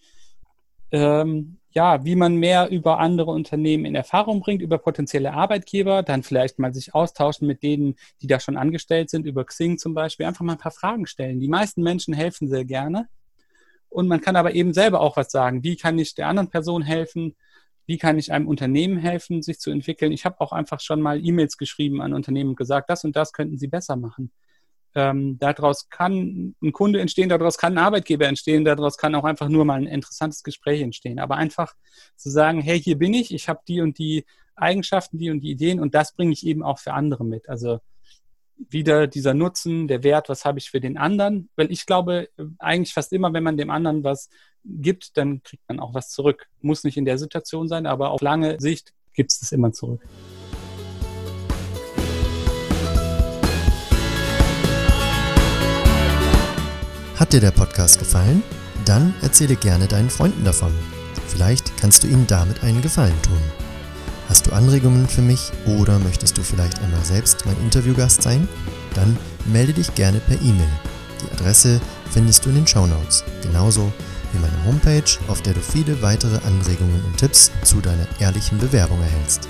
ähm, 0.91 1.57
ja, 1.73 2.03
wie 2.03 2.15
man 2.15 2.35
mehr 2.35 2.69
über 2.69 2.99
andere 2.99 3.31
Unternehmen 3.31 3.85
in 3.85 3.95
Erfahrung 3.95 4.41
bringt, 4.41 4.61
über 4.61 4.77
potenzielle 4.77 5.33
Arbeitgeber, 5.33 6.03
dann 6.03 6.23
vielleicht 6.23 6.59
mal 6.59 6.73
sich 6.73 6.93
austauschen 6.93 7.47
mit 7.47 7.63
denen, 7.63 7.95
die 8.21 8.27
da 8.27 8.39
schon 8.39 8.57
angestellt 8.57 9.09
sind, 9.09 9.25
über 9.25 9.45
Xing 9.45 9.77
zum 9.77 9.93
Beispiel, 9.93 10.25
einfach 10.25 10.43
mal 10.43 10.53
ein 10.53 10.59
paar 10.59 10.73
Fragen 10.73 11.05
stellen. 11.07 11.39
Die 11.39 11.47
meisten 11.47 11.81
Menschen 11.81 12.13
helfen 12.13 12.49
sehr 12.49 12.65
gerne. 12.65 13.07
Und 13.89 14.07
man 14.07 14.21
kann 14.21 14.35
aber 14.35 14.53
eben 14.53 14.73
selber 14.73 15.01
auch 15.01 15.17
was 15.17 15.31
sagen. 15.31 15.63
Wie 15.63 15.77
kann 15.77 15.97
ich 15.97 16.15
der 16.15 16.27
anderen 16.27 16.49
Person 16.49 16.81
helfen? 16.81 17.35
Wie 17.85 17.97
kann 17.97 18.17
ich 18.17 18.31
einem 18.31 18.47
Unternehmen 18.47 18.97
helfen, 18.97 19.41
sich 19.41 19.59
zu 19.59 19.71
entwickeln? 19.71 20.11
Ich 20.11 20.25
habe 20.25 20.39
auch 20.41 20.51
einfach 20.51 20.79
schon 20.79 21.01
mal 21.01 21.25
E-Mails 21.25 21.57
geschrieben 21.57 22.01
an 22.01 22.13
Unternehmen 22.13 22.51
und 22.51 22.55
gesagt, 22.57 22.89
das 22.89 23.03
und 23.03 23.15
das 23.15 23.33
könnten 23.33 23.57
sie 23.57 23.67
besser 23.67 23.95
machen 23.95 24.31
ähm, 24.95 25.37
daraus 25.39 25.89
kann 25.89 26.55
ein 26.61 26.71
Kunde 26.73 26.99
entstehen, 26.99 27.29
daraus 27.29 27.57
kann 27.57 27.73
ein 27.73 27.83
Arbeitgeber 27.83 28.27
entstehen, 28.27 28.65
daraus 28.65 28.97
kann 28.97 29.15
auch 29.15 29.23
einfach 29.23 29.47
nur 29.47 29.65
mal 29.65 29.79
ein 29.79 29.87
interessantes 29.87 30.43
Gespräch 30.43 30.81
entstehen. 30.81 31.19
Aber 31.19 31.37
einfach 31.37 31.73
zu 32.15 32.29
sagen, 32.29 32.61
hey, 32.61 32.81
hier 32.81 32.97
bin 32.97 33.13
ich, 33.13 33.33
ich 33.33 33.47
habe 33.47 33.61
die 33.67 33.81
und 33.81 33.97
die 33.97 34.25
Eigenschaften, 34.55 35.17
die 35.17 35.29
und 35.29 35.41
die 35.41 35.51
Ideen 35.51 35.79
und 35.79 35.95
das 35.95 36.13
bringe 36.13 36.33
ich 36.33 36.45
eben 36.45 36.63
auch 36.63 36.79
für 36.79 36.93
andere 36.93 37.25
mit. 37.25 37.49
Also 37.49 37.79
wieder 38.69 39.07
dieser 39.07 39.33
Nutzen, 39.33 39.87
der 39.87 40.03
Wert, 40.03 40.29
was 40.29 40.45
habe 40.45 40.59
ich 40.59 40.69
für 40.69 40.81
den 40.81 40.97
anderen? 40.97 41.49
Weil 41.55 41.71
ich 41.71 41.85
glaube, 41.85 42.29
eigentlich 42.59 42.93
fast 42.93 43.11
immer, 43.13 43.33
wenn 43.33 43.43
man 43.43 43.57
dem 43.57 43.69
anderen 43.69 44.03
was 44.03 44.29
gibt, 44.63 45.17
dann 45.17 45.41
kriegt 45.43 45.63
man 45.67 45.79
auch 45.79 45.93
was 45.93 46.09
zurück. 46.09 46.47
Muss 46.61 46.83
nicht 46.83 46.97
in 46.97 47.05
der 47.05 47.17
Situation 47.17 47.67
sein, 47.67 47.85
aber 47.85 48.11
auf 48.11 48.21
lange 48.21 48.59
Sicht 48.59 48.93
gibt 49.13 49.31
es 49.31 49.39
das 49.39 49.51
immer 49.51 49.71
zurück. 49.71 50.01
Hat 57.21 57.33
dir 57.33 57.39
der 57.39 57.51
Podcast 57.51 57.99
gefallen? 57.99 58.41
Dann 58.83 59.13
erzähle 59.21 59.55
gerne 59.55 59.85
deinen 59.85 60.09
Freunden 60.09 60.43
davon. 60.43 60.73
Vielleicht 61.27 61.77
kannst 61.77 62.01
du 62.01 62.07
ihnen 62.07 62.25
damit 62.25 62.63
einen 62.63 62.81
Gefallen 62.81 63.21
tun. 63.21 63.37
Hast 64.27 64.47
du 64.47 64.51
Anregungen 64.53 65.07
für 65.07 65.21
mich 65.21 65.51
oder 65.67 65.99
möchtest 65.99 66.35
du 66.39 66.41
vielleicht 66.41 66.81
einmal 66.81 67.05
selbst 67.05 67.45
mein 67.45 67.55
Interviewgast 67.61 68.23
sein? 68.23 68.49
Dann 68.95 69.15
melde 69.45 69.73
dich 69.73 69.93
gerne 69.93 70.19
per 70.19 70.41
E-Mail. 70.41 70.67
Die 71.21 71.31
Adresse 71.31 71.79
findest 72.09 72.43
du 72.43 72.49
in 72.49 72.55
den 72.55 72.65
Show 72.65 72.87
Notes, 72.87 73.23
genauso 73.43 73.93
wie 74.33 74.39
meine 74.39 74.65
Homepage, 74.65 75.19
auf 75.27 75.43
der 75.43 75.53
du 75.53 75.59
viele 75.59 76.01
weitere 76.01 76.39
Anregungen 76.43 77.05
und 77.05 77.17
Tipps 77.17 77.51
zu 77.61 77.81
deiner 77.81 78.07
ehrlichen 78.17 78.57
Bewerbung 78.57 78.99
erhältst. 78.99 79.47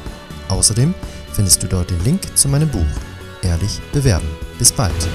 Außerdem 0.49 0.93
findest 1.31 1.63
du 1.63 1.67
dort 1.67 1.89
den 1.89 2.03
Link 2.03 2.37
zu 2.37 2.49
meinem 2.49 2.67
Buch 2.67 2.83
ehrlich 3.43 3.79
bewerben. 3.93 4.27
Bis 4.59 4.73
bald. 4.73 5.07